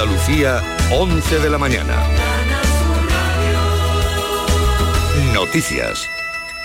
Andalucía, 0.00 0.62
11 0.92 1.40
de 1.40 1.50
la 1.50 1.58
mañana. 1.58 1.96
Noticias. 5.34 6.08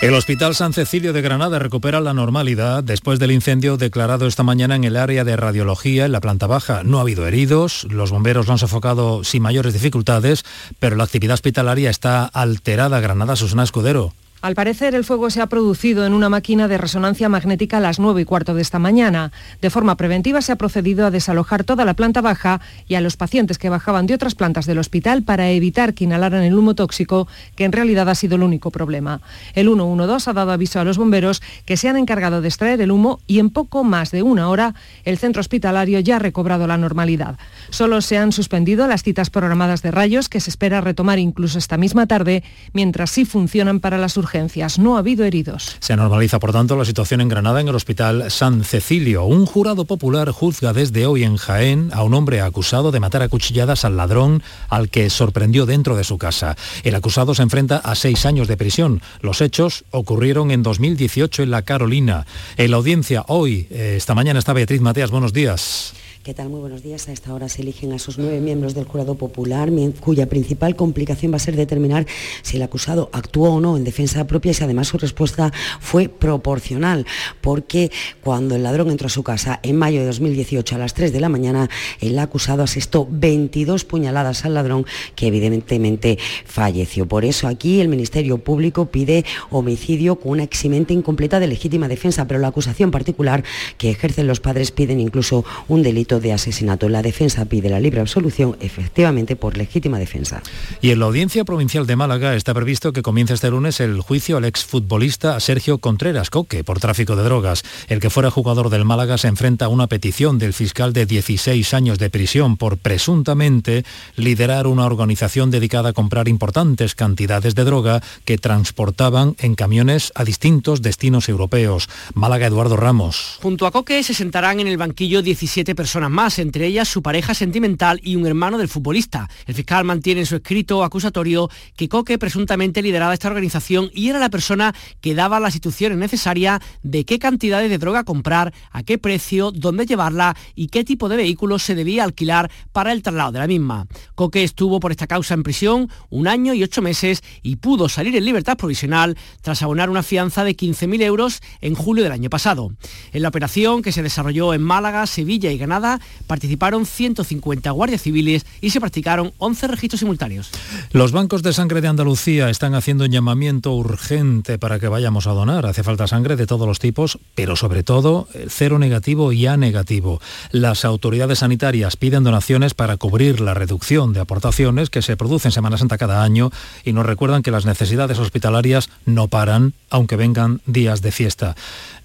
El 0.00 0.14
Hospital 0.14 0.54
San 0.54 0.72
Cecilio 0.72 1.12
de 1.12 1.20
Granada 1.20 1.58
recupera 1.58 2.00
la 2.00 2.14
normalidad 2.14 2.84
después 2.84 3.18
del 3.18 3.32
incendio 3.32 3.76
declarado 3.76 4.28
esta 4.28 4.44
mañana 4.44 4.76
en 4.76 4.84
el 4.84 4.96
área 4.96 5.24
de 5.24 5.34
radiología 5.34 6.06
en 6.06 6.12
la 6.12 6.20
planta 6.20 6.46
baja. 6.46 6.84
No 6.84 6.98
ha 6.98 7.00
habido 7.00 7.26
heridos, 7.26 7.88
los 7.90 8.12
bomberos 8.12 8.46
lo 8.46 8.52
han 8.52 8.60
sofocado 8.60 9.24
sin 9.24 9.42
mayores 9.42 9.72
dificultades, 9.72 10.44
pero 10.78 10.94
la 10.94 11.02
actividad 11.02 11.34
hospitalaria 11.34 11.90
está 11.90 12.26
alterada. 12.26 13.00
Granada, 13.00 13.34
Susana 13.34 13.64
Escudero. 13.64 14.12
Al 14.44 14.54
parecer, 14.54 14.94
el 14.94 15.04
fuego 15.04 15.30
se 15.30 15.40
ha 15.40 15.46
producido 15.46 16.04
en 16.04 16.12
una 16.12 16.28
máquina 16.28 16.68
de 16.68 16.76
resonancia 16.76 17.30
magnética 17.30 17.78
a 17.78 17.80
las 17.80 17.98
9 17.98 18.20
y 18.20 18.24
cuarto 18.26 18.52
de 18.52 18.60
esta 18.60 18.78
mañana. 18.78 19.32
De 19.62 19.70
forma 19.70 19.96
preventiva 19.96 20.42
se 20.42 20.52
ha 20.52 20.56
procedido 20.56 21.06
a 21.06 21.10
desalojar 21.10 21.64
toda 21.64 21.86
la 21.86 21.94
planta 21.94 22.20
baja 22.20 22.60
y 22.86 22.96
a 22.96 23.00
los 23.00 23.16
pacientes 23.16 23.56
que 23.56 23.70
bajaban 23.70 24.06
de 24.06 24.12
otras 24.12 24.34
plantas 24.34 24.66
del 24.66 24.76
hospital 24.76 25.22
para 25.22 25.48
evitar 25.48 25.94
que 25.94 26.04
inhalaran 26.04 26.42
el 26.42 26.58
humo 26.58 26.74
tóxico, 26.74 27.26
que 27.56 27.64
en 27.64 27.72
realidad 27.72 28.06
ha 28.10 28.14
sido 28.14 28.36
el 28.36 28.42
único 28.42 28.70
problema. 28.70 29.22
El 29.54 29.68
112 29.68 30.28
ha 30.28 30.34
dado 30.34 30.52
aviso 30.52 30.78
a 30.78 30.84
los 30.84 30.98
bomberos 30.98 31.40
que 31.64 31.78
se 31.78 31.88
han 31.88 31.96
encargado 31.96 32.42
de 32.42 32.48
extraer 32.48 32.82
el 32.82 32.90
humo 32.90 33.20
y 33.26 33.38
en 33.38 33.48
poco 33.48 33.82
más 33.82 34.10
de 34.10 34.22
una 34.22 34.50
hora 34.50 34.74
el 35.06 35.16
centro 35.16 35.40
hospitalario 35.40 36.00
ya 36.00 36.16
ha 36.16 36.18
recobrado 36.18 36.66
la 36.66 36.76
normalidad. 36.76 37.38
Solo 37.70 38.02
se 38.02 38.18
han 38.18 38.30
suspendido 38.30 38.86
las 38.88 39.04
citas 39.04 39.30
programadas 39.30 39.80
de 39.80 39.90
rayos, 39.90 40.28
que 40.28 40.40
se 40.40 40.50
espera 40.50 40.82
retomar 40.82 41.18
incluso 41.18 41.56
esta 41.56 41.78
misma 41.78 42.06
tarde, 42.06 42.44
mientras 42.74 43.10
sí 43.10 43.24
funcionan 43.24 43.80
para 43.80 43.96
las 43.96 44.18
urgencias 44.18 44.33
no 44.78 44.96
ha 44.96 44.98
habido 44.98 45.24
heridos. 45.24 45.76
Se 45.78 45.94
normaliza, 45.94 46.40
por 46.40 46.52
tanto, 46.52 46.76
la 46.76 46.84
situación 46.84 47.20
en 47.20 47.28
Granada 47.28 47.60
en 47.60 47.68
el 47.68 47.74
Hospital 47.74 48.32
San 48.32 48.64
Cecilio. 48.64 49.24
Un 49.24 49.46
jurado 49.46 49.84
popular 49.84 50.30
juzga 50.32 50.72
desde 50.72 51.06
hoy 51.06 51.22
en 51.22 51.36
Jaén 51.36 51.90
a 51.92 52.02
un 52.02 52.14
hombre 52.14 52.40
acusado 52.40 52.90
de 52.90 52.98
matar 52.98 53.22
a 53.22 53.28
cuchilladas 53.28 53.84
al 53.84 53.96
ladrón 53.96 54.42
al 54.68 54.88
que 54.88 55.08
sorprendió 55.08 55.66
dentro 55.66 55.96
de 55.96 56.02
su 56.02 56.18
casa. 56.18 56.56
El 56.82 56.96
acusado 56.96 57.32
se 57.34 57.42
enfrenta 57.42 57.76
a 57.76 57.94
seis 57.94 58.26
años 58.26 58.48
de 58.48 58.56
prisión. 58.56 59.02
Los 59.20 59.40
hechos 59.40 59.84
ocurrieron 59.92 60.50
en 60.50 60.64
2018 60.64 61.44
en 61.44 61.50
La 61.52 61.62
Carolina. 61.62 62.26
En 62.56 62.72
la 62.72 62.78
audiencia 62.78 63.24
hoy, 63.28 63.68
eh, 63.70 63.94
esta 63.96 64.16
mañana 64.16 64.40
está 64.40 64.52
Beatriz 64.52 64.80
Mateas. 64.80 65.12
Buenos 65.12 65.32
días. 65.32 65.94
¿Qué 66.24 66.32
tal? 66.32 66.48
Muy 66.48 66.60
buenos 66.60 66.82
días. 66.82 67.06
A 67.06 67.12
esta 67.12 67.34
hora 67.34 67.50
se 67.50 67.60
eligen 67.60 67.92
a 67.92 67.98
sus 67.98 68.16
nueve 68.16 68.40
miembros 68.40 68.72
del 68.72 68.86
jurado 68.86 69.14
popular, 69.14 69.68
cuya 70.00 70.26
principal 70.26 70.74
complicación 70.74 71.30
va 71.32 71.36
a 71.36 71.38
ser 71.38 71.54
determinar 71.54 72.06
si 72.40 72.56
el 72.56 72.62
acusado 72.62 73.10
actuó 73.12 73.50
o 73.50 73.60
no 73.60 73.76
en 73.76 73.84
defensa 73.84 74.26
propia 74.26 74.52
y 74.52 74.54
si 74.54 74.64
además 74.64 74.88
su 74.88 74.96
respuesta 74.96 75.52
fue 75.80 76.08
proporcional, 76.08 77.04
porque 77.42 77.92
cuando 78.22 78.56
el 78.56 78.62
ladrón 78.62 78.90
entró 78.90 79.08
a 79.08 79.10
su 79.10 79.22
casa 79.22 79.60
en 79.62 79.76
mayo 79.76 80.00
de 80.00 80.06
2018 80.06 80.74
a 80.74 80.78
las 80.78 80.94
3 80.94 81.12
de 81.12 81.20
la 81.20 81.28
mañana, 81.28 81.68
el 82.00 82.18
acusado 82.18 82.62
asestó 82.62 83.06
22 83.10 83.84
puñaladas 83.84 84.46
al 84.46 84.54
ladrón 84.54 84.86
que 85.16 85.26
evidentemente 85.26 86.16
falleció. 86.46 87.06
Por 87.06 87.26
eso 87.26 87.48
aquí 87.48 87.82
el 87.82 87.88
Ministerio 87.88 88.38
Público 88.38 88.86
pide 88.86 89.26
homicidio 89.50 90.16
con 90.16 90.32
una 90.32 90.44
eximente 90.44 90.94
incompleta 90.94 91.38
de 91.38 91.48
legítima 91.48 91.86
defensa, 91.86 92.26
pero 92.26 92.40
la 92.40 92.48
acusación 92.48 92.90
particular 92.90 93.44
que 93.76 93.90
ejercen 93.90 94.26
los 94.26 94.40
padres 94.40 94.70
piden 94.70 95.00
incluso 95.00 95.44
un 95.68 95.82
delito 95.82 96.13
de 96.20 96.32
asesinato. 96.32 96.88
La 96.88 97.02
defensa 97.02 97.44
pide 97.44 97.68
la 97.68 97.80
libre 97.80 98.00
absolución 98.00 98.56
efectivamente 98.60 99.36
por 99.36 99.56
legítima 99.56 99.98
defensa. 99.98 100.42
Y 100.80 100.90
en 100.90 100.98
la 100.98 101.06
Audiencia 101.06 101.44
Provincial 101.44 101.86
de 101.86 101.96
Málaga 101.96 102.34
está 102.34 102.54
previsto 102.54 102.92
que 102.92 103.02
comience 103.02 103.34
este 103.34 103.50
lunes 103.50 103.80
el 103.80 104.00
juicio 104.00 104.36
al 104.36 104.44
exfutbolista 104.44 105.38
Sergio 105.40 105.78
Contreras 105.78 106.30
Coque 106.30 106.64
por 106.64 106.80
tráfico 106.80 107.16
de 107.16 107.24
drogas. 107.24 107.62
El 107.88 108.00
que 108.00 108.10
fuera 108.10 108.30
jugador 108.30 108.70
del 108.70 108.84
Málaga 108.84 109.18
se 109.18 109.28
enfrenta 109.28 109.66
a 109.66 109.68
una 109.68 109.86
petición 109.86 110.38
del 110.38 110.52
fiscal 110.52 110.92
de 110.92 111.06
16 111.06 111.74
años 111.74 111.98
de 111.98 112.10
prisión 112.10 112.56
por 112.56 112.78
presuntamente 112.78 113.84
liderar 114.16 114.66
una 114.66 114.86
organización 114.86 115.50
dedicada 115.50 115.90
a 115.90 115.92
comprar 115.92 116.28
importantes 116.28 116.94
cantidades 116.94 117.54
de 117.54 117.64
droga 117.64 118.02
que 118.24 118.38
transportaban 118.38 119.36
en 119.38 119.54
camiones 119.54 120.12
a 120.14 120.24
distintos 120.24 120.82
destinos 120.82 121.28
europeos. 121.28 121.88
Málaga 122.14 122.46
Eduardo 122.46 122.76
Ramos. 122.76 123.38
Junto 123.42 123.66
a 123.66 123.70
Coque 123.70 124.02
se 124.02 124.14
sentarán 124.14 124.60
en 124.60 124.68
el 124.68 124.76
banquillo 124.76 125.22
17 125.22 125.74
personas 125.74 126.03
más, 126.12 126.38
entre 126.38 126.66
ellas 126.66 126.88
su 126.88 127.02
pareja 127.02 127.34
sentimental 127.34 128.00
y 128.02 128.16
un 128.16 128.26
hermano 128.26 128.58
del 128.58 128.68
futbolista. 128.68 129.28
El 129.46 129.54
fiscal 129.54 129.84
mantiene 129.84 130.20
en 130.20 130.26
su 130.26 130.36
escrito 130.36 130.84
acusatorio 130.84 131.48
que 131.76 131.88
Coque 131.88 132.18
presuntamente 132.18 132.82
lideraba 132.82 133.14
esta 133.14 133.28
organización 133.28 133.90
y 133.92 134.08
era 134.08 134.18
la 134.18 134.30
persona 134.30 134.74
que 135.00 135.14
daba 135.14 135.40
las 135.40 135.54
instrucciones 135.54 135.98
necesarias 135.98 136.60
de 136.82 137.04
qué 137.04 137.18
cantidades 137.18 137.70
de 137.70 137.78
droga 137.78 138.04
comprar, 138.04 138.52
a 138.70 138.82
qué 138.82 138.98
precio, 138.98 139.50
dónde 139.50 139.86
llevarla 139.86 140.36
y 140.54 140.68
qué 140.68 140.84
tipo 140.84 141.08
de 141.08 141.16
vehículo 141.16 141.58
se 141.58 141.74
debía 141.74 142.04
alquilar 142.04 142.50
para 142.72 142.92
el 142.92 143.02
traslado 143.02 143.32
de 143.32 143.38
la 143.38 143.46
misma. 143.46 143.86
Coque 144.14 144.44
estuvo 144.44 144.80
por 144.80 144.90
esta 144.90 145.06
causa 145.06 145.34
en 145.34 145.42
prisión 145.42 145.90
un 146.10 146.28
año 146.28 146.54
y 146.54 146.62
ocho 146.62 146.82
meses 146.82 147.22
y 147.42 147.56
pudo 147.56 147.88
salir 147.88 148.16
en 148.16 148.24
libertad 148.24 148.56
provisional 148.56 149.16
tras 149.42 149.62
abonar 149.62 149.90
una 149.90 150.02
fianza 150.02 150.44
de 150.44 150.56
15.000 150.56 151.02
euros 151.02 151.40
en 151.60 151.74
julio 151.74 152.04
del 152.04 152.12
año 152.12 152.30
pasado. 152.30 152.72
En 153.12 153.22
la 153.22 153.28
operación 153.28 153.82
que 153.82 153.92
se 153.92 154.02
desarrolló 154.02 154.54
en 154.54 154.62
Málaga, 154.62 155.06
Sevilla 155.06 155.50
y 155.50 155.58
Granada, 155.58 155.93
participaron 156.26 156.86
150 156.86 157.70
guardias 157.70 158.02
civiles 158.02 158.46
y 158.60 158.70
se 158.70 158.80
practicaron 158.80 159.32
11 159.38 159.66
registros 159.68 160.00
simultáneos. 160.00 160.50
Los 160.92 161.12
bancos 161.12 161.42
de 161.42 161.52
sangre 161.52 161.80
de 161.80 161.88
Andalucía 161.88 162.50
están 162.50 162.74
haciendo 162.74 163.04
un 163.04 163.10
llamamiento 163.10 163.72
urgente 163.72 164.58
para 164.58 164.78
que 164.78 164.88
vayamos 164.88 165.26
a 165.26 165.32
donar. 165.32 165.66
Hace 165.66 165.82
falta 165.82 166.06
sangre 166.06 166.36
de 166.36 166.46
todos 166.46 166.66
los 166.66 166.78
tipos, 166.78 167.18
pero 167.34 167.56
sobre 167.56 167.82
todo 167.82 168.28
cero 168.48 168.78
negativo 168.78 169.32
y 169.32 169.46
A 169.46 169.56
negativo. 169.56 170.20
Las 170.50 170.84
autoridades 170.84 171.40
sanitarias 171.40 171.96
piden 171.96 172.24
donaciones 172.24 172.74
para 172.74 172.96
cubrir 172.96 173.40
la 173.40 173.54
reducción 173.54 174.12
de 174.12 174.20
aportaciones 174.20 174.90
que 174.90 175.02
se 175.02 175.16
produce 175.16 175.48
en 175.48 175.52
Semana 175.52 175.78
Santa 175.78 175.98
cada 175.98 176.22
año 176.22 176.50
y 176.84 176.92
nos 176.92 177.06
recuerdan 177.06 177.42
que 177.42 177.50
las 177.50 177.66
necesidades 177.66 178.18
hospitalarias 178.18 178.90
no 179.04 179.28
paran, 179.28 179.74
aunque 179.90 180.16
vengan 180.16 180.60
días 180.66 181.02
de 181.02 181.12
fiesta. 181.12 181.54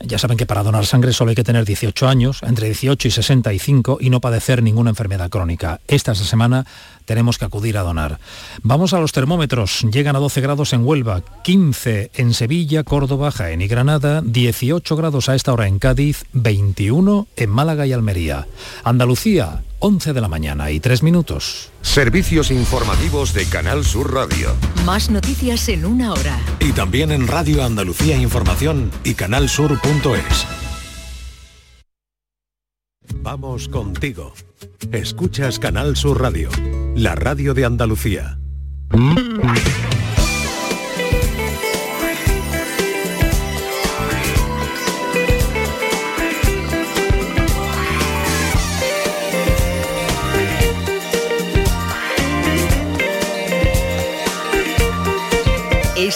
Ya 0.01 0.17
saben 0.17 0.37
que 0.37 0.45
para 0.45 0.63
donar 0.63 0.85
sangre 0.85 1.11
solo 1.11 1.29
hay 1.29 1.35
que 1.35 1.43
tener 1.43 1.65
18 1.65 2.07
años, 2.07 2.39
entre 2.43 2.67
18 2.67 3.07
y 3.07 3.11
65 3.11 3.97
y 3.99 4.09
no 4.09 4.21
padecer 4.21 4.63
ninguna 4.63 4.91
enfermedad 4.91 5.29
crónica. 5.29 5.81
Esta 5.87 6.15
semana 6.15 6.65
tenemos 7.05 7.37
que 7.37 7.45
acudir 7.45 7.77
a 7.77 7.81
donar. 7.81 8.19
Vamos 8.63 8.93
a 8.93 8.99
los 8.99 9.11
termómetros. 9.11 9.81
Llegan 9.91 10.15
a 10.15 10.19
12 10.19 10.41
grados 10.41 10.73
en 10.73 10.85
Huelva, 10.85 11.21
15 11.43 12.11
en 12.13 12.33
Sevilla, 12.33 12.83
Córdoba, 12.83 13.31
Jaén 13.31 13.61
y 13.61 13.67
Granada, 13.67 14.21
18 14.23 14.95
grados 14.95 15.27
a 15.27 15.35
esta 15.35 15.51
hora 15.51 15.67
en 15.67 15.79
Cádiz, 15.79 16.25
21 16.33 17.27
en 17.35 17.49
Málaga 17.49 17.85
y 17.85 17.93
Almería. 17.93 18.47
Andalucía, 18.83 19.63
11 19.79 20.13
de 20.13 20.21
la 20.21 20.27
mañana 20.27 20.71
y 20.71 20.79
3 20.79 21.03
minutos. 21.03 21.71
Servicios 21.81 22.51
informativos 22.51 23.33
de 23.33 23.45
Canal 23.45 23.85
Sur 23.85 24.13
Radio. 24.13 24.53
Más 24.85 25.09
noticias 25.09 25.69
en 25.69 25.85
una 25.85 26.11
hora. 26.11 26.37
Y 26.59 26.73
también 26.73 27.11
en 27.11 27.27
Radio 27.27 27.63
Andalucía 27.63 28.17
Información 28.17 28.91
y 29.03 29.13
canalsur.es. 29.13 30.45
Vamos 33.21 33.67
contigo. 33.69 34.33
Escuchas 34.91 35.59
Canal 35.59 35.95
Sur 35.95 36.21
Radio, 36.21 36.49
la 36.95 37.15
radio 37.15 37.53
de 37.53 37.65
Andalucía. 37.65 38.37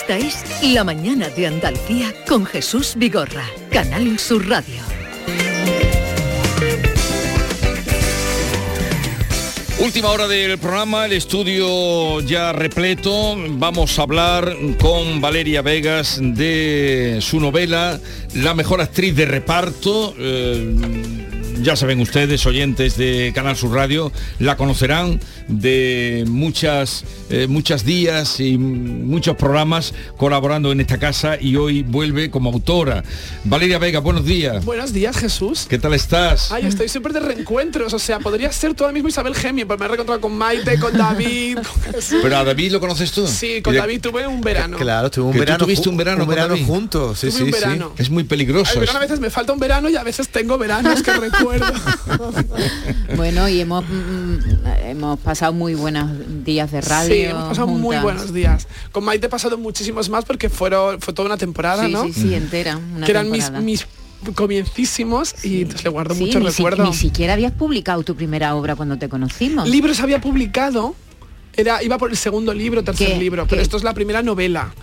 Esta 0.05 0.17
es 0.17 0.73
La 0.73 0.83
Mañana 0.83 1.29
de 1.29 1.47
Andalucía 1.47 2.13
con 2.27 2.45
Jesús 2.45 2.95
Vigorra, 2.97 3.45
Canal 3.71 4.19
Sur 4.19 4.49
Radio. 4.49 4.81
Última 9.79 10.09
hora 10.09 10.27
del 10.27 10.57
programa, 10.57 11.05
el 11.05 11.13
estudio 11.13 12.19
ya 12.19 12.51
repleto. 12.51 13.37
Vamos 13.51 13.97
a 13.97 14.01
hablar 14.01 14.57
con 14.77 15.21
Valeria 15.21 15.61
Vegas 15.61 16.19
de 16.21 17.19
su 17.21 17.39
novela 17.39 17.97
La 18.33 18.53
mejor 18.53 18.81
actriz 18.81 19.15
de 19.15 19.25
reparto. 19.25 20.13
Eh, 20.19 21.32
ya 21.63 21.77
saben 21.77 22.01
ustedes, 22.01 22.45
oyentes 22.45 22.97
de 22.97 23.31
Canal 23.33 23.55
Sur 23.55 23.71
Radio, 23.71 24.11
la 24.39 24.57
conocerán 24.57 25.21
de 25.47 26.25
muchas, 26.27 27.05
eh, 27.29 27.47
muchos 27.47 27.85
días 27.85 28.41
y 28.41 28.57
muchos 28.57 29.37
programas 29.37 29.93
colaborando 30.17 30.73
en 30.73 30.81
esta 30.81 30.97
casa 30.97 31.37
y 31.39 31.55
hoy 31.55 31.81
vuelve 31.83 32.29
como 32.29 32.51
autora. 32.51 33.03
Valeria 33.45 33.79
Vega, 33.79 33.99
buenos 33.99 34.25
días. 34.25 34.65
Buenos 34.65 34.91
días, 34.91 35.15
Jesús. 35.15 35.65
¿Qué 35.69 35.79
tal 35.79 35.93
estás? 35.93 36.51
Ay, 36.51 36.65
estoy 36.65 36.89
súper 36.89 37.13
de 37.13 37.21
reencuentros, 37.21 37.93
o 37.93 37.99
sea, 37.99 38.19
podría 38.19 38.51
ser 38.51 38.73
tú 38.73 38.83
ahora 38.83 38.93
mismo 38.93 39.07
Isabel 39.07 39.33
Gemio, 39.33 39.65
pero 39.65 39.79
me 39.79 39.85
he 39.85 39.87
reencontrado 39.87 40.19
con 40.19 40.37
Maite, 40.37 40.77
con 40.79 40.97
David. 40.97 41.59
Pero 42.21 42.37
a 42.37 42.43
David 42.43 42.73
lo 42.73 42.81
conoces 42.81 43.11
tú. 43.13 43.25
Sí, 43.25 43.61
con 43.61 43.73
David 43.73 44.01
tuve 44.01 44.27
un 44.27 44.41
verano. 44.41 44.77
Claro, 44.77 45.09
tuve 45.09 45.25
un 45.27 45.37
verano. 45.37 45.59
tuviste 45.59 45.87
un 45.87 45.95
verano, 45.95 46.23
un 46.23 46.29
verano 46.29 46.57
juntos, 46.65 47.19
sí, 47.19 47.31
sí. 47.31 47.49
Es 47.97 48.09
muy 48.09 48.25
peligroso. 48.25 48.81
a 48.81 48.99
veces 48.99 49.21
me 49.21 49.29
falta 49.29 49.53
un 49.53 49.59
verano 49.59 49.89
y 49.89 49.95
a 49.95 50.03
veces 50.03 50.27
tengo 50.27 50.57
veranos 50.57 51.01
que 51.01 51.13
recuerdo 51.13 51.52
acuerdo. 51.55 52.33
bueno, 53.15 53.49
y 53.49 53.61
hemos, 53.61 53.83
mm, 53.85 54.37
hemos 54.85 55.19
pasado 55.19 55.53
muy 55.53 55.75
buenos 55.75 56.09
días 56.43 56.71
de 56.71 56.81
radio. 56.81 57.13
Sí, 57.13 57.21
hemos 57.21 57.49
pasado 57.49 57.67
muy 57.67 57.97
buenos 57.97 58.33
días. 58.33 58.67
Con 58.91 59.03
Maite 59.03 59.27
he 59.27 59.29
pasado 59.29 59.57
muchísimos 59.57 60.09
más 60.09 60.25
porque 60.25 60.49
fueron, 60.49 60.99
fue 61.01 61.13
toda 61.13 61.27
una 61.27 61.37
temporada, 61.37 61.85
sí, 61.85 61.91
¿no? 61.91 62.03
Sí, 62.05 62.13
sí, 62.13 62.35
entera. 62.35 62.79
que 63.05 63.11
eran 63.11 63.29
mis, 63.29 63.51
mis 63.51 63.87
comiencísimos 64.31 65.43
y 65.43 65.65
le 65.65 65.89
guardo 65.89 66.15
mucho 66.15 66.39
ni 66.39 66.47
recuerdo. 66.47 66.85
ni 66.85 66.93
siquiera 66.93 67.33
habías 67.33 67.51
publicado 67.51 68.03
tu 68.03 68.15
primera 68.15 68.55
obra 68.55 68.75
cuando 68.75 68.97
te 68.97 69.09
conocimos. 69.09 69.67
Libros 69.67 69.99
había 69.99 70.21
publicado, 70.21 70.95
era, 71.55 71.83
iba 71.83 71.97
por 71.97 72.09
el 72.09 72.17
segundo 72.17 72.53
libro, 72.53 72.83
tercer 72.83 73.17
libro, 73.17 73.45
pero 73.47 73.61
esto 73.61 73.77
es 73.77 73.83
la 73.83 73.93
primera 73.93 74.23
novela. 74.23 74.73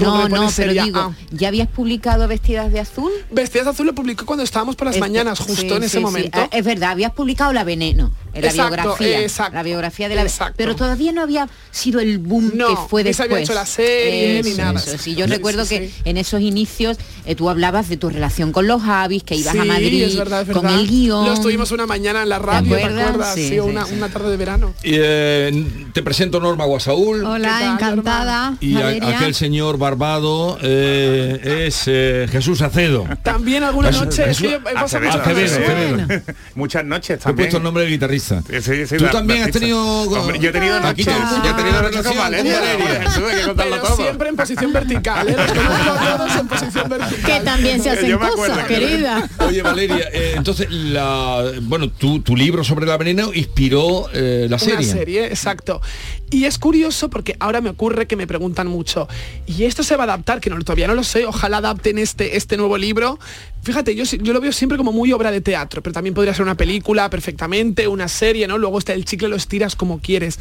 no, 0.00 0.28
no, 0.28 0.50
pero 0.56 0.72
digo, 0.72 1.14
¿ya 1.30 1.48
habías 1.48 1.68
publicado 1.68 2.26
Vestidas 2.28 2.72
de 2.72 2.80
Azul? 2.80 3.12
Vestidas 3.30 3.66
de 3.66 3.70
Azul 3.70 3.86
lo 3.86 3.94
publicó 3.94 4.26
cuando 4.26 4.42
estábamos 4.42 4.76
por 4.76 4.86
las 4.86 4.98
mañanas, 4.98 5.38
justo 5.38 5.76
en 5.76 5.84
ese 5.84 6.00
momento. 6.00 6.38
Ah, 6.40 6.48
es 6.50 6.64
verdad, 6.64 6.90
habías 6.90 7.12
publicado 7.12 7.52
La 7.52 7.64
Veneno, 7.64 8.12
en 8.34 8.42
la 8.44 8.52
biografía. 8.52 9.26
La 9.52 9.62
biografía 9.62 10.08
de 10.08 10.14
la 10.16 10.26
Pero 10.56 10.76
todavía 10.76 11.12
no 11.12 11.22
había 11.22 11.48
sido 11.70 12.00
el 12.00 12.18
boom 12.18 12.50
que 12.50 12.76
fue 12.88 13.04
después. 13.04 13.28
No 13.28 13.34
había 13.34 13.44
hecho 13.44 13.54
la 13.54 13.66
serie 13.66 14.42
ni 14.42 14.54
nada. 14.54 14.78
Sí, 14.80 15.14
yo 15.14 15.26
recuerdo 15.26 15.66
que 15.66 15.90
en 16.04 16.16
esos 16.16 16.40
inicios 16.40 16.96
eh, 17.24 17.34
tú 17.34 17.48
hablabas 17.48 17.88
de 17.88 17.96
tu 17.96 18.10
relación 18.10 18.52
con 18.52 18.66
los 18.66 18.82
Javis, 18.82 19.22
que 19.22 19.36
ibas 19.36 19.56
a 19.56 19.64
Madrid 19.64 20.18
con 20.52 20.68
el 20.68 20.86
guion. 20.86 21.26
Lo 21.26 21.32
estuvimos 21.32 21.70
una 21.70 21.86
mañana 21.86 22.22
en 22.22 22.28
la 22.28 22.38
radio, 22.38 22.76
¿te 22.76 22.84
acuerdas? 22.84 23.34
Sí, 23.34 23.58
una, 23.58 24.08
tarde 24.08 24.30
de 24.30 24.36
verano. 24.36 24.74
Eh, 24.82 25.66
te 25.92 26.02
presento 26.16 26.40
Norma 26.40 26.64
Guasaúl. 26.64 27.22
Hola, 27.26 27.74
encantada. 27.74 28.54
Y 28.58 28.74
aquel 28.78 29.34
señor 29.34 29.76
barbado 29.76 30.56
eh, 30.62 31.66
es 31.66 31.82
eh, 31.88 32.26
Jesús 32.32 32.62
Acedo. 32.62 33.06
También 33.22 33.62
alguna 33.62 33.90
noche 33.90 34.24
Muchas 36.54 36.86
noches 36.86 37.20
también. 37.20 37.38
He 37.38 37.42
puesto 37.42 37.56
el 37.58 37.62
nombre 37.62 37.84
de 37.84 37.90
guitarrista. 37.90 38.42
Tú 38.42 39.04
también 39.12 39.42
has 39.42 39.50
tenido... 39.50 40.38
yo 40.38 40.48
he 40.48 40.52
tenido 40.52 40.80
noches. 40.80 41.04
Yo 41.04 41.50
he 41.50 41.54
tenido 41.54 41.82
relación 41.82 42.16
con 43.82 43.96
siempre 43.96 44.28
en 44.30 44.36
posición 44.36 44.72
vertical. 44.72 45.28
¿eh? 45.28 45.36
en 46.40 46.48
posición 46.48 46.88
vertical. 46.88 47.24
Que 47.26 47.44
también 47.44 47.82
se 47.82 47.90
hacen 47.90 48.16
cosas, 48.16 48.66
querida. 48.66 49.28
Oye, 49.46 49.60
Valeria, 49.60 50.08
entonces, 50.34 50.70
la, 50.70 51.44
bueno, 51.60 51.90
tu, 51.90 52.20
tu 52.20 52.34
libro 52.34 52.64
sobre 52.64 52.86
la 52.86 52.96
veneno 52.96 53.34
inspiró 53.34 54.08
la 54.14 54.58
serie. 54.58 54.76
Una 54.76 54.82
serie, 54.82 55.26
exacto. 55.26 55.82
Y 56.30 56.44
es 56.44 56.58
curioso 56.58 57.08
porque 57.10 57.36
ahora 57.38 57.60
me 57.60 57.70
ocurre 57.70 58.06
que 58.06 58.16
me 58.16 58.26
preguntan 58.26 58.66
mucho, 58.66 59.08
¿y 59.46 59.64
esto 59.64 59.82
se 59.82 59.96
va 59.96 60.04
a 60.04 60.06
adaptar? 60.06 60.40
Que 60.40 60.50
no, 60.50 60.58
todavía 60.62 60.86
no 60.86 60.94
lo 60.94 61.04
sé, 61.04 61.24
ojalá 61.26 61.58
adapten 61.58 61.98
este, 61.98 62.36
este 62.36 62.56
nuevo 62.56 62.76
libro. 62.78 63.18
Fíjate, 63.62 63.94
yo, 63.94 64.04
yo 64.04 64.32
lo 64.32 64.40
veo 64.40 64.52
siempre 64.52 64.78
como 64.78 64.92
muy 64.92 65.12
obra 65.12 65.30
de 65.30 65.40
teatro, 65.40 65.82
pero 65.82 65.92
también 65.92 66.14
podría 66.14 66.34
ser 66.34 66.42
una 66.42 66.56
película 66.56 67.10
perfectamente, 67.10 67.88
una 67.88 68.08
serie, 68.08 68.46
¿no? 68.46 68.58
Luego 68.58 68.78
está 68.78 68.92
el 68.92 69.04
chicle, 69.04 69.28
lo 69.28 69.36
estiras 69.36 69.76
como 69.76 70.00
quieres. 70.00 70.38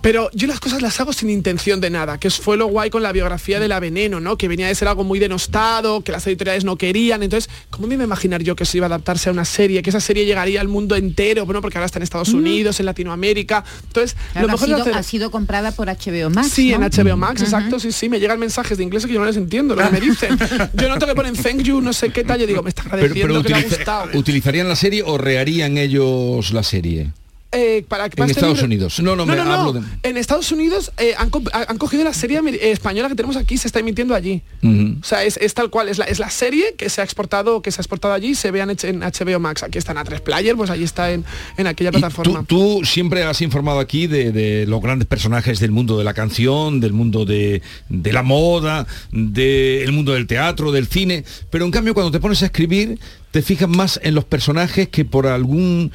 Pero 0.00 0.30
yo 0.32 0.46
las 0.46 0.60
cosas 0.60 0.82
las 0.82 1.00
hago 1.00 1.12
sin 1.12 1.30
intención 1.30 1.80
de 1.80 1.90
nada, 1.90 2.18
que 2.18 2.30
fue 2.30 2.56
lo 2.56 2.66
guay 2.66 2.90
con 2.90 3.02
la 3.02 3.12
biografía 3.12 3.60
de 3.60 3.68
la 3.68 3.80
Veneno, 3.80 4.20
¿no? 4.20 4.38
Que 4.38 4.48
venía 4.48 4.66
de 4.66 4.74
ser 4.74 4.88
algo 4.88 5.04
muy 5.04 5.18
denostado, 5.18 6.02
que 6.02 6.12
las 6.12 6.26
editoriales 6.26 6.64
no 6.64 6.76
querían. 6.76 7.22
Entonces, 7.22 7.50
¿cómo 7.70 7.86
me 7.86 7.94
iba 7.94 8.04
a 8.04 8.06
imaginar 8.06 8.42
yo 8.42 8.56
que 8.56 8.64
se 8.64 8.78
iba 8.78 8.86
a 8.86 8.88
adaptarse 8.88 9.28
a 9.28 9.32
una 9.32 9.44
serie? 9.44 9.82
Que 9.82 9.90
esa 9.90 10.00
serie 10.00 10.24
llegaría 10.24 10.60
al 10.60 10.68
mundo 10.68 10.96
entero, 10.96 11.44
bueno, 11.44 11.60
porque 11.60 11.78
ahora 11.78 11.86
está 11.86 11.98
en 11.98 12.04
Estados 12.04 12.30
Unidos, 12.30 12.78
en 12.80 12.86
Latinoamérica. 12.86 13.64
Entonces, 13.86 14.16
lo 14.34 14.48
mejor 14.48 14.72
ha 14.72 14.84
sido, 14.84 14.94
ha 14.94 15.02
sido 15.02 15.30
comprada 15.30 15.72
por 15.72 15.88
HBO 15.88 16.30
Max. 16.30 16.50
Sí, 16.50 16.72
en 16.72 16.82
HBO 16.82 17.16
Max, 17.16 17.42
exacto, 17.42 17.80
sí, 17.80 17.92
sí. 17.92 18.08
Me 18.08 18.20
llegan 18.20 18.38
mensajes 18.38 18.78
de 18.78 18.84
inglés 18.84 19.06
que 19.06 19.12
yo 19.12 19.20
no 19.20 19.26
les 19.26 19.36
entiendo 19.36 19.74
lo 19.74 19.84
que 19.84 19.90
me 19.90 20.00
dicen. 20.00 20.38
yo 20.74 20.88
noto 20.88 21.06
que 21.06 21.14
ponen 21.14 21.34
thank 21.34 21.62
you, 21.62 21.80
no 21.80 21.92
sé 21.92 22.10
qué 22.10 22.24
tal, 22.24 22.40
yo 22.40 22.46
digo, 22.46 22.62
me 22.62 22.70
está 22.70 22.82
agradeciendo 22.82 23.42
que 23.42 23.52
me 23.52 23.58
ha 23.58 23.62
gustado. 23.62 24.10
¿Utilizarían 24.14 24.68
la 24.68 24.76
serie 24.76 25.02
o 25.04 25.18
reharían 25.18 25.78
ellos 25.78 26.52
la 26.52 26.62
serie? 26.62 27.10
Eh, 27.50 27.82
para, 27.88 28.06
en 28.14 28.30
Estados 28.30 28.62
Unidos. 28.62 29.00
No, 29.00 29.16
no, 29.16 29.24
me 29.24 29.38
hablo 29.40 29.72
de... 29.72 29.80
En 30.02 30.18
Estados 30.18 30.52
Unidos 30.52 30.92
eh, 30.98 31.14
han, 31.16 31.30
cogido 31.30 32.04
la 32.04 32.12
serie 32.12 32.38
española 32.70 33.08
que 33.08 33.14
tenemos 33.14 33.36
aquí, 33.36 33.56
se 33.56 33.68
está 33.68 33.80
emitiendo 33.80 34.14
allí. 34.14 34.42
O 34.62 35.04
sea, 35.04 35.24
es, 35.24 35.54
tal 35.54 35.70
cual, 35.70 35.88
es 35.88 35.96
la, 35.96 36.04
es 36.04 36.18
la 36.18 36.28
serie 36.28 36.74
que 36.76 36.90
se 36.90 37.00
ha 37.00 37.04
exportado, 37.04 37.62
que 37.62 37.70
se 37.72 37.80
ha 37.80 37.82
exportado 37.82 38.12
allí, 38.12 38.34
se 38.34 38.50
vean 38.50 38.76
en 38.82 39.00
HBO 39.00 39.40
Max. 39.40 39.62
Aquí 39.62 39.78
está 39.78 39.92
en 39.92 39.98
A3 39.98 40.20
Player, 40.20 40.56
pues 40.56 40.68
allí 40.68 40.84
está 40.84 41.10
en, 41.10 41.24
en 41.56 41.66
aquella 41.66 41.90
plataforma. 41.90 42.44
Tú, 42.46 42.82
siempre 42.84 43.24
has 43.24 43.40
informado 43.40 43.80
aquí 43.80 44.06
de, 44.06 44.66
los 44.68 44.82
grandes 44.82 45.08
personajes 45.08 45.58
del 45.58 45.70
mundo 45.70 45.96
de 45.96 46.04
la 46.04 46.12
canción, 46.12 46.80
del 46.80 46.92
mundo 46.92 47.24
de, 47.24 47.62
de 47.88 48.12
la 48.12 48.22
moda, 48.22 48.86
del 49.10 49.92
mundo 49.92 50.12
del 50.12 50.26
teatro, 50.26 50.70
del 50.70 50.86
cine, 50.86 51.24
pero 51.48 51.64
en 51.64 51.70
cambio 51.70 51.94
cuando 51.94 52.10
te 52.10 52.20
pones 52.20 52.42
a 52.42 52.46
escribir, 52.46 52.98
te 53.30 53.42
fijas 53.42 53.68
más 53.68 54.00
en 54.02 54.14
los 54.14 54.24
personajes 54.24 54.88
que 54.88 55.04
por 55.04 55.26
algún 55.26 55.92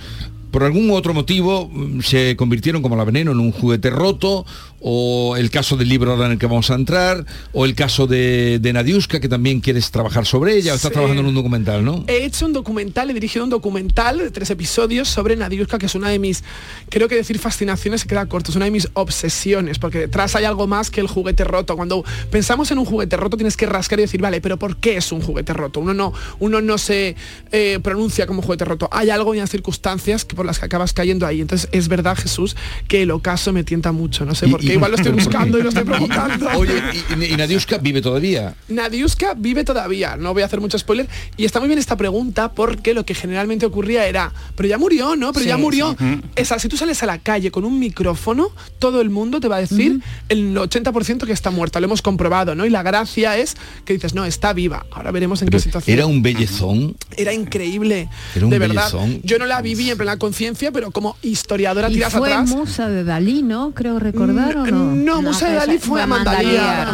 por 0.53 0.63
algún 0.63 0.91
otro 0.91 1.15
motivo 1.15 1.67
mm, 1.67 2.01
se 2.01 2.35
convirtieron 2.35 2.83
como 2.83 2.95
la 2.95 3.03
veneno 3.03 3.31
en 3.31 3.39
un 3.39 3.51
juguete 3.51 3.89
roto, 3.89 4.45
o 4.85 5.35
el 5.35 5.49
caso 5.49 5.77
del 5.77 5.89
libro 5.89 6.11
ahora 6.11 6.27
en 6.27 6.33
el 6.33 6.37
que 6.37 6.45
vamos 6.45 6.69
a 6.69 6.75
entrar, 6.75 7.25
o 7.53 7.65
el 7.65 7.73
caso 7.73 8.05
de, 8.05 8.59
de 8.59 8.73
Nadiuska, 8.73 9.19
que 9.19 9.29
también 9.29 9.61
quieres 9.61 9.89
trabajar 9.89 10.27
sobre 10.27 10.55
ella, 10.55 10.73
o 10.73 10.75
estás 10.75 10.91
trabajando 10.91 11.21
en 11.21 11.27
un 11.29 11.33
documental, 11.33 11.83
¿no? 11.83 12.03
He 12.07 12.25
hecho 12.25 12.45
un 12.45 12.53
documental, 12.53 13.09
he 13.09 13.13
dirigido 13.13 13.45
un 13.45 13.49
documental 13.49 14.19
de 14.19 14.29
tres 14.29 14.51
episodios 14.51 15.09
sobre 15.09 15.35
Nadiuska, 15.35 15.79
que 15.79 15.87
es 15.87 15.95
una 15.95 16.09
de 16.09 16.19
mis, 16.19 16.43
creo 16.89 17.07
que 17.07 17.15
decir 17.15 17.39
fascinaciones 17.39 18.01
se 18.01 18.07
queda 18.07 18.27
corto, 18.27 18.51
es 18.51 18.55
una 18.55 18.65
de 18.65 18.71
mis 18.71 18.89
obsesiones, 18.93 19.79
porque 19.79 19.99
detrás 19.99 20.35
hay 20.35 20.45
algo 20.45 20.67
más 20.67 20.91
que 20.91 21.01
el 21.01 21.07
juguete 21.07 21.45
roto. 21.45 21.75
Cuando 21.75 22.03
pensamos 22.29 22.69
en 22.69 22.77
un 22.77 22.85
juguete 22.85 23.17
roto 23.17 23.37
tienes 23.37 23.57
que 23.57 23.65
rascar 23.65 23.97
y 23.99 24.03
decir, 24.03 24.21
vale, 24.21 24.39
pero 24.39 24.59
¿por 24.59 24.77
qué 24.77 24.97
es 24.97 25.11
un 25.11 25.21
juguete 25.21 25.53
roto? 25.53 25.79
Uno 25.79 25.95
no, 25.95 26.13
uno 26.39 26.61
no 26.61 26.77
se 26.77 27.15
eh, 27.51 27.79
pronuncia 27.81 28.27
como 28.27 28.43
juguete 28.43 28.65
roto. 28.65 28.87
Hay 28.91 29.09
algo 29.09 29.33
y 29.33 29.37
unas 29.37 29.49
circunstancias 29.49 30.25
que 30.25 30.35
las 30.45 30.59
que 30.59 30.65
acabas 30.65 30.93
cayendo 30.93 31.25
ahí. 31.25 31.41
Entonces 31.41 31.69
es 31.71 31.87
verdad, 31.87 32.17
Jesús, 32.17 32.55
que 32.87 33.03
el 33.03 33.11
ocaso 33.11 33.53
me 33.53 33.63
tienta 33.63 33.91
mucho. 33.91 34.25
No 34.25 34.35
sé 34.35 34.47
por 34.47 34.59
qué. 34.59 34.73
Igual 34.73 34.91
lo 34.91 34.97
estoy 34.97 35.11
buscando 35.23 35.59
y 35.59 35.63
lo 35.63 35.69
estoy 35.69 35.83
provocando. 35.83 36.49
Oye, 36.57 36.73
¿y, 37.09 37.35
Nadiuska 37.35 37.77
vive 37.77 38.01
todavía? 38.01 38.55
Nadiuska 38.67 39.33
vive 39.35 39.63
todavía. 39.63 40.15
No 40.15 40.33
voy 40.33 40.43
a 40.43 40.45
hacer 40.45 40.61
mucho 40.61 40.77
spoiler. 40.77 41.07
Y 41.37 41.45
está 41.45 41.59
muy 41.59 41.67
bien 41.67 41.79
esta 41.79 41.97
pregunta 41.97 42.51
porque 42.51 42.93
lo 42.93 43.05
que 43.05 43.13
generalmente 43.13 43.65
ocurría 43.65 44.05
era, 44.05 44.33
pero 44.55 44.69
ya 44.69 44.77
murió, 44.77 45.15
¿no? 45.15 45.33
Pero 45.33 45.45
ya 45.45 45.57
murió. 45.57 45.95
Esa, 46.35 46.59
si 46.59 46.69
tú 46.69 46.77
sales 46.77 47.01
a 47.03 47.05
la 47.05 47.19
calle 47.19 47.51
con 47.51 47.65
un 47.65 47.79
micrófono, 47.79 48.49
todo 48.79 49.01
el 49.01 49.09
mundo 49.09 49.39
te 49.39 49.47
va 49.47 49.57
a 49.57 49.59
decir 49.59 50.01
el 50.29 50.55
80% 50.55 51.25
que 51.25 51.33
está 51.33 51.51
muerta. 51.51 51.79
Lo 51.79 51.85
hemos 51.85 52.01
comprobado, 52.01 52.55
¿no? 52.55 52.65
Y 52.65 52.69
la 52.69 52.83
gracia 52.83 53.37
es 53.37 53.55
que 53.85 53.93
dices, 53.93 54.13
no, 54.13 54.25
está 54.25 54.53
viva. 54.53 54.85
Ahora 54.91 55.11
veremos 55.11 55.41
en 55.41 55.49
qué 55.49 55.59
situación. 55.59 55.97
Era 55.97 56.05
un 56.05 56.21
bellezón. 56.21 56.95
Era 57.15 57.33
increíble. 57.33 58.09
Era 58.35 58.45
un 58.45 58.51
de 58.51 58.59
verdad. 58.59 58.91
Yo 59.23 59.37
no 59.37 59.45
la 59.45 59.61
viví 59.61 59.89
en 59.89 59.97
plena 59.97 60.17
conciencia 60.33 60.71
pero 60.71 60.89
como 60.89 61.15
historiadora 61.21 61.91
y 61.91 61.93
tiras 61.93 62.11
fue 62.11 62.33
atrás. 62.33 62.49
musa 62.49 62.89
de 62.89 63.03
Dalí, 63.03 63.43
¿no? 63.43 63.71
Creo 63.75 63.99
recordar 63.99 64.57
¿o 64.57 64.65
no? 64.65 64.95
No, 64.95 65.21
musa 65.21 65.47
de 65.47 65.55
Dalí 65.55 65.77
fue 65.77 66.01
a 66.01 66.07
Mandalía. 66.07 66.91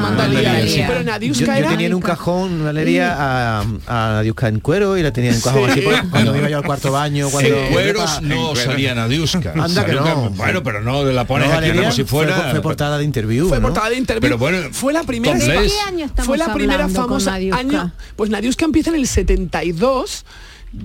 Pero 0.87 1.03
Nadiuska 1.05 1.57
yo, 1.57 1.63
yo 1.63 1.69
tenía 1.69 1.87
en 1.87 1.93
un 1.93 2.01
cajón, 2.01 2.65
Valeria, 2.65 3.15
a, 3.17 3.61
a 3.61 4.11
Nadiuska 4.15 4.49
en 4.49 4.59
cuero 4.59 4.97
y 4.97 5.03
la 5.03 5.13
tenía 5.13 5.29
en 5.29 5.37
un 5.37 5.41
cajón 5.41 5.69
así 5.69 5.81
cuando 6.11 6.35
iba 6.35 6.49
yo 6.49 6.57
al 6.57 6.65
cuarto 6.65 6.91
baño. 6.91 7.29
Cuando 7.29 7.55
en 7.55 7.71
cueros 7.71 8.21
no 8.23 8.55
salía 8.57 8.93
Nadiuska. 8.93 9.53
Anda 9.53 9.85
que 9.85 9.93
no. 9.93 10.31
Bueno, 10.31 10.61
pero 10.61 10.81
no, 10.81 11.05
de 11.05 11.13
la 11.13 11.25
pones 11.25 11.49
aquí 11.49 11.71
como 11.71 11.91
si 11.93 12.03
fuera... 12.03 12.51
Fue, 12.51 12.61
portada 12.61 12.97
de 12.97 13.05
interview, 13.05 13.47
Fue 13.47 13.61
portada 13.61 13.89
de 13.89 13.95
interview. 13.95 14.21
Pero 14.21 14.37
bueno, 14.37 14.67
fue 14.73 14.91
la 14.91 15.03
primera... 15.03 15.39
¿Qué 15.39 15.69
año 15.87 16.05
estamos 16.05 16.25
fue 16.25 16.37
la 16.37 16.53
primera 16.53 16.89
famosa 16.89 17.35
año... 17.35 17.93
Pues 18.17 18.29
Nadiuska 18.29 18.65
empieza 18.65 18.89
en 18.89 18.97
el 18.97 19.07
72 19.07 20.25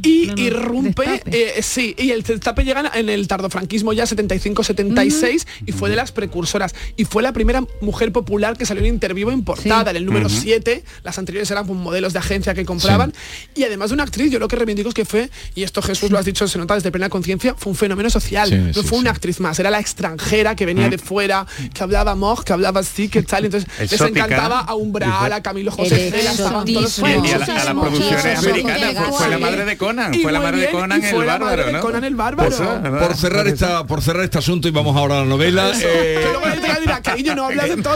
y 0.02 0.32
irrumpe, 0.40 1.22
eh, 1.26 1.62
sí, 1.62 1.94
y 1.98 2.10
el 2.10 2.22
destape 2.22 2.64
llega 2.64 2.90
en 2.94 3.08
el 3.08 3.28
tardofranquismo 3.28 3.92
ya 3.92 4.04
75-76 4.04 5.46
y 5.66 5.72
fue 5.72 5.90
de 5.90 5.96
las 5.96 6.12
precursoras. 6.12 6.74
Y 6.96 7.04
fue 7.04 7.22
la 7.22 7.32
primera 7.32 7.64
mujer 7.80 8.12
popular 8.12 8.56
que 8.56 8.66
salió 8.66 8.82
en 8.82 8.94
interview 8.94 9.30
en 9.30 9.44
portada, 9.44 9.90
en 9.90 9.96
el 9.96 10.06
número 10.06 10.28
7, 10.28 10.84
las 11.02 11.18
anteriores 11.18 11.50
eran 11.50 11.66
pues, 11.66 11.78
modelos 11.78 12.12
de 12.12 12.18
agencia 12.18 12.54
que 12.54 12.64
compraban. 12.64 13.12
Y 13.54 13.64
además 13.64 13.90
de 13.90 13.94
una 13.94 14.04
actriz, 14.04 14.30
yo 14.30 14.38
lo 14.38 14.48
que 14.48 14.56
reivindico 14.56 14.88
es 14.88 14.94
que 14.94 15.04
fue, 15.04 15.30
y 15.54 15.62
esto 15.62 15.82
Jesús 15.82 16.10
lo 16.10 16.18
has 16.18 16.24
dicho, 16.24 16.46
se 16.48 16.58
nota 16.58 16.74
desde 16.74 16.90
plena 16.90 17.08
conciencia, 17.08 17.54
fue 17.56 17.70
un 17.70 17.76
fenómeno 17.76 18.10
social. 18.10 18.72
no 18.74 18.82
fue 18.82 18.98
una 18.98 19.10
actriz 19.10 19.40
más, 19.40 19.58
era 19.58 19.70
la 19.70 19.80
extranjera 19.80 20.56
que 20.56 20.66
venía 20.66 20.88
de 20.88 20.98
fuera, 20.98 21.46
que 21.72 21.82
hablaba 21.82 22.14
moj, 22.14 22.44
que 22.44 22.52
hablaba 22.52 22.80
así, 22.80 23.08
que 23.08 23.22
tal. 23.22 23.44
Entonces 23.44 23.68
les 23.78 24.00
encantaba 24.00 24.60
a 24.60 24.74
Umbral, 24.74 25.32
a 25.32 25.42
Camilo 25.42 25.70
José, 25.70 26.12
todos 26.64 26.98
y 26.98 27.32
a 27.32 27.38
la, 27.38 27.70
a 27.70 27.80
producción 27.80 28.36
americana, 28.36 29.12
fue 29.12 29.28
la 29.28 29.38
madre 29.38 29.64
de 29.64 29.73
Conan, 29.76 30.14
fue 30.14 30.32
la 30.32 30.40
madre 30.40 30.60
de 30.62 30.70
Conan 30.70 31.02
el 31.02 31.24
bárbaro, 31.24 31.72
¿no? 31.72 31.80
Conan 31.80 32.04
el 32.04 32.14
bárbaro. 32.14 32.50
por 33.00 33.16
cerrar 33.16 33.46
esta, 33.46 33.86
por 33.86 34.02
cerrar 34.02 34.24
este 34.24 34.38
asunto 34.38 34.68
y 34.68 34.70
vamos 34.70 34.96
ahora 34.96 35.18
a 35.18 35.20
la 35.20 35.26
novela. 35.26 35.72
Eh, 35.80 36.24
no 37.34 37.44
hablas 37.44 37.68
de 37.68 37.82
todo. 37.82 37.94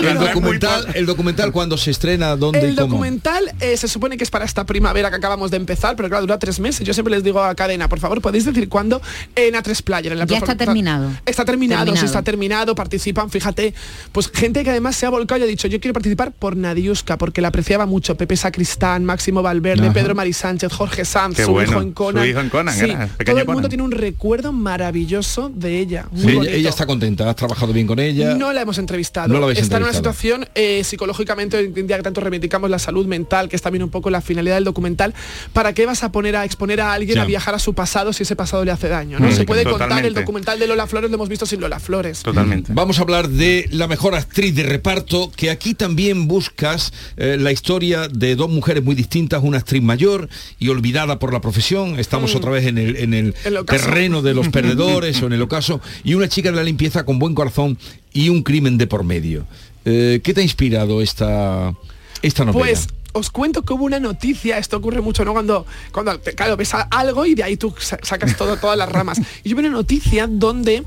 El 0.00 0.18
documental, 0.18 0.86
el 0.94 1.06
documental 1.06 1.52
cuando 1.52 1.76
se 1.76 1.90
estrena, 1.90 2.36
¿dónde 2.36 2.60
El 2.60 2.74
documental 2.74 3.52
eh, 3.60 3.76
se 3.76 3.88
supone 3.88 4.16
que 4.16 4.24
es 4.24 4.30
para 4.30 4.44
esta 4.44 4.64
primavera 4.64 5.10
que 5.10 5.16
acabamos 5.16 5.50
de 5.50 5.56
empezar, 5.56 5.96
pero 5.96 6.08
claro, 6.08 6.22
dura 6.22 6.38
tres 6.38 6.60
meses. 6.60 6.86
Yo 6.86 6.94
siempre 6.94 7.14
les 7.14 7.24
digo 7.24 7.42
a 7.42 7.54
cadena, 7.54 7.88
por 7.88 8.00
favor, 8.00 8.20
podéis 8.20 8.44
decir 8.44 8.68
cuándo 8.68 9.00
en 9.34 9.54
A3 9.54 9.82
Player. 9.82 10.12
En 10.12 10.18
la 10.18 10.24
ya 10.26 10.38
está 10.38 10.56
terminado. 10.56 11.10
Está 11.26 11.44
terminado, 11.44 11.96
sí 11.96 12.04
está 12.04 12.22
terminado, 12.22 12.74
participan, 12.74 13.30
fíjate, 13.30 13.74
pues 14.12 14.30
gente 14.32 14.64
que 14.64 14.70
además 14.70 14.96
se 14.96 15.06
ha 15.06 15.10
volcado 15.10 15.40
y 15.40 15.44
ha 15.44 15.46
dicho, 15.46 15.68
yo 15.68 15.80
quiero 15.80 15.92
participar 15.92 16.32
por 16.32 16.56
Nadiuska, 16.56 17.18
porque 17.18 17.40
la 17.40 17.48
apreciaba 17.48 17.86
mucho, 17.86 18.16
Pepe 18.16 18.36
Sacristán, 18.36 19.04
Máximo 19.04 19.42
Valverde, 19.42 19.90
Pedro 19.90 20.14
Mari 20.20 20.34
Sánchez, 20.34 20.70
Jorge 20.70 21.06
Sanz, 21.06 21.38
su 21.38 21.62
hijo 21.62 21.80
en 21.80 21.92
Conan. 21.92 22.22
Su 22.22 22.28
hijo 22.28 22.40
en 22.40 22.50
Conan, 22.50 22.74
sí, 22.74 22.92
todo 23.24 23.38
el 23.38 23.46
mundo 23.46 23.70
tiene 23.70 23.84
un 23.84 23.90
recuerdo 23.90 24.52
maravilloso 24.52 25.48
de 25.48 25.78
ella. 25.78 26.08
ella, 26.14 26.68
está 26.68 26.84
contenta, 26.84 27.30
has 27.30 27.36
trabajado 27.36 27.72
bien 27.72 27.86
con 27.86 27.98
ella. 27.98 28.34
No 28.34 28.52
la 28.52 28.60
hemos 28.60 28.76
entrevistado. 28.76 29.50
está 29.50 29.78
en 29.78 29.84
una 29.84 29.94
situación 29.94 30.46
eh, 30.54 30.84
psicológicamente, 30.84 31.56
hoy 31.56 31.72
en 31.74 31.86
día 31.86 31.96
que 31.96 32.02
tanto 32.02 32.20
reivindicamos 32.20 32.68
la 32.68 32.78
salud 32.78 33.06
mental, 33.06 33.48
que 33.48 33.56
es 33.56 33.62
también 33.62 33.82
un 33.82 33.88
poco 33.88 34.10
la 34.10 34.20
finalidad 34.20 34.56
del 34.56 34.64
documental. 34.64 35.14
¿Para 35.54 35.72
qué 35.72 35.86
vas 35.86 36.04
a 36.04 36.12
poner 36.12 36.36
a 36.36 36.44
exponer 36.44 36.82
a 36.82 36.92
alguien 36.92 37.18
a 37.18 37.24
viajar 37.24 37.54
a 37.54 37.58
su 37.58 37.72
pasado 37.72 38.12
si 38.12 38.24
ese 38.24 38.36
pasado 38.36 38.62
le 38.62 38.72
hace 38.72 38.88
daño? 38.88 39.18
¿no? 39.18 39.26
Mm, 39.26 39.32
Se 39.32 39.44
puede 39.44 39.64
contar 39.64 40.04
el 40.04 40.12
documental 40.12 40.58
de 40.58 40.66
Lola 40.66 40.86
Flores, 40.86 41.08
lo 41.10 41.14
hemos 41.14 41.30
visto 41.30 41.46
sin 41.46 41.62
Lola 41.62 41.80
Flores. 41.80 42.22
Totalmente. 42.22 42.74
Vamos 42.74 42.98
a 42.98 43.02
hablar 43.02 43.30
de 43.30 43.68
la 43.70 43.88
mejor 43.88 44.14
actriz 44.14 44.54
de 44.54 44.64
reparto, 44.64 45.32
que 45.34 45.48
aquí 45.48 45.72
también 45.72 46.28
buscas 46.28 46.92
eh, 47.16 47.38
la 47.40 47.52
historia 47.52 48.06
de 48.06 48.36
dos 48.36 48.50
mujeres 48.50 48.84
muy 48.84 48.94
distintas, 48.94 49.42
una 49.42 49.56
actriz 49.56 49.82
mayor 49.82 50.09
y 50.58 50.68
olvidada 50.68 51.18
por 51.18 51.32
la 51.32 51.40
profesión. 51.40 51.98
Estamos 51.98 52.34
mm. 52.34 52.36
otra 52.36 52.50
vez 52.50 52.66
en 52.66 52.78
el, 52.78 52.96
en 52.96 53.14
el 53.14 53.34
terreno 53.66 54.22
de 54.22 54.34
los 54.34 54.48
perdedores 54.50 55.22
o 55.22 55.26
en 55.26 55.32
el 55.32 55.42
ocaso. 55.42 55.80
Y 56.04 56.14
una 56.14 56.28
chica 56.28 56.50
de 56.50 56.56
la 56.56 56.62
limpieza 56.62 57.04
con 57.04 57.18
buen 57.18 57.34
corazón 57.34 57.78
y 58.12 58.28
un 58.28 58.42
crimen 58.42 58.78
de 58.78 58.86
por 58.86 59.04
medio. 59.04 59.46
Eh, 59.84 60.20
¿Qué 60.22 60.34
te 60.34 60.40
ha 60.40 60.44
inspirado 60.44 61.00
esta, 61.00 61.74
esta 62.22 62.44
novela? 62.44 62.64
Pues 62.64 62.88
os 63.12 63.30
cuento 63.30 63.62
que 63.62 63.72
hubo 63.72 63.84
una 63.84 64.00
noticia, 64.00 64.58
esto 64.58 64.76
ocurre 64.76 65.00
mucho, 65.00 65.24
¿no? 65.24 65.32
Cuando, 65.32 65.66
cuando 65.92 66.20
claro, 66.20 66.56
ves 66.56 66.72
algo 66.90 67.26
y 67.26 67.34
de 67.34 67.42
ahí 67.42 67.56
tú 67.56 67.74
sacas 67.78 68.36
todo, 68.36 68.56
todas 68.56 68.76
las 68.76 68.88
ramas. 68.88 69.20
Y 69.44 69.50
yo 69.50 69.56
vi 69.56 69.60
una 69.60 69.70
noticia 69.70 70.26
donde 70.26 70.84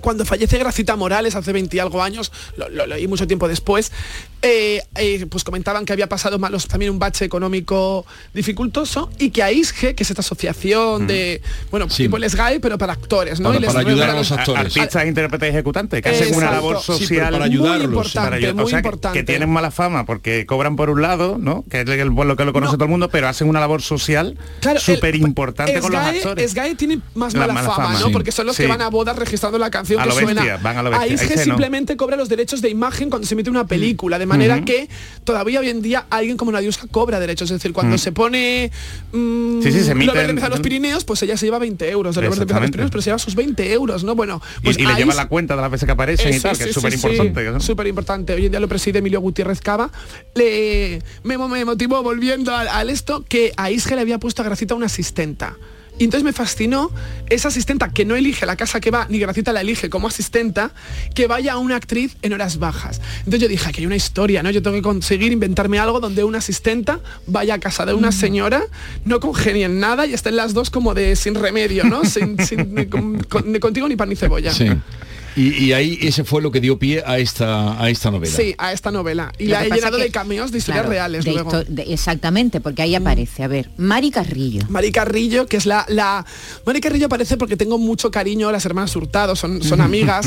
cuando 0.00 0.24
fallece 0.24 0.58
Gracita 0.58 0.96
Morales 0.96 1.34
hace 1.34 1.52
20 1.52 1.76
y 1.76 1.80
algo 1.80 2.02
años, 2.02 2.32
lo, 2.56 2.86
leí 2.86 3.06
mucho 3.06 3.26
tiempo 3.26 3.48
después, 3.48 3.92
eh, 4.42 4.82
eh, 4.94 5.26
pues 5.28 5.42
comentaban 5.42 5.84
que 5.84 5.92
había 5.92 6.08
pasado 6.08 6.38
malos, 6.38 6.68
también 6.68 6.92
un 6.92 6.98
bache 6.98 7.24
económico 7.24 8.06
dificultoso 8.32 9.10
y 9.18 9.30
que 9.30 9.42
AISGE, 9.42 9.94
que 9.94 10.02
es 10.04 10.10
esta 10.10 10.20
asociación 10.20 11.06
de, 11.06 11.42
bueno, 11.70 11.86
tipo 11.88 12.16
el 12.16 12.30
SGAE, 12.30 12.60
pero 12.60 12.78
para 12.78 12.92
actores, 12.92 13.40
¿no? 13.40 13.52
Para, 13.52 13.80
ayudar 13.80 14.10
a 14.10 14.14
los 14.14 14.30
actores. 14.30 14.76
Artistas, 14.76 15.06
intérpretes 15.06 15.48
y 15.48 15.50
ejecutantes, 15.50 16.02
que 16.02 16.08
hacen 16.08 16.34
una 16.34 16.52
labor 16.52 16.80
social 16.80 17.32
para 17.32 17.44
ayudarlos. 17.46 17.88
Muy 17.88 17.96
importante, 17.96 18.52
muy 18.52 18.72
importante. 18.72 19.18
Que, 19.18 19.24
tienen 19.24 19.50
mala 19.50 19.70
fama 19.70 20.06
porque 20.06 20.46
cobran 20.46 20.76
por 20.76 20.90
un 20.90 21.02
lado, 21.02 21.36
¿no? 21.38 21.64
Que 21.68 21.80
es 21.80 21.86
lo 21.86 22.36
que 22.36 22.44
lo 22.44 22.52
conoce 22.52 22.74
todo 22.74 22.84
el 22.84 22.90
mundo, 22.90 23.08
pero 23.08 23.28
hacen 23.28 23.48
una 23.48 23.60
labor 23.60 23.82
social 23.82 24.38
súper 24.78 25.16
importante 25.16 25.80
con 25.80 25.92
los 25.92 26.00
actores. 26.00 26.52
SGAE 26.52 26.76
tiene 26.76 27.00
más 27.14 27.34
mala, 27.34 27.54
fama, 27.54 27.98
¿no? 27.98 28.10
Porque 28.12 28.30
son 28.30 28.46
los 28.46 28.56
que 28.56 28.66
van 28.66 28.82
a 28.82 28.88
bodas 28.88 29.16
registrando 29.16 29.58
la 29.58 29.70
canción 29.70 29.87
que 29.96 30.10
suena. 30.12 30.56
van 30.58 30.76
a 30.76 30.82
lo 30.82 30.94
AISGE 30.94 31.38
simplemente 31.38 31.96
cobra 31.96 32.16
los 32.16 32.28
derechos 32.28 32.60
de 32.60 32.70
imagen 32.70 33.10
cuando 33.10 33.26
se 33.26 33.34
emite 33.34 33.50
una 33.50 33.66
película, 33.66 34.18
de 34.18 34.26
manera 34.26 34.64
que 34.64 34.88
todavía 35.24 35.60
hoy 35.60 35.70
en 35.70 35.82
día 35.82 36.06
alguien 36.10 36.36
como 36.36 36.52
Nadiuska 36.52 36.86
cobra 36.90 37.20
derechos. 37.20 37.50
Es 37.50 37.56
decir, 37.56 37.72
cuando 37.72 37.96
mm. 37.96 37.98
se 37.98 38.12
pone 38.12 38.70
mmm, 39.12 39.62
sí, 39.62 39.72
sí, 39.72 39.84
se 39.84 39.92
emite 39.92 40.20
en, 40.20 40.36
los 40.36 40.60
Pirineos, 40.60 41.04
pues 41.04 41.22
ella 41.22 41.36
se 41.36 41.46
lleva 41.46 41.58
20 41.58 41.90
euros 41.90 42.14
de 42.14 42.22
los 42.22 42.38
Pirineos, 42.38 42.90
pero 42.90 43.02
se 43.02 43.10
lleva 43.10 43.18
sus 43.18 43.34
20 43.34 43.72
euros, 43.72 44.04
¿no? 44.04 44.14
Bueno, 44.14 44.40
pues 44.62 44.78
y, 44.78 44.86
le 44.86 44.94
lleva 44.94 45.14
la 45.14 45.28
cuenta 45.28 45.56
de 45.56 45.62
las 45.62 45.70
veces 45.70 45.86
que 45.86 45.92
aparece 45.92 46.34
y 46.34 46.40
tal, 46.40 46.56
que 46.56 46.64
es 46.64 46.74
súper 46.74 46.92
importante. 46.92 47.60
Súper 47.60 47.86
importante. 47.86 48.32
Hoy 48.34 48.46
en 48.46 48.52
día 48.52 48.60
lo 48.60 48.68
preside 48.68 48.98
Emilio 48.98 49.20
Gutiérrez 49.20 49.60
Cava. 49.60 49.90
Le, 50.34 51.02
me, 51.22 51.38
me 51.38 51.64
motivó 51.64 52.02
volviendo 52.02 52.54
al, 52.54 52.90
esto 52.90 53.24
que 53.28 53.52
a 53.56 53.68
le 53.68 54.00
había 54.00 54.18
puesto 54.18 54.42
a 54.42 54.44
Gracita 54.44 54.74
una 54.74 54.86
asistenta. 54.86 55.56
Y 55.98 56.04
entonces 56.04 56.24
me 56.24 56.32
fascinó 56.32 56.90
esa 57.28 57.48
asistenta 57.48 57.90
que 57.90 58.04
no 58.04 58.14
elige 58.14 58.46
la 58.46 58.56
casa 58.56 58.80
que 58.80 58.90
va, 58.90 59.06
ni 59.08 59.18
Gracita 59.18 59.52
la 59.52 59.60
elige 59.60 59.90
como 59.90 60.08
asistenta, 60.08 60.70
que 61.14 61.26
vaya 61.26 61.54
a 61.54 61.58
una 61.58 61.76
actriz 61.76 62.16
en 62.22 62.32
horas 62.32 62.58
bajas. 62.58 63.00
Entonces 63.18 63.40
yo 63.40 63.48
dije, 63.48 63.68
aquí 63.68 63.80
hay 63.80 63.86
una 63.86 63.96
historia, 63.96 64.42
¿no? 64.42 64.50
Yo 64.50 64.62
tengo 64.62 64.76
que 64.76 64.82
conseguir 64.82 65.32
inventarme 65.32 65.78
algo 65.78 66.00
donde 66.00 66.24
una 66.24 66.38
asistenta 66.38 67.00
vaya 67.26 67.54
a 67.54 67.58
casa 67.58 67.84
de 67.84 67.94
una 67.94 68.10
mm. 68.10 68.12
señora, 68.12 68.62
no 69.04 69.20
congenien 69.20 69.80
nada 69.80 70.06
y 70.06 70.14
estén 70.14 70.36
las 70.36 70.54
dos 70.54 70.70
como 70.70 70.94
de 70.94 71.16
sin 71.16 71.34
remedio, 71.34 71.84
¿no? 71.84 72.04
sin, 72.08 72.36
ni, 72.74 73.58
contigo 73.58 73.88
ni 73.88 73.96
pan 73.96 74.08
ni 74.08 74.16
cebolla. 74.16 74.52
Sí. 74.52 74.68
Y, 75.38 75.72
ahí 75.72 75.98
ese 76.02 76.24
fue 76.24 76.42
lo 76.42 76.50
que 76.50 76.60
dio 76.60 76.80
pie 76.80 77.04
a 77.06 77.18
esta, 77.18 77.80
a 77.80 77.88
esta 77.90 78.10
novela. 78.10 78.34
Sí, 78.34 78.56
a 78.58 78.72
esta 78.72 78.90
novela. 78.90 79.32
Y 79.38 79.46
la 79.46 79.64
he 79.64 79.70
llenado 79.70 79.96
de 79.96 80.10
cameos 80.10 80.50
de 80.50 80.58
historias 80.58 80.86
reales 80.86 81.24
luego. 81.24 81.62
exactamente, 81.86 82.60
porque 82.60 82.82
ahí 82.82 82.96
aparece, 82.96 83.44
a 83.44 83.48
ver, 83.48 83.70
Mari 83.76 84.10
Carrillo. 84.10 84.62
Mari 84.68 84.90
Carrillo, 84.90 85.46
que 85.46 85.56
es 85.56 85.66
la, 85.66 85.86
la... 85.88 86.26
Mari 86.66 86.80
Carrillo 86.80 87.06
aparece 87.06 87.36
porque 87.36 87.56
tengo 87.56 87.78
mucho 87.78 88.10
cariño 88.10 88.48
a 88.48 88.52
las 88.52 88.66
hermanas 88.66 88.94
Hurtado, 88.96 89.36
son, 89.36 89.62
son 89.62 89.80
amigas. 89.88 90.26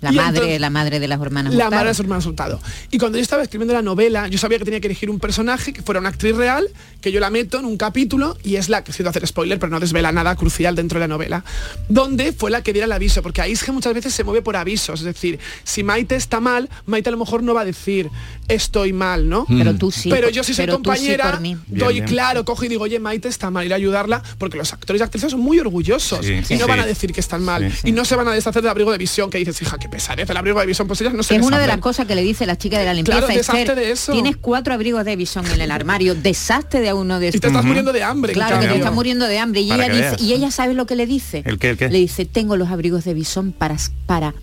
la 0.00 0.12
madre, 0.12 0.60
la 0.60 0.70
madre 0.70 1.00
de 1.00 1.08
las 1.08 1.20
hermanas 1.20 1.54
La 1.54 1.64
madre 1.64 1.78
de 1.78 1.84
las 1.86 2.00
hermanas 2.00 2.26
Hurtado. 2.26 2.60
Y 2.92 2.98
cuando 2.98 3.18
yo 3.18 3.22
estaba 3.22 3.42
escribiendo 3.42 3.74
la 3.74 3.82
novela, 3.82 4.28
yo 4.28 4.38
sabía 4.38 4.58
que 4.58 4.64
tenía 4.64 4.80
que 4.80 4.86
elegir 4.86 5.10
un 5.10 5.18
personaje 5.18 5.72
que 5.72 5.82
fuera 5.82 5.98
una 5.98 6.10
actriz 6.10 6.36
real, 6.36 6.68
que 7.00 7.10
yo 7.10 7.18
la 7.18 7.30
meto 7.30 7.58
en 7.58 7.64
un 7.64 7.76
capítulo, 7.76 8.36
y 8.44 8.56
es 8.56 8.68
la 8.68 8.84
que 8.84 8.92
siento 8.92 9.10
hacer 9.10 9.26
spoiler, 9.26 9.58
pero 9.58 9.70
no 9.70 9.80
desvela 9.80 10.12
nada 10.12 10.36
crucial 10.36 10.76
dentro 10.76 11.00
de 11.00 11.08
la 11.08 11.08
novela, 11.08 11.44
donde 11.88 12.32
fue 12.32 12.52
la 12.52 12.62
que 12.62 12.72
diera 12.72 12.86
el 12.86 12.92
aviso, 12.92 13.22
porque 13.22 13.40
ahí 13.40 13.52
es 13.52 13.64
que 13.64 13.72
muchas 13.72 13.92
veces 13.92 14.14
se 14.14 14.22
mueve 14.22 14.40
por 14.40 14.51
avisos. 14.56 15.00
Es 15.00 15.06
decir, 15.06 15.38
si 15.64 15.82
Maite 15.82 16.16
está 16.16 16.40
mal, 16.40 16.68
Maite 16.86 17.08
a 17.08 17.12
lo 17.12 17.18
mejor 17.18 17.42
no 17.42 17.54
va 17.54 17.62
a 17.62 17.64
decir 17.64 18.10
estoy 18.54 18.92
mal, 18.92 19.28
¿no? 19.28 19.46
Mm. 19.48 19.58
Pero 19.58 19.74
tú 19.74 19.90
sí. 19.90 20.10
Pero 20.10 20.28
yo 20.30 20.42
si 20.44 20.54
soy 20.54 20.66
compañera, 20.66 21.40
doy 21.66 22.02
claro, 22.02 22.44
cojo 22.44 22.64
y 22.64 22.68
digo, 22.68 22.84
oye, 22.84 22.98
Maite 22.98 23.28
está 23.28 23.50
mal, 23.50 23.64
ir 23.66 23.72
a 23.72 23.76
ayudarla, 23.76 24.22
porque 24.38 24.56
los 24.56 24.72
actores 24.72 25.00
y 25.00 25.04
actrices 25.04 25.30
son 25.30 25.40
muy 25.40 25.58
orgullosos 25.58 26.26
y 26.26 26.54
no 26.56 26.66
van 26.66 26.80
a 26.80 26.86
decir 26.86 27.12
que 27.12 27.20
están 27.20 27.42
mal. 27.42 27.72
Y 27.84 27.92
no 27.92 28.04
se 28.04 28.16
van 28.16 28.28
a 28.28 28.32
deshacer 28.32 28.62
del 28.62 28.70
abrigo 28.70 28.92
de 28.92 28.98
visión 28.98 29.30
que 29.30 29.38
dices, 29.38 29.60
hija, 29.62 29.78
qué 29.78 29.88
pesadez, 29.88 30.28
el 30.28 30.36
abrigo 30.36 30.60
de 30.60 30.66
visión, 30.66 30.86
pues 30.86 31.00
ellas 31.00 31.14
no 31.14 31.22
se 31.22 31.36
Es 31.36 31.42
una 31.42 31.58
de 31.58 31.66
las 31.66 31.78
cosas 31.78 32.06
que 32.06 32.14
le 32.14 32.22
dice 32.22 32.46
la 32.46 32.56
chica 32.56 32.78
de 32.78 32.84
la 32.84 32.94
limpieza. 32.94 33.20
Claro, 33.20 33.74
de 33.74 33.90
eso. 33.90 34.12
Tienes 34.12 34.36
cuatro 34.36 34.74
abrigos 34.74 35.04
de 35.04 35.16
visión 35.16 35.46
en 35.46 35.60
el 35.60 35.70
armario, 35.70 36.14
desastre 36.14 36.80
de 36.80 36.92
uno 36.92 37.18
de 37.18 37.28
estos. 37.28 37.38
Y 37.38 37.40
te 37.40 37.46
estás 37.48 37.64
muriendo 37.64 37.92
de 37.92 38.02
hambre. 38.02 38.32
Claro, 38.32 38.60
que 38.60 38.68
te 38.68 38.76
estás 38.76 38.92
muriendo 38.92 39.26
de 39.26 39.38
hambre. 39.38 39.60
Y 39.60 39.72
ella, 39.72 39.88
dice, 39.88 40.16
y 40.18 40.32
ella 40.32 40.50
sabe 40.50 40.74
lo 40.74 40.86
que 40.86 40.96
le 40.96 41.06
dice. 41.06 41.42
¿El 41.44 41.58
qué, 41.58 41.74
Le 41.74 41.98
dice, 41.98 42.24
tengo 42.24 42.56
los 42.56 42.70
abrigos 42.70 43.04
de 43.04 43.14
visón 43.14 43.52
para, 43.52 43.76
para 44.06 44.34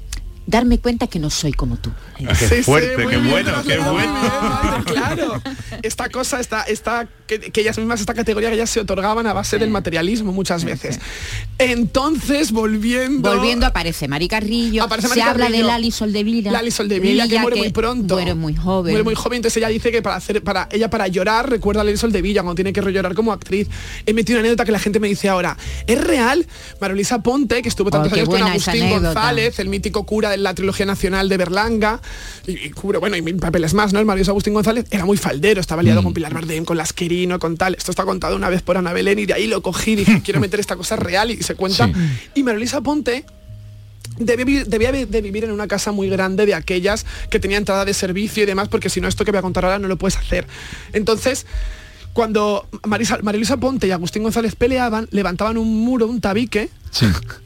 darme 0.50 0.80
cuenta 0.80 1.08
que 1.08 1.20
no 1.20 1.30
soy 1.30 1.54
como 1.54 1.78
tú. 1.78 1.92
Qué 2.18 2.64
fuerte, 2.64 2.96
qué 3.08 3.18
bueno, 3.18 3.52
qué 3.66 3.78
bueno. 3.78 4.84
claro. 4.86 5.42
Esta 5.84 6.10
cosa, 6.10 6.40
esta, 6.40 6.64
esta, 6.64 7.08
que, 7.28 7.52
ellas 7.56 7.78
mismas, 7.78 8.00
esta 8.00 8.14
categoría 8.14 8.50
que 8.50 8.56
ellas 8.56 8.70
se 8.70 8.80
otorgaban 8.80 9.28
a 9.28 9.34
base 9.34 9.60
del 9.60 9.70
materialismo 9.70 10.34
muchas 10.34 10.66
veces. 10.66 11.00
Entonces, 11.60 12.52
volviendo. 12.52 13.30
Volviendo 13.30 13.66
aparece 13.68 14.08
Mari 14.08 14.28
Carrillo. 14.28 14.88
se 15.14 15.22
habla 15.22 15.50
de 15.50 15.62
Lali 15.62 15.92
Soldevila. 15.92 16.52
Lali 16.52 16.72
Soldevila, 16.72 17.28
que 17.28 17.40
muere 17.40 17.58
muy 17.58 17.70
pronto. 17.70 18.16
Muere 18.16 18.34
muy 18.34 18.56
joven. 18.56 18.94
Muere 18.94 19.04
muy 19.04 19.16
joven. 19.16 19.38
Entonces 19.38 19.58
ella 19.58 19.68
dice 19.68 19.92
que 19.92 20.02
para 20.02 20.16
hacer, 20.16 20.44
para 20.44 20.68
ella 20.72 20.90
para 20.90 21.08
llorar, 21.08 21.50
recuerda 21.50 21.82
a 21.82 21.84
Lali 21.84 21.98
Soldevilla 21.98 22.42
cuando 22.42 22.56
tiene 22.56 22.74
que 22.74 22.82
llorar 22.82 23.14
como 23.14 23.32
actriz. 23.32 23.68
He 24.06 24.14
metido 24.14 24.40
una 24.40 24.48
anécdota 24.48 24.66
que 24.66 24.72
la 24.72 24.80
gente 24.80 25.00
me 25.00 25.08
dice 25.08 25.30
ahora. 25.30 25.56
¿Es 25.86 26.02
real? 26.02 26.48
Marolisa 26.82 27.22
Ponte, 27.22 27.62
que 27.62 27.70
estuvo 27.70 27.92
tantos 27.92 28.12
oh, 28.12 28.16
años 28.16 28.30
con 28.30 28.42
Agustín 28.42 28.90
González, 28.90 29.60
el 29.60 29.70
mítico 29.70 30.06
cura 30.06 30.39
la 30.40 30.54
trilogía 30.54 30.86
nacional 30.86 31.30
de 31.30 31.38
Berlanga, 31.38 32.02
y, 32.48 32.70
cubre, 32.72 32.98
bueno, 32.98 33.16
y 33.16 33.22
mil 33.22 33.38
papeles 33.38 33.74
más, 33.74 33.94
¿no? 33.94 34.00
El 34.00 34.06
Mario 34.06 34.24
Agustín 34.28 34.54
González 34.54 34.86
era 34.92 35.06
muy 35.06 35.18
faldero, 35.18 35.62
estaba 35.62 35.84
liado 35.84 36.02
mm. 36.02 36.04
con 36.04 36.14
Pilar 36.14 36.34
Bardem, 36.34 36.66
con 36.66 36.78
Lasquerino, 36.78 37.40
con 37.40 37.58
tal. 37.58 37.76
Esto 37.76 37.92
está 37.92 38.06
contado 38.06 38.36
una 38.36 38.50
vez 38.50 38.62
por 38.62 38.78
Ana 38.78 38.94
Belén 38.94 39.20
y 39.20 39.26
de 39.26 39.34
ahí 39.34 39.48
lo 39.48 39.62
cogí, 39.62 39.96
dije, 39.96 40.22
quiero 40.26 40.40
meter 40.40 40.60
esta 40.60 40.76
cosa 40.76 40.96
real 40.96 41.32
y 41.32 41.38
se 41.44 41.56
cuenta. 41.56 41.90
Y 42.36 42.44
Marolisa 42.44 42.82
Ponte 42.82 43.26
debía, 44.18 44.64
debía, 44.66 44.92
de 44.92 45.22
vivir 45.22 45.44
en 45.44 45.52
una 45.52 45.68
casa 45.68 45.92
muy 45.92 46.10
grande 46.10 46.46
de 46.46 46.54
aquellas 46.54 47.06
que 47.30 47.40
tenía 47.40 47.58
entrada 47.58 47.86
de 47.86 47.94
servicio 47.94 48.44
y 48.44 48.46
demás, 48.46 48.68
porque 48.68 48.90
si 48.90 49.02
no 49.02 49.08
esto 49.08 49.26
que 49.26 49.32
voy 49.32 49.40
a 49.40 49.42
contar 49.42 49.66
ahora 49.66 49.80
no 49.80 49.88
lo 49.88 49.98
puedes 49.98 50.18
hacer. 50.18 50.48
Entonces, 50.94 51.46
cuando 52.14 52.68
Marisa, 52.86 53.20
Marilisa 53.22 53.58
Ponte 53.58 53.88
y 53.88 53.92
Agustín 53.92 54.24
González 54.24 54.56
peleaban, 54.56 55.08
levantaban 55.12 55.58
un 55.58 55.84
muro, 55.84 56.08
un 56.08 56.22
tabique, 56.22 56.70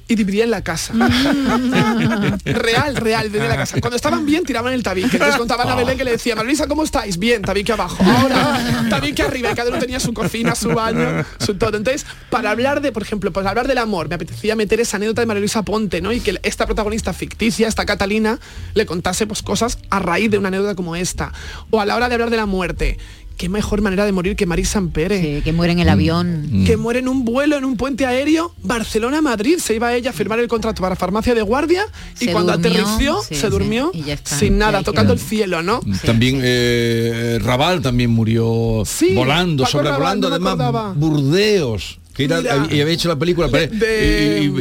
y 0.08 0.16
dividían 0.16 0.52
la 0.52 0.62
casa. 0.62 0.94
real, 2.46 2.96
real, 2.96 3.32
desde 3.32 3.48
la 3.48 3.56
casa. 3.56 3.80
Cuando 3.80 3.96
estaban 3.96 4.26
bien, 4.26 4.44
tiraban 4.44 4.74
el 4.74 4.84
tabique. 4.84 5.10
Entonces 5.14 5.38
contaban 5.38 5.68
a 5.70 5.76
Belén 5.76 5.98
que 5.98 6.04
le 6.04 6.12
decía, 6.12 6.36
Marisa, 6.36 6.68
¿cómo 6.68 6.84
estáis? 6.84 7.18
Bien, 7.18 7.42
tabique 7.42 7.72
abajo. 7.72 8.04
Ahora, 8.04 8.88
tabique 8.90 9.22
arriba. 9.22 9.52
Y 9.52 9.56
cada 9.56 9.70
uno 9.70 9.80
tenía 9.80 10.00
su 10.00 10.14
cocina, 10.14 10.56
su 10.56 10.70
baño, 10.70 11.26
su 11.40 11.56
todo. 11.56 11.78
Entonces, 11.78 12.06
para 12.30 12.52
hablar 12.52 12.82
de, 12.82 12.92
por 12.92 13.04
ejemplo, 13.04 13.32
para 13.32 13.50
hablar 13.50 13.68
del 13.68 13.78
amor, 13.78 14.10
me 14.10 14.16
apetecía 14.16 14.56
meter 14.56 14.80
esa 14.80 14.98
anécdota 14.98 15.22
de 15.22 15.28
María 15.28 15.40
Luisa 15.40 15.64
Ponte, 15.64 16.02
¿no? 16.02 16.12
Y 16.12 16.20
que 16.20 16.40
esta 16.44 16.66
protagonista 16.66 17.14
ficticia, 17.14 17.68
esta 17.68 17.86
Catalina, 17.86 18.40
le 18.74 18.86
contase 18.86 19.28
pues 19.28 19.42
cosas 19.42 19.78
a 19.90 20.00
raíz 20.00 20.30
de 20.32 20.38
una 20.38 20.50
anécdota 20.50 20.76
como 20.76 20.96
esta. 20.96 21.32
O 21.70 21.82
a 21.82 21.86
la 21.86 21.96
hora 21.96 22.08
de 22.08 22.16
hablar 22.16 22.30
de 22.30 22.38
la 22.38 22.46
muerte 22.46 22.98
qué 23.38 23.50
mejor 23.50 23.82
manera 23.82 24.06
de 24.06 24.12
morir 24.12 24.36
que 24.36 24.46
Maris 24.46 24.70
Sampere. 24.70 25.22
Sí, 25.22 25.42
que 25.44 25.54
muere 25.54 25.74
en 25.74 25.80
el 25.80 25.90
avión. 25.90 26.48
Mm. 26.52 26.66
Que 26.66 26.78
muere 26.78 27.00
en 27.00 27.08
un 27.08 27.26
vuelo, 27.26 27.58
en 27.58 27.66
un 27.66 27.78
puente 27.78 28.06
aéreo, 28.06 28.54
Barcelona-Madrid. 28.64 29.58
Se 29.60 29.76
iba 29.76 29.94
ella 29.94 30.12
a 30.12 30.14
firmar 30.14 30.40
el 30.40 30.48
contrato 30.48 30.82
para 30.82 30.96
farmacia 30.96 31.34
de 31.36 31.42
guardia 31.42 31.86
y 32.20 32.28
cuando 32.28 32.54
aterrició 32.54 33.22
se 33.22 33.50
durmió 33.50 33.92
sin 34.24 34.58
nada, 34.58 34.84
tocando 34.84 35.14
el 35.14 35.20
cielo, 35.20 35.62
¿no? 35.62 35.82
También 36.06 36.40
eh, 36.44 37.40
Raval 37.42 37.82
también 37.82 38.10
murió 38.10 38.84
volando, 39.14 39.66
sobrevolando 39.66 40.28
además 40.28 40.96
Burdeos. 40.96 42.00
Que 42.14 42.26
era, 42.26 42.42
y 42.70 42.80
había 42.80 42.94
hecho 42.94 43.08
la 43.08 43.18
película 43.18 43.48
de, 43.48 44.52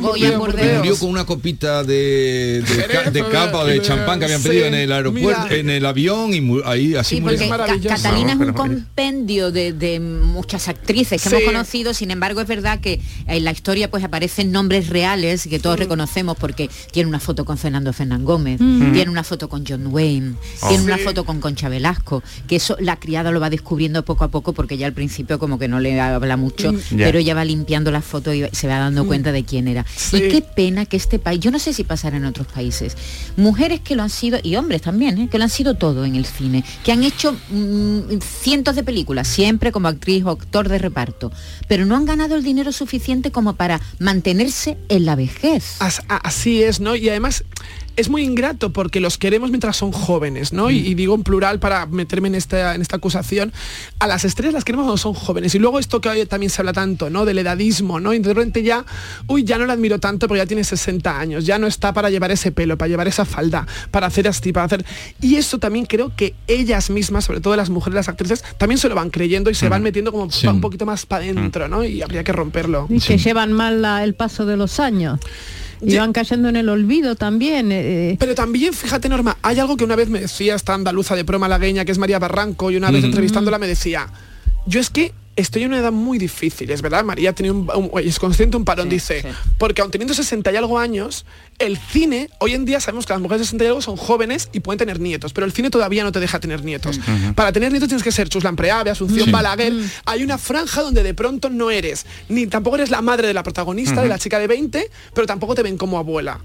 murió 0.00 0.96
con 0.96 1.10
una 1.10 1.26
copita 1.26 1.82
de, 1.82 2.62
de, 3.12 3.24
capa 3.30 3.58
o 3.58 3.66
de 3.66 3.82
champán 3.82 4.20
que 4.20 4.26
habían 4.26 4.42
pedido 4.42 4.66
en 4.66 4.74
el 4.74 4.92
aeropuerto, 4.92 5.52
en 5.52 5.70
el 5.70 5.84
avión 5.86 6.32
y 6.32 6.62
ahí 6.64 6.94
así 6.94 7.20
murió. 7.20 7.40
Catalina 7.82 8.32
es 8.32 8.38
un 8.38 8.52
compendio 8.52 9.50
de, 9.50 10.00
muchas 10.00 10.68
actrices 10.68 11.22
que 11.22 11.28
hemos 11.28 11.42
conocido, 11.42 11.94
sin 11.94 12.10
embargo 12.10 12.40
es 12.40 12.46
verdad 12.46 12.80
que 12.80 13.00
en 13.26 13.44
la 13.44 13.50
historia 13.50 13.90
pues 13.90 14.04
aparecen 14.04 14.52
nombres 14.52 14.88
reales 14.88 15.48
que 15.48 15.58
todos 15.58 15.78
reconocemos 15.78 16.36
porque 16.36 16.70
tiene 16.92 17.08
una 17.08 17.20
foto 17.20 17.44
con 17.44 17.58
Fernando 17.58 17.92
Fernán 17.92 18.24
Gómez, 18.24 18.58
tiene 18.58 19.10
una 19.10 19.24
foto 19.24 19.48
con 19.48 19.64
John 19.66 19.88
Wayne, 19.88 20.34
oh. 20.60 20.68
tiene 20.68 20.84
una 20.84 20.98
foto 20.98 21.24
con 21.24 21.40
Concha 21.40 21.68
Velasco, 21.68 22.22
que 22.46 22.56
eso 22.56 22.76
la 22.78 22.96
criada 22.96 23.30
lo 23.32 23.40
va 23.40 23.50
descubriendo 23.50 24.04
poco 24.04 24.24
a 24.24 24.28
poco 24.28 24.52
porque 24.52 24.76
ya 24.76 24.86
al 24.86 24.92
principio 24.92 25.38
como 25.38 25.58
que 25.58 25.66
no 25.66 25.80
le 25.80 26.00
habla 26.00 26.36
mucho, 26.36 26.72
mm. 26.72 26.99
Pero 27.04 27.18
ella 27.18 27.34
va 27.34 27.44
limpiando 27.44 27.90
la 27.90 28.02
foto 28.02 28.32
y 28.32 28.48
se 28.52 28.68
va 28.68 28.78
dando 28.78 29.04
mm. 29.04 29.06
cuenta 29.06 29.32
de 29.32 29.44
quién 29.44 29.68
era. 29.68 29.84
Y 30.12 30.28
qué 30.28 30.42
pena 30.42 30.86
que 30.86 30.96
este 30.96 31.18
país, 31.18 31.40
yo 31.40 31.50
no 31.50 31.58
sé 31.58 31.72
si 31.72 31.84
pasará 31.84 32.16
en 32.16 32.24
otros 32.24 32.46
países, 32.46 32.96
mujeres 33.36 33.80
que 33.80 33.96
lo 33.96 34.02
han 34.02 34.10
sido, 34.10 34.38
y 34.42 34.56
hombres 34.56 34.82
también, 34.82 35.18
¿eh? 35.18 35.28
que 35.30 35.38
lo 35.38 35.44
han 35.44 35.50
sido 35.50 35.74
todo 35.74 36.04
en 36.04 36.16
el 36.16 36.26
cine, 36.26 36.64
que 36.84 36.92
han 36.92 37.02
hecho 37.02 37.36
mm, 37.50 38.20
cientos 38.20 38.76
de 38.76 38.82
películas, 38.82 39.28
siempre 39.28 39.72
como 39.72 39.88
actriz 39.88 40.24
o 40.24 40.30
actor 40.30 40.68
de 40.68 40.78
reparto, 40.78 41.32
pero 41.68 41.86
no 41.86 41.96
han 41.96 42.04
ganado 42.04 42.34
el 42.34 42.42
dinero 42.42 42.72
suficiente 42.72 43.30
como 43.30 43.54
para 43.54 43.80
mantenerse 43.98 44.76
en 44.88 45.04
la 45.04 45.16
vejez. 45.16 45.76
Así 46.08 46.62
es, 46.62 46.80
¿no? 46.80 46.96
Y 46.96 47.08
además 47.08 47.44
es 47.96 48.08
muy 48.08 48.22
ingrato 48.22 48.72
porque 48.72 49.00
los 49.00 49.18
queremos 49.18 49.50
mientras 49.50 49.76
son 49.76 49.92
jóvenes, 49.92 50.52
¿no? 50.52 50.70
Y, 50.70 50.94
digo 50.94 51.14
en 51.14 51.22
plural 51.22 51.58
para 51.58 51.86
meterme 51.86 52.28
en 52.28 52.34
esta, 52.34 52.74
en 52.74 52.82
esta 52.82 52.96
acusación. 52.96 53.52
A 53.98 54.06
las 54.06 54.24
estrellas 54.24 54.54
las 54.54 54.64
queremos 54.64 54.84
cuando 54.84 54.98
son 54.98 55.14
jóvenes. 55.14 55.54
Y 55.54 55.58
luego 55.58 55.78
esto 55.78 56.00
que 56.00 56.08
hoy 56.08 56.26
también 56.26 56.50
se 56.50 56.62
habla 56.62 56.72
tanto, 56.72 57.10
¿no? 57.10 57.24
Del 57.24 57.38
edadismo, 57.38 58.00
¿no? 58.00 58.14
Y 58.14 58.18
de 58.18 58.32
repente 58.32 58.62
ya, 58.62 58.84
uy, 59.26 59.44
ya 59.44 59.58
no 59.58 59.66
la 59.66 59.74
admiro 59.74 59.98
tanto 59.98 60.28
porque 60.28 60.38
ya 60.38 60.46
tiene 60.46 60.64
60 60.64 61.18
años, 61.18 61.44
ya 61.46 61.58
no 61.58 61.66
está 61.66 61.92
para 61.92 62.10
llevar 62.10 62.30
ese 62.30 62.52
pelo, 62.52 62.78
para 62.78 62.88
llevar 62.88 63.08
esa 63.08 63.24
falda, 63.24 63.66
para 63.90 64.06
hacer 64.06 64.28
así, 64.28 64.52
para 64.52 64.66
hacer... 64.66 64.84
Y 65.20 65.36
eso 65.36 65.58
también 65.58 65.86
creo 65.86 66.12
que 66.14 66.34
ellas 66.46 66.90
mismas, 66.90 67.24
sobre 67.24 67.40
todo 67.40 67.56
las 67.56 67.70
mujeres, 67.70 67.94
las 67.94 68.08
actrices, 68.08 68.44
también 68.58 68.78
se 68.78 68.88
lo 68.88 68.94
van 68.94 69.10
creyendo 69.10 69.50
y 69.50 69.54
se 69.54 69.68
van 69.68 69.82
metiendo 69.82 70.12
como 70.12 70.28
un 70.44 70.60
poquito 70.60 70.86
más 70.86 71.06
para 71.06 71.24
adentro, 71.24 71.68
¿no? 71.68 71.84
Y 71.84 72.02
habría 72.02 72.24
que 72.24 72.32
romperlo. 72.32 72.86
Y 72.88 73.00
que 73.00 73.18
llevan 73.18 73.52
mal 73.52 73.84
el 74.02 74.14
paso 74.14 74.46
de 74.46 74.56
los 74.56 74.80
años. 74.80 75.20
Y 75.82 75.96
van 75.96 76.12
cayendo 76.12 76.48
en 76.48 76.56
el 76.56 76.68
olvido 76.68 77.16
también. 77.16 77.72
Eh, 77.72 78.10
eh. 78.10 78.16
Pero 78.18 78.34
también, 78.34 78.74
fíjate 78.74 79.08
Norma, 79.08 79.36
hay 79.42 79.58
algo 79.58 79.76
que 79.76 79.84
una 79.84 79.96
vez 79.96 80.08
me 80.08 80.20
decía 80.20 80.54
esta 80.54 80.74
andaluza 80.74 81.16
de 81.16 81.24
pro 81.24 81.38
malagueña, 81.38 81.84
que 81.84 81.92
es 81.92 81.98
María 81.98 82.18
Barranco, 82.18 82.70
y 82.70 82.76
una 82.76 82.90
vez 82.90 83.04
entrevistándola 83.04 83.58
me 83.58 83.66
decía, 83.66 84.08
yo 84.66 84.80
es 84.80 84.90
que 84.90 85.12
estoy 85.36 85.62
en 85.62 85.68
una 85.68 85.78
edad 85.78 85.92
muy 85.92 86.18
difícil, 86.18 86.70
es 86.70 86.82
verdad, 86.82 87.04
María 87.04 87.32
tiene 87.32 87.52
un, 87.52 87.90
es 88.02 88.18
consciente 88.18 88.56
un 88.56 88.64
parón, 88.64 88.88
dice, 88.88 89.24
porque 89.58 89.80
aun 89.80 89.90
teniendo 89.90 90.12
60 90.12 90.52
y 90.52 90.56
algo 90.56 90.78
años, 90.78 91.24
el 91.60 91.76
cine, 91.76 92.30
hoy 92.38 92.54
en 92.54 92.64
día 92.64 92.80
sabemos 92.80 93.06
que 93.06 93.12
las 93.12 93.20
mujeres 93.20 93.42
de 93.42 93.44
60 93.44 93.64
y 93.64 93.66
algo 93.68 93.82
son 93.82 93.96
jóvenes 93.96 94.48
y 94.52 94.60
pueden 94.60 94.78
tener 94.78 94.98
nietos, 94.98 95.32
pero 95.32 95.46
el 95.46 95.52
cine 95.52 95.70
todavía 95.70 96.02
no 96.02 96.10
te 96.10 96.18
deja 96.18 96.40
tener 96.40 96.64
nietos. 96.64 96.98
Para 97.34 97.52
tener 97.52 97.70
nietos 97.70 97.88
tienes 97.88 98.02
que 98.02 98.12
ser 98.12 98.28
Chuslan 98.28 98.56
Preave, 98.56 98.90
Asunción 98.90 99.30
Balaguer, 99.30 99.72
mm. 99.74 99.90
hay 100.06 100.24
una 100.24 100.38
franja 100.38 100.80
donde 100.80 101.02
de 101.02 101.14
pronto 101.14 101.50
no 101.50 101.70
eres, 101.70 102.06
ni 102.28 102.46
tampoco 102.46 102.76
eres 102.76 102.90
la 102.90 103.02
madre 103.02 103.28
de 103.28 103.34
la 103.34 103.42
protagonista, 103.42 104.02
de 104.02 104.08
la 104.08 104.18
chica 104.18 104.38
de 104.38 104.46
20, 104.46 104.90
pero 105.14 105.26
tampoco 105.26 105.54
te 105.54 105.62
ven 105.62 105.76
como 105.76 105.98
abuela. 105.98 106.40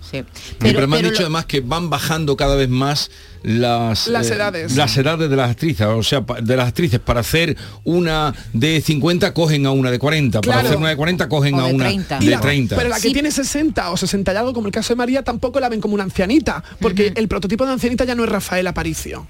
Pero, 0.60 0.88
me 0.88 0.98
han 0.98 1.04
dicho 1.04 1.22
además 1.22 1.46
que 1.46 1.62
van 1.62 1.90
bajando 1.90 2.36
cada 2.36 2.56
vez 2.56 2.70
más 2.70 3.10
las, 3.46 4.08
las 4.08 4.30
eh, 4.32 4.34
edades. 4.34 4.76
Las 4.76 4.98
edades 4.98 5.30
de 5.30 5.36
las 5.36 5.52
actrices, 5.52 5.86
o 5.86 6.02
sea, 6.02 6.26
de 6.42 6.58
las 6.58 6.68
actrices, 6.68 7.00
para 7.00 7.20
hacer 7.20 7.56
una 7.84 8.34
de 8.54 8.82
50 8.82 9.34
cogen 9.34 9.66
a 9.66 9.72
una 9.72 9.92
de 9.92 10.00
40, 10.00 10.42
para 10.42 10.62
hacer 10.62 10.78
una 10.78 10.90
de 10.90 10.98
40 10.98 11.30
cogen 11.30 11.60
a 11.60 11.66
una 11.66 11.86
de 11.86 12.38
30. 12.38 12.76
Pero 12.76 12.90
la 12.90 13.00
que 13.00 13.12
tiene 13.12 13.32
60 13.32 13.92
o 13.92 13.98
60 13.98 14.34
y 14.34 14.36
algo, 14.36 14.54
como 14.54 14.68
el 14.68 14.74
caso 14.74 14.94
de 14.94 14.98
María, 15.06 15.24
tampoco 15.24 15.60
la 15.60 15.70
ven 15.70 15.82
como 15.82 15.94
una 15.94 16.04
ancianita, 16.04 16.64
porque 16.80 17.14
el 17.16 17.28
prototipo 17.28 17.64
de 17.66 17.74
ancianita 17.74 18.06
ya 18.06 18.16
no 18.16 18.24
es 18.24 18.30
Rafael 18.30 18.66
Aparicio. 18.66 19.28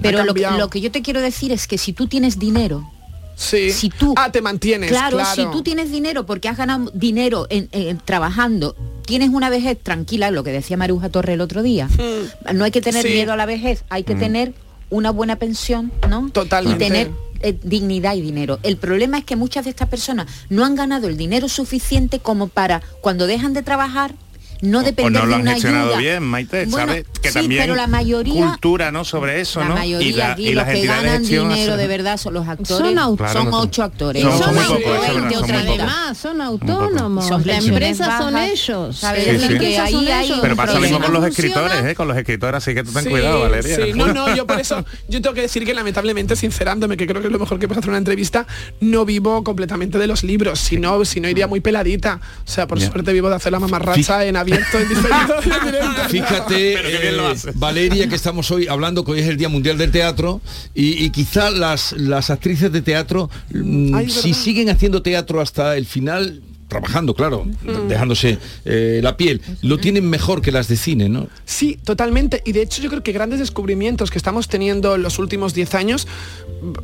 Pero 0.00 0.24
lo, 0.24 0.32
lo 0.32 0.70
que 0.70 0.80
yo 0.80 0.90
te 0.90 1.02
quiero 1.02 1.20
decir 1.20 1.52
es 1.52 1.66
que 1.66 1.76
si 1.76 1.92
tú 1.92 2.06
tienes 2.06 2.38
dinero, 2.38 2.90
Sí. 3.34 3.72
Si 3.72 3.88
tú, 3.88 4.14
ah, 4.16 4.30
te 4.30 4.40
mantienes. 4.42 4.90
Claro, 4.90 5.18
si 5.34 5.44
tú 5.46 5.62
tienes 5.62 5.90
dinero 5.90 6.26
porque 6.26 6.48
has 6.48 6.56
ganado 6.56 6.90
dinero 6.94 7.46
en, 7.50 7.98
trabajando, 8.04 8.76
tienes 9.06 9.30
una 9.30 9.50
vejez 9.50 9.78
tranquila, 9.82 10.30
lo 10.30 10.44
que 10.44 10.52
decía 10.52 10.76
Maruja 10.76 11.08
Torre 11.08 11.32
el 11.32 11.40
otro 11.40 11.62
día. 11.62 11.88
Hmm. 11.88 12.56
No 12.56 12.64
hay 12.64 12.70
que 12.70 12.80
tener 12.80 13.04
miedo 13.04 13.32
a 13.32 13.36
la 13.36 13.46
vejez, 13.46 13.84
hay 13.88 14.04
que 14.04 14.14
hmm. 14.14 14.20
tener 14.20 14.54
una 14.90 15.10
buena 15.10 15.36
pensión, 15.36 15.92
¿no? 16.08 16.30
Totalmente. 16.30 16.84
Y 16.84 16.88
tener 16.88 17.10
eh, 17.40 17.58
dignidad 17.62 18.14
y 18.14 18.20
dinero. 18.20 18.60
El 18.62 18.76
problema 18.76 19.18
es 19.18 19.24
que 19.24 19.34
muchas 19.34 19.64
de 19.64 19.70
estas 19.70 19.88
personas 19.88 20.28
no 20.48 20.64
han 20.64 20.76
ganado 20.76 21.08
el 21.08 21.16
dinero 21.16 21.48
suficiente 21.48 22.20
como 22.20 22.46
para 22.46 22.82
cuando 23.00 23.26
dejan 23.26 23.52
de 23.52 23.62
trabajar 23.62 24.14
no 24.62 24.82
depender 24.82 25.22
o 25.22 25.26
no 25.26 25.30
lo 25.30 25.34
han 25.36 25.46
gestionado 25.46 25.96
bien, 25.96 26.22
Maite, 26.22 26.70
¿sabes? 26.70 27.04
Que 27.20 27.28
sí, 27.28 27.34
también 27.34 27.62
pero 27.62 27.74
la 27.74 27.88
mayoría, 27.88 28.46
cultura, 28.46 28.92
¿no? 28.92 29.04
Sobre 29.04 29.40
eso, 29.40 29.58
la 29.60 29.68
¿no? 29.68 29.74
Mayoría 29.74 30.36
y, 30.38 30.52
los 30.54 30.64
que 30.64 30.86
ganan 30.86 31.22
dinero 31.24 31.76
de 31.76 31.86
verdad 31.88 32.16
son 32.16 32.34
los 32.34 32.46
actores. 32.46 32.94
Son, 32.94 33.18
son 33.18 33.48
ocho 33.52 33.82
actores. 33.82 34.22
Son, 34.22 34.38
son, 34.40 35.52
además, 35.52 36.16
son 36.16 36.40
autónomos. 36.40 37.26
Son 37.26 37.44
la 37.44 37.58
empresa 37.58 38.18
son 38.18 38.36
ellos. 38.36 38.96
¿sabes? 38.96 39.24
Que 39.58 39.78
ahí 39.78 40.08
hay 40.08 40.32
pero 40.40 40.54
pasa 40.54 40.74
lo 40.74 40.80
mismo 40.80 41.00
con 41.00 41.12
los 41.12 41.24
escritores, 41.24 41.84
¿eh? 41.84 41.94
Con 41.96 42.06
los 42.06 42.16
escritores, 42.16 42.58
así 42.58 42.72
que 42.72 42.84
tú 42.84 42.92
ten 42.92 43.10
cuidado, 43.10 43.40
Valeria. 43.40 43.76
Sí, 43.76 43.92
no, 43.94 44.12
no, 44.12 44.34
yo 44.34 44.46
por 44.46 44.60
eso, 44.60 44.84
yo 45.08 45.20
tengo 45.20 45.34
que 45.34 45.42
decir 45.42 45.64
que 45.64 45.74
lamentablemente, 45.74 46.36
sincerándome, 46.36 46.96
que 46.96 47.06
creo 47.08 47.20
que 47.20 47.26
es 47.26 47.32
lo 47.32 47.40
mejor 47.40 47.58
que 47.58 47.66
puedo 47.66 47.80
hacer 47.80 47.90
una 47.90 47.98
entrevista, 47.98 48.46
no 48.80 49.04
vivo 49.04 49.42
completamente 49.42 49.98
de 49.98 50.06
los 50.06 50.22
libros, 50.22 50.60
si 50.60 50.76
no, 50.76 51.04
si 51.04 51.20
no 51.20 51.28
iría 51.28 51.48
muy 51.48 51.60
peladita. 51.60 52.20
O 52.46 52.50
sea, 52.50 52.68
por 52.68 52.80
suerte 52.80 53.12
vivo 53.12 53.28
de 53.28 53.36
hacer 53.36 53.50
la 53.50 53.58
mamarracha 53.58 54.24
en 54.24 54.36
abierto, 54.52 54.78
en 54.78 54.88
diferente 54.94 56.08
Fíjate, 56.08 56.74
eh, 57.10 57.34
Valeria, 57.54 58.08
que 58.08 58.14
estamos 58.14 58.50
hoy 58.50 58.66
hablando, 58.68 59.04
que 59.04 59.12
hoy 59.12 59.20
es 59.20 59.28
el 59.28 59.36
Día 59.36 59.48
Mundial 59.48 59.78
del 59.78 59.90
Teatro, 59.90 60.40
y, 60.74 61.10
quizá 61.10 61.50
las, 61.50 61.92
las 61.92 62.30
actrices 62.30 62.72
de 62.72 62.82
teatro, 62.82 63.30
mm, 63.52 64.08
si 64.08 64.34
siguen 64.34 64.70
haciendo 64.70 65.02
teatro 65.02 65.40
hasta 65.40 65.76
el 65.76 65.86
final, 65.86 66.42
trabajando, 66.72 67.14
claro, 67.14 67.44
dejándose 67.86 68.38
eh, 68.64 69.00
la 69.02 69.18
piel, 69.18 69.42
lo 69.60 69.78
tienen 69.78 70.08
mejor 70.08 70.40
que 70.40 70.50
las 70.50 70.68
de 70.68 70.76
cine, 70.76 71.10
¿no? 71.10 71.28
Sí, 71.44 71.78
totalmente. 71.84 72.42
Y 72.46 72.52
de 72.52 72.62
hecho 72.62 72.80
yo 72.80 72.88
creo 72.88 73.02
que 73.02 73.12
grandes 73.12 73.40
descubrimientos 73.40 74.10
que 74.10 74.16
estamos 74.16 74.48
teniendo 74.48 74.94
en 74.94 75.02
los 75.02 75.18
últimos 75.18 75.52
10 75.52 75.74
años, 75.74 76.08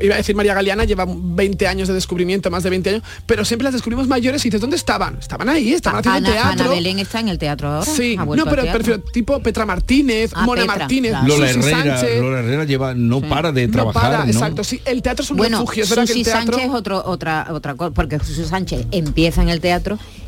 iba 0.01 0.15
a 0.15 0.19
decir 0.19 0.37
María 0.37 0.53
Galeana, 0.53 0.85
lleva 0.85 1.07
20 1.09 1.67
años 1.67 1.89
de 1.89 1.95
descubrimiento, 1.95 2.51
más 2.51 2.65
de 2.65 2.71
20 2.71 2.91
años, 2.91 3.03
pero 3.25 3.47
siempre 3.47 3.65
las 3.65 3.73
descubrimos 3.73 4.09
mayores 4.09 4.45
y 4.45 4.49
dices, 4.49 4.61
¿dónde 4.61 4.77
estaban? 4.77 5.17
Estaban 5.19 5.49
ahí, 5.49 5.73
estaban 5.73 6.01
haciendo 6.01 6.31
teatro. 6.31 6.65
Ana 6.65 6.69
Belén 6.69 6.99
está 6.99 7.21
en 7.21 7.29
el 7.29 7.39
teatro 7.39 7.69
ahora. 7.69 7.91
Sí, 7.91 8.17
no, 8.19 8.45
pero, 8.45 9.01
tipo 9.01 9.41
Petra 9.41 9.65
Martínez, 9.65 10.33
ah, 10.35 10.45
Mona 10.45 10.67
Martínez, 10.67 11.15
Lola 11.27 11.49
Herrera, 11.49 12.03
Lola 12.21 12.41
Herrera 12.41 12.65
lleva, 12.65 12.95
no 12.95 13.23
para 13.23 13.53
de 13.53 13.69
trabajar. 13.69 14.27
No 14.27 14.33
exacto, 14.33 14.65
sí, 14.65 14.83
el 14.85 15.01
teatro 15.01 15.25
es 15.25 15.31
un 15.31 15.39
bueno, 15.39 15.61
refugio. 15.61 15.85
Es 15.85 15.89
Susi 15.89 16.25
Sánchez 16.25 16.65
es 16.65 16.71
otro, 16.75 17.03
otra, 17.07 17.47
otra 17.51 17.75
cosa, 17.75 17.93
porque 17.93 18.19
Susi 18.19 18.45
Sánchez 18.45 18.87
empieza 18.91 19.41
en 19.41 19.49
el 19.49 19.61
teatro 19.61 19.78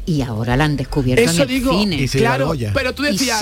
y 0.07 0.23
ahora 0.23 0.57
la 0.57 0.65
han 0.65 0.77
descubierto 0.77 1.23
Eso 1.23 1.43
en 1.43 1.43
el 1.43 1.49
digo, 1.49 1.79
cine. 1.79 2.09
claro, 2.09 2.53
pero 2.75 2.95
tú 2.95 3.03
decías, 3.03 3.41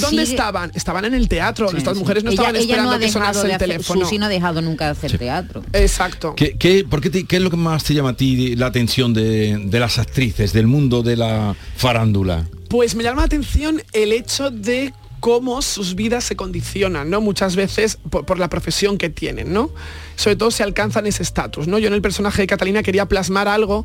¿dónde 0.00 0.22
estaban? 0.22 0.70
Estaban 0.74 1.04
en 1.04 1.14
el 1.14 1.28
teatro. 1.28 1.70
Estas 1.76 1.96
mujeres 1.96 2.24
no 2.24 2.30
estaban 2.30 2.56
esperando 2.56 2.92
no 2.92 2.98
que 2.98 3.10
sonase 3.10 3.52
el 3.52 3.58
teléfono. 3.58 4.04
Susi 4.04 4.18
no 4.18 4.26
ha 4.26 4.28
dejado 4.28 4.62
nunca 4.62 4.86
de 4.86 4.90
hacer 4.92 5.18
teatro. 5.18 5.62
Exacto. 5.72 6.34
¿Qué, 6.34 6.56
qué, 6.56 6.84
por 6.88 7.00
qué, 7.00 7.26
es 7.28 7.42
lo 7.42 7.50
que 7.50 7.56
más 7.56 7.84
te 7.84 7.94
llama 7.94 8.10
a 8.10 8.16
ti 8.16 8.56
la 8.56 8.66
atención 8.66 9.12
de, 9.12 9.58
de 9.64 9.80
las 9.80 9.98
actrices, 9.98 10.52
del 10.52 10.66
mundo 10.66 11.02
de 11.02 11.16
la 11.16 11.54
farándula? 11.76 12.46
Pues 12.68 12.94
me 12.94 13.02
llama 13.02 13.22
la 13.22 13.26
atención 13.26 13.82
el 13.92 14.12
hecho 14.12 14.50
de 14.50 14.92
cómo 15.26 15.60
sus 15.60 15.96
vidas 15.96 16.22
se 16.22 16.36
condicionan, 16.36 17.10
¿no? 17.10 17.20
Muchas 17.20 17.56
veces 17.56 17.98
por, 18.10 18.38
la 18.38 18.48
profesión 18.48 18.96
que 18.96 19.10
tienen, 19.10 19.52
¿no? 19.52 19.70
Sobre 20.14 20.36
todo 20.36 20.52
si 20.52 20.62
alcanzan 20.62 21.04
ese 21.08 21.24
estatus, 21.24 21.66
¿no? 21.66 21.80
Yo 21.80 21.88
en 21.88 21.94
el 21.94 22.00
personaje 22.00 22.42
de 22.42 22.46
Catalina 22.46 22.84
quería 22.84 23.06
plasmar 23.06 23.48
algo. 23.48 23.84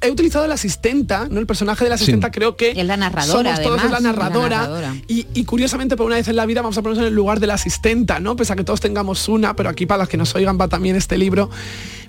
He 0.00 0.10
utilizado 0.10 0.46
la 0.46 0.54
asistenta, 0.54 1.28
¿no? 1.30 1.40
El 1.40 1.46
personaje 1.46 1.84
de 1.84 1.90
la 1.90 1.96
asistenta 1.96 2.30
creo 2.30 2.56
que 2.56 2.70
es 2.70 2.86
la 2.86 2.96
narradora, 2.96 3.56
somos 3.56 3.78
todos 3.80 3.90
la 3.90 4.00
narradora. 4.00 4.96
Y, 5.08 5.44
curiosamente 5.44 5.94
por 5.94 6.06
una 6.06 6.16
vez 6.16 6.28
en 6.28 6.36
la 6.36 6.46
vida 6.46 6.62
vamos 6.62 6.78
a 6.78 6.80
ponernos 6.80 7.02
en 7.02 7.08
el 7.08 7.14
lugar 7.14 7.38
de 7.38 7.48
la 7.48 7.54
asistenta, 7.54 8.18
¿no? 8.18 8.34
Pese 8.36 8.54
a 8.54 8.56
que 8.56 8.64
todos 8.64 8.80
tengamos 8.80 9.28
una, 9.28 9.54
pero 9.56 9.68
aquí 9.68 9.84
para 9.84 9.98
las 9.98 10.08
que 10.08 10.16
nos 10.16 10.34
oigan 10.36 10.58
va 10.58 10.68
también 10.68 10.96
este 10.96 11.18
libro 11.18 11.50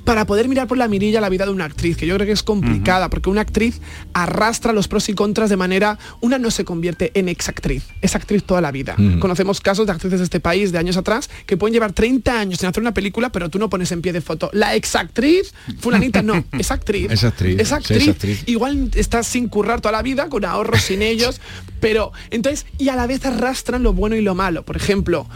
para 0.03 0.25
poder 0.25 0.47
mirar 0.47 0.67
por 0.67 0.77
la 0.77 0.88
mirilla 0.88 1.21
la 1.21 1.29
vida 1.29 1.45
de 1.45 1.51
una 1.51 1.65
actriz, 1.65 1.97
que 1.97 2.07
yo 2.07 2.15
creo 2.15 2.25
que 2.25 2.33
es 2.33 2.43
complicada, 2.43 3.09
porque 3.09 3.29
una 3.29 3.41
actriz 3.41 3.81
arrastra 4.13 4.73
los 4.73 4.88
pros 4.88 5.09
y 5.09 5.13
contras 5.13 5.49
de 5.49 5.57
manera, 5.57 5.97
una 6.21 6.38
no 6.38 6.51
se 6.51 6.65
convierte 6.65 7.12
en 7.13 7.29
exactriz, 7.29 7.85
es 8.01 8.15
actriz 8.15 8.43
toda 8.43 8.62
la 8.62 8.71
vida. 8.71 8.95
Conocemos 9.19 9.62
casos 9.62 9.85
de 9.85 9.91
actrices 9.93 10.19
de 10.19 10.23
este 10.23 10.39
país 10.39 10.71
de 10.71 10.77
años 10.77 10.97
atrás 10.97 11.29
que 11.45 11.57
pueden 11.57 11.73
llevar 11.73 11.93
30 11.93 12.39
años 12.39 12.59
sin 12.59 12.69
hacer 12.69 12.81
una 12.81 12.93
película, 12.93 13.31
pero 13.31 13.49
tú 13.49 13.59
no 13.59 13.69
pones 13.69 13.91
en 13.91 14.01
pie 14.01 14.13
de 14.13 14.21
foto. 14.21 14.49
La 14.53 14.75
exactriz, 14.75 15.53
fulanita, 15.79 16.21
no, 16.21 16.43
es 16.57 16.71
actriz. 16.71 17.12
Es 17.12 17.23
actriz. 17.23 17.59
Es 17.59 17.71
actriz. 17.71 18.43
Igual 18.47 18.91
estás 18.95 19.27
sin 19.27 19.47
currar 19.47 19.81
toda 19.81 19.91
la 19.91 20.01
vida, 20.01 20.29
con 20.29 20.45
ahorros 20.45 20.81
sin 20.81 21.01
ellos, 21.09 21.39
Pero 21.79 22.12
entonces, 22.29 22.65
y 22.77 22.89
a 22.89 22.95
la 22.95 23.07
vez 23.07 23.25
arrastran 23.25 23.83
lo 23.83 23.93
bueno 23.93 24.15
y 24.15 24.21
lo 24.21 24.35
malo. 24.35 24.63
Por 24.65 24.75
ejemplo, 24.75 25.27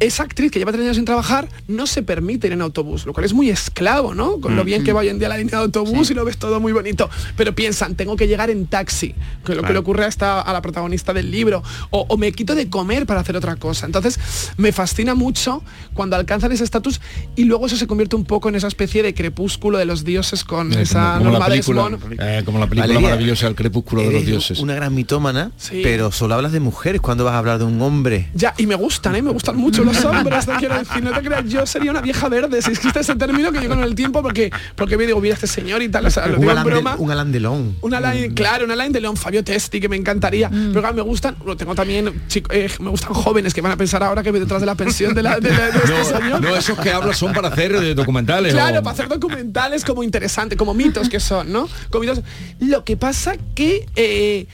esa 0.00 0.22
actriz 0.22 0.50
que 0.50 0.58
lleva 0.58 0.72
tres 0.72 0.84
años 0.84 0.96
sin 0.96 1.04
trabajar 1.04 1.48
no 1.66 1.86
se 1.86 2.02
permite 2.02 2.46
ir 2.46 2.52
en 2.52 2.62
autobús, 2.62 3.06
lo 3.06 3.12
cual 3.12 3.24
es 3.24 3.32
muy 3.32 3.50
esclavo, 3.50 4.14
¿no? 4.14 4.40
Con 4.40 4.56
lo 4.56 4.64
bien 4.64 4.84
que 4.84 4.92
va 4.92 5.00
hoy 5.00 5.08
en 5.08 5.18
día 5.18 5.28
la 5.28 5.36
línea 5.36 5.58
de 5.58 5.64
autobús 5.64 6.10
y 6.10 6.14
lo 6.14 6.24
ves 6.24 6.38
todo 6.38 6.60
muy 6.60 6.72
bonito. 6.72 7.10
Pero 7.36 7.54
piensan, 7.54 7.94
tengo 7.94 8.16
que 8.16 8.26
llegar 8.26 8.50
en 8.50 8.66
taxi, 8.66 9.14
que 9.44 9.54
lo 9.54 9.62
que 9.62 9.72
le 9.72 9.78
ocurre 9.78 10.04
a, 10.04 10.40
a 10.40 10.52
la 10.52 10.62
protagonista 10.62 11.12
del 11.12 11.30
libro, 11.30 11.62
o, 11.90 12.16
me 12.16 12.32
quito 12.32 12.54
de 12.54 12.68
comer 12.68 13.06
para 13.06 13.20
hacer 13.20 13.36
otra 13.36 13.56
cosa. 13.56 13.86
Entonces, 13.86 14.18
me 14.56 14.72
fascina 14.72 15.14
mucho 15.14 15.62
cuando 15.94 16.16
alcanzan 16.16 16.52
ese 16.52 16.64
estatus 16.64 17.00
y 17.36 17.44
luego 17.44 17.66
eso 17.66 17.76
se 17.76 17.86
convierte 17.86 18.16
un 18.16 18.24
poco 18.24 18.48
en 18.48 18.54
esa 18.54 18.68
especie 18.68 19.02
de 19.02 19.14
crepúsculo 19.14 19.78
de 19.78 19.84
los 19.84 20.04
dioses 20.04 20.44
con 20.44 20.72
eh, 20.72 20.82
esa 20.82 21.14
como, 21.18 21.30
norma 21.30 21.38
la 21.40 21.46
película, 21.46 21.98
eh, 22.18 22.42
como 22.44 22.58
la 22.58 22.66
película 22.66 23.00
maravillosa 23.00 23.46
El 23.46 23.54
crepúsculo 23.54 24.02
de 24.02 24.12
los 24.12 24.26
dioses. 24.26 24.58
Una 24.60 24.74
gran 24.74 24.94
mitómana, 24.94 25.52
pero 25.82 26.12
solo 26.12 26.34
hablas 26.34 26.52
de 26.52 26.60
mujeres 26.60 27.00
cuando 27.00 27.24
vas 27.24 27.34
a 27.34 27.38
hablar 27.38 27.58
de 27.58 27.64
un 27.64 27.80
hombre. 27.82 28.28
Ya, 28.34 28.54
y 28.58 28.66
me 28.66 28.74
gustan, 28.74 29.16
¿eh? 29.16 29.22
me 29.22 29.30
gustan 29.30 29.56
mucho 29.56 29.84
los 29.92 30.04
hombres, 30.04 30.46
no 30.46 30.56
quiero 30.56 30.78
decir, 30.78 31.02
no 31.02 31.12
te 31.12 31.20
creas, 31.22 31.44
yo 31.46 31.66
sería 31.66 31.90
una 31.90 32.00
vieja 32.00 32.28
verde, 32.28 32.62
si 32.62 32.70
existe 32.70 33.00
ese 33.00 33.16
término 33.16 33.52
que 33.52 33.62
yo 33.62 33.68
con 33.68 33.82
el 33.82 33.94
tiempo, 33.94 34.22
porque 34.22 34.50
porque 34.76 34.96
me 34.96 35.06
digo, 35.06 35.20
mira 35.20 35.34
este 35.34 35.46
señor 35.46 35.82
y 35.82 35.88
tal, 35.88 36.06
o 36.06 36.10
sea, 36.10 36.26
lo 36.26 36.36
digo 36.36 36.52
un, 36.52 36.64
broma. 36.64 36.96
un 36.98 37.10
Alain 37.10 37.32
Delon. 37.32 37.76
Un 37.80 37.94
Alain, 37.94 38.32
claro, 38.34 38.64
un 38.64 38.70
Alain 38.70 38.92
Delon, 38.92 39.16
Fabio 39.16 39.42
Testi, 39.42 39.80
que 39.80 39.88
me 39.88 39.96
encantaría. 39.96 40.48
Mm. 40.48 40.68
Pero 40.68 40.80
claro, 40.80 40.94
me 40.94 41.02
gustan, 41.02 41.36
lo 41.44 41.56
tengo 41.56 41.74
también, 41.74 42.22
chico, 42.28 42.50
eh, 42.52 42.70
me 42.80 42.90
gustan 42.90 43.12
jóvenes 43.12 43.54
que 43.54 43.60
van 43.60 43.72
a 43.72 43.76
pensar 43.76 44.02
ahora 44.02 44.22
que 44.22 44.32
detrás 44.32 44.60
de 44.60 44.66
la 44.66 44.74
pensión 44.74 45.14
de, 45.14 45.22
la, 45.22 45.40
de, 45.40 45.48
este 45.84 45.88
no, 45.88 46.04
señor. 46.04 46.40
No, 46.40 46.56
esos 46.56 46.78
que 46.78 46.90
hablas 46.90 47.18
son 47.18 47.32
para 47.32 47.48
hacer 47.48 47.72
eh, 47.72 47.94
documentales. 47.94 48.52
Claro, 48.52 48.82
para 48.82 48.94
hacer 48.94 49.08
documentales 49.08 49.84
como 49.84 50.02
interesante, 50.02 50.56
como 50.56 50.74
mitos 50.74 51.08
que 51.08 51.20
son, 51.20 51.52
¿no? 51.52 51.68
Como 51.90 52.02
mitos. 52.02 52.22
Lo 52.60 52.84
que 52.84 52.96
pasa 52.96 53.36
que 53.54 53.86
eh, 53.96 54.46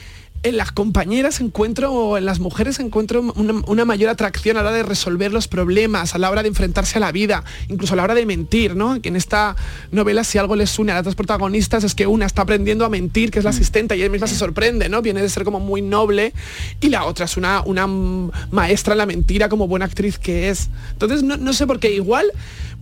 en 0.45 0.59
las 0.59 0.73
compañeras 0.73 1.41
encuentro, 1.41 1.91
o 1.91 2.19
en 2.19 2.27
las 2.27 2.39
mujeres 2.39 2.79
encuentro 2.79 3.23
una, 3.67 3.85
mayor 3.85 4.11
atracción 4.11 4.59
a 4.59 4.63
la 4.63 4.69
hora 4.69 4.77
de 4.77 4.83
resolver 4.83 5.33
los 5.33 5.49
problemas, 5.49 6.15
a 6.15 6.19
la 6.19 6.31
hora 6.31 6.43
de 6.43 6.49
enfrentarse 6.49 6.99
a 6.99 7.01
la 7.01 7.13
vida, 7.13 7.45
incluso 7.69 7.95
a 7.95 7.97
la 7.97 8.05
hora 8.05 8.15
de 8.15 8.27
mentir, 8.27 8.77
¿no? 8.77 9.01
Que 9.01 9.09
en 9.09 9.17
esta 9.17 9.57
novela 9.91 10.23
si 10.23 10.37
algo 10.37 10.55
les 10.55 10.79
une 10.79 10.93
a 10.93 10.97
las 10.97 11.05
dos 11.05 11.15
protagonistas 11.15 11.83
es 11.83 11.95
que 11.95 12.07
una 12.07 12.27
está 12.27 12.43
aprendiendo 12.43 12.85
a 12.85 12.91
mentir, 12.91 13.31
que 13.31 13.39
es 13.39 13.45
la 13.45 13.53
mm. 13.53 13.55
asistente, 13.55 13.97
y 13.97 14.03
ella 14.03 14.11
misma 14.11 14.27
se 14.27 14.37
sorprende, 14.37 14.91
¿no? 14.91 15.01
Viene 15.01 15.23
de 15.23 15.31
ser 15.31 15.45
como 15.45 15.61
muy 15.61 15.81
noble, 15.81 16.35
y 16.81 16.91
la 16.91 17.05
otra 17.05 17.25
es 17.25 17.39
una, 17.39 17.63
una 17.63 17.87
maestra 17.87 18.93
en 18.93 18.99
la 18.99 19.07
mentira 19.07 19.49
como 19.49 19.67
buena 19.67 19.87
actriz 19.87 20.19
que 20.19 20.51
es. 20.51 20.69
Entonces 20.93 21.23
no, 21.23 21.39
no 21.39 21.55
sé 21.55 21.67
por 21.67 21.81
qué 21.81 21.95
igual 21.95 22.31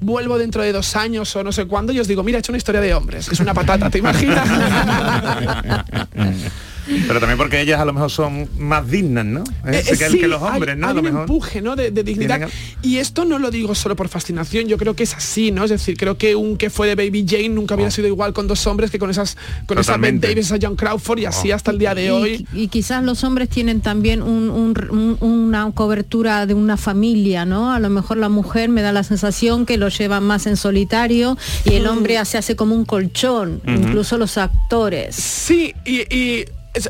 vuelvo 0.00 0.36
dentro 0.36 0.62
de 0.62 0.72
dos 0.72 0.96
años 0.96 1.34
o 1.36 1.44
no 1.44 1.52
sé 1.52 1.66
cuándo 1.66 1.92
y 1.92 2.00
os 2.00 2.08
digo, 2.08 2.24
mira, 2.24 2.38
he 2.38 2.40
hecho 2.40 2.50
una 2.50 2.58
historia 2.58 2.80
de 2.80 2.92
hombres. 2.92 3.28
Es 3.28 3.38
una 3.38 3.54
patata, 3.54 3.88
¿te 3.88 3.98
imaginas? 3.98 4.48
Pero 6.86 7.20
también 7.20 7.38
porque 7.38 7.60
ellas 7.60 7.80
a 7.80 7.84
lo 7.84 7.92
mejor 7.92 8.10
son 8.10 8.48
más 8.58 8.88
dignas, 8.88 9.24
¿no? 9.24 9.44
Eh, 9.66 9.82
eh, 9.86 9.96
que, 9.96 10.26
los 10.26 10.42
hombres, 10.42 10.76
¿no? 10.76 10.88
Hay 10.88 10.98
un 10.98 11.06
empuje, 11.06 11.60
¿no? 11.60 11.76
De, 11.76 11.90
dignidad. 11.90 12.48
Y 12.82 12.96
esto 12.96 13.24
no 13.24 13.38
lo 13.38 13.50
digo 13.50 13.74
solo 13.74 13.96
por 13.96 14.08
fascinación, 14.08 14.66
yo 14.66 14.76
creo 14.78 14.94
que 14.94 15.04
es 15.04 15.14
así, 15.14 15.50
¿no? 15.50 15.64
Es 15.64 15.70
decir, 15.70 15.96
creo 15.96 16.18
que 16.18 16.34
un 16.34 16.56
que 16.56 16.70
fue 16.70 16.88
de 16.88 16.94
Baby 16.94 17.24
Jane 17.28 17.50
nunca 17.50 17.74
hubiera 17.74 17.88
oh. 17.88 17.92
sido 17.92 18.08
igual 18.08 18.32
con 18.32 18.46
dos 18.46 18.66
hombres 18.66 18.90
que 18.90 18.98
con 18.98 19.10
esas 19.10 19.36
con 19.66 19.78
esa 19.78 19.96
Ben 19.96 20.20
Davis, 20.20 20.46
esa 20.46 20.58
John 20.60 20.76
Crawford 20.76 21.20
y 21.20 21.26
así 21.26 21.52
oh. 21.52 21.54
hasta 21.54 21.70
el 21.70 21.78
día 21.78 21.94
de 21.94 22.10
hoy. 22.10 22.46
Y, 22.52 22.68
quizás 22.68 23.04
los 23.04 23.22
hombres 23.24 23.48
tienen 23.48 23.80
también 23.80 24.22
una 24.22 25.70
cobertura 25.72 26.46
de 26.46 26.54
una 26.54 26.76
familia, 26.76 27.44
¿no? 27.44 27.72
A 27.72 27.78
lo 27.78 27.90
mejor 27.90 28.16
la 28.16 28.28
mujer 28.28 28.68
me 28.68 28.82
da 28.82 28.92
la 28.92 29.04
sensación 29.04 29.66
que 29.66 29.76
lo 29.76 29.88
lleva 29.88 30.20
más 30.20 30.46
en 30.46 30.56
solitario 30.56 31.36
y 31.64 31.74
el 31.74 31.84
mm. 31.84 31.88
hombre 31.88 32.24
se 32.24 32.38
hace 32.38 32.56
como 32.56 32.74
un 32.74 32.84
colchón, 32.84 33.60
incluso 33.66 34.18
los 34.18 34.38
actores. 34.38 35.16
Sí, 35.16 35.74
y 35.84 36.44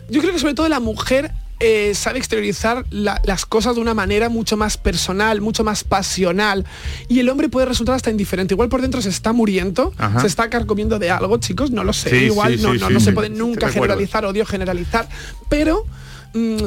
yo 0.08 0.20
creo 0.20 0.32
que 0.32 0.38
sobre 0.38 0.54
todo 0.54 0.68
la 0.68 0.80
mujer 0.80 1.32
eh, 1.64 1.94
sabe 1.94 2.18
exteriorizar 2.18 2.84
las 2.90 3.46
cosas 3.46 3.76
de 3.76 3.80
una 3.80 3.94
manera 3.94 4.28
mucho 4.28 4.56
más 4.56 4.76
personal, 4.76 5.40
mucho 5.40 5.62
más 5.62 5.84
pasional. 5.84 6.64
Y 7.08 7.20
el 7.20 7.28
hombre 7.28 7.48
puede 7.48 7.66
resultar 7.66 7.94
hasta 7.94 8.10
indiferente. 8.10 8.54
Igual 8.54 8.68
por 8.68 8.82
dentro 8.82 9.00
se 9.00 9.10
está 9.10 9.32
muriendo, 9.32 9.92
se 10.20 10.26
está 10.26 10.50
carcomiendo 10.50 10.98
de 10.98 11.10
algo, 11.10 11.36
chicos, 11.38 11.70
no 11.70 11.84
lo 11.84 11.92
sé. 11.92 12.24
Igual 12.24 12.60
no, 12.60 12.74
no, 12.74 12.90
no 12.90 12.98
se 12.98 13.12
puede 13.12 13.30
nunca 13.30 13.68
generalizar, 13.68 14.24
odio 14.24 14.44
generalizar. 14.44 15.08
Pero... 15.48 15.86
Mm, 16.34 16.64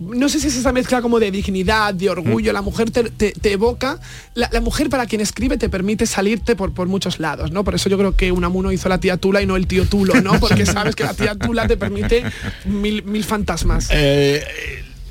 no 0.00 0.28
sé 0.28 0.40
si 0.40 0.48
es 0.48 0.56
esa 0.56 0.72
mezcla 0.72 1.00
como 1.02 1.20
de 1.20 1.30
dignidad, 1.30 1.94
de 1.94 2.10
orgullo, 2.10 2.52
mm. 2.52 2.54
la 2.54 2.62
mujer 2.62 2.90
te, 2.90 3.32
evoca, 3.44 4.00
la, 4.34 4.48
mujer 4.60 4.90
para 4.90 5.06
quien 5.06 5.20
escribe 5.20 5.56
te 5.56 5.68
permite 5.68 6.06
salirte 6.06 6.56
por, 6.56 6.72
por 6.72 6.88
muchos 6.88 7.20
lados, 7.20 7.52
¿no? 7.52 7.64
Por 7.64 7.74
eso 7.74 7.88
yo 7.88 7.98
creo 7.98 8.16
que 8.16 8.32
Unamuno 8.32 8.72
hizo 8.72 8.88
la 8.88 8.98
tía 8.98 9.16
Tula 9.16 9.42
y 9.42 9.46
no 9.46 9.56
el 9.56 9.66
tío 9.66 9.86
Tulo, 9.86 10.20
¿no? 10.20 10.38
Porque 10.40 10.66
sabes 10.66 10.96
que 10.96 11.04
la 11.04 11.14
tía 11.14 11.34
Tula 11.34 11.68
te 11.68 11.76
permite 11.76 12.24
mil, 12.64 13.24
fantasmas. 13.24 13.88
Eh, 13.90 14.42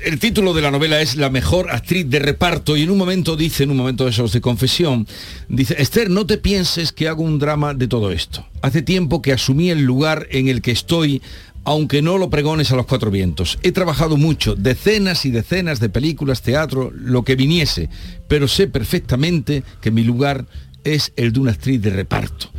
el 0.04 0.18
título 0.18 0.52
de 0.52 0.60
la 0.60 0.70
novela 0.70 1.00
es 1.00 1.16
La 1.16 1.30
mejor 1.30 1.70
actriz 1.70 2.08
de 2.08 2.18
reparto 2.18 2.76
y 2.76 2.82
en 2.82 2.90
un 2.90 2.98
momento 2.98 3.36
dice, 3.36 3.64
en 3.64 3.70
un 3.70 3.78
momento 3.78 4.04
de 4.04 4.10
esos 4.10 4.32
de 4.32 4.40
confesión, 4.42 5.06
dice, 5.48 5.76
Esther, 5.78 6.10
no 6.10 6.26
te 6.26 6.36
pienses 6.36 6.92
que 6.92 7.08
hago 7.08 7.22
un 7.22 7.38
drama 7.38 7.72
de 7.72 7.88
todo 7.88 8.10
esto. 8.10 8.46
Hace 8.60 8.82
tiempo 8.82 9.22
que 9.22 9.32
asumí 9.32 9.70
el 9.70 9.82
lugar 9.82 10.26
en 10.30 10.48
el 10.48 10.60
que 10.60 10.72
estoy 10.72 11.22
aunque 11.64 12.02
no 12.02 12.18
lo 12.18 12.30
pregones 12.30 12.70
a 12.70 12.76
los 12.76 12.86
cuatro 12.86 13.10
vientos. 13.10 13.58
He 13.62 13.72
trabajado 13.72 14.16
mucho, 14.16 14.54
decenas 14.54 15.24
y 15.24 15.30
decenas 15.30 15.80
de 15.80 15.88
películas, 15.88 16.42
teatro, 16.42 16.92
lo 16.94 17.22
que 17.22 17.36
viniese, 17.36 17.88
pero 18.28 18.48
sé 18.48 18.68
perfectamente 18.68 19.64
que 19.80 19.90
mi 19.90 20.04
lugar 20.04 20.46
es 20.84 21.12
el 21.16 21.32
de 21.32 21.40
una 21.40 21.52
actriz 21.52 21.80
de 21.80 21.90
reparto. 21.90 22.50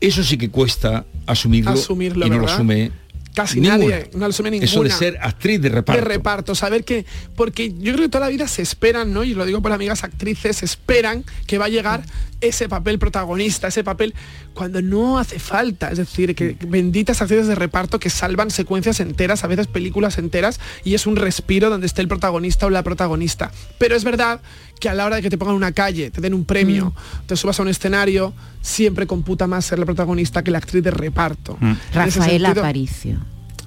Eso 0.00 0.24
sí 0.24 0.36
que 0.36 0.50
cuesta 0.50 1.04
asumirlo, 1.26 2.26
y 2.26 2.30
no 2.30 2.38
lo 2.38 2.46
asume 2.46 2.90
Casi 3.34 3.60
nadie, 3.60 4.10
no 4.12 4.20
lo 4.20 4.26
asume 4.26 4.52
ninguna. 4.52 4.70
Eso 4.70 4.82
de 4.84 4.90
ser 4.90 5.18
actriz 5.20 5.60
de 5.60 5.68
reparto. 5.68 6.00
De 6.00 6.06
reparto, 6.06 6.54
saber 6.54 6.84
que, 6.84 7.04
porque 7.34 7.72
yo 7.72 7.92
creo 7.92 8.04
que 8.04 8.08
toda 8.08 8.26
la 8.26 8.30
vida 8.30 8.46
se 8.46 8.62
esperan, 8.62 9.12
¿no? 9.12 9.24
Y 9.24 9.34
lo 9.34 9.44
digo 9.44 9.60
por 9.60 9.72
amigas 9.72 10.04
actrices, 10.04 10.62
esperan 10.62 11.24
que 11.48 11.58
va 11.58 11.64
a 11.64 11.68
llegar 11.68 12.04
ese 12.48 12.68
papel 12.68 12.98
protagonista, 12.98 13.68
ese 13.68 13.84
papel 13.84 14.14
cuando 14.54 14.82
no 14.82 15.18
hace 15.18 15.38
falta. 15.38 15.90
Es 15.90 15.98
decir, 15.98 16.34
que 16.34 16.56
benditas 16.66 17.20
actrices 17.22 17.46
de 17.46 17.54
reparto 17.54 17.98
que 17.98 18.10
salvan 18.10 18.50
secuencias 18.50 19.00
enteras, 19.00 19.44
a 19.44 19.46
veces 19.46 19.66
películas 19.66 20.18
enteras, 20.18 20.60
y 20.84 20.94
es 20.94 21.06
un 21.06 21.16
respiro 21.16 21.70
donde 21.70 21.86
esté 21.86 22.02
el 22.02 22.08
protagonista 22.08 22.66
o 22.66 22.70
la 22.70 22.82
protagonista. 22.82 23.50
Pero 23.78 23.96
es 23.96 24.04
verdad 24.04 24.40
que 24.80 24.88
a 24.88 24.94
la 24.94 25.06
hora 25.06 25.16
de 25.16 25.22
que 25.22 25.30
te 25.30 25.38
pongan 25.38 25.54
una 25.54 25.72
calle, 25.72 26.10
te 26.10 26.20
den 26.20 26.34
un 26.34 26.44
premio, 26.44 26.86
mm. 26.86 27.26
te 27.26 27.36
subas 27.36 27.58
a 27.58 27.62
un 27.62 27.68
escenario, 27.68 28.34
siempre 28.60 29.06
computa 29.06 29.46
más 29.46 29.64
ser 29.64 29.78
la 29.78 29.86
protagonista 29.86 30.42
que 30.42 30.50
la 30.50 30.58
actriz 30.58 30.82
de 30.82 30.90
reparto. 30.90 31.56
Mm. 31.60 31.72
Rafael 31.92 32.46
Aparicio. 32.46 33.18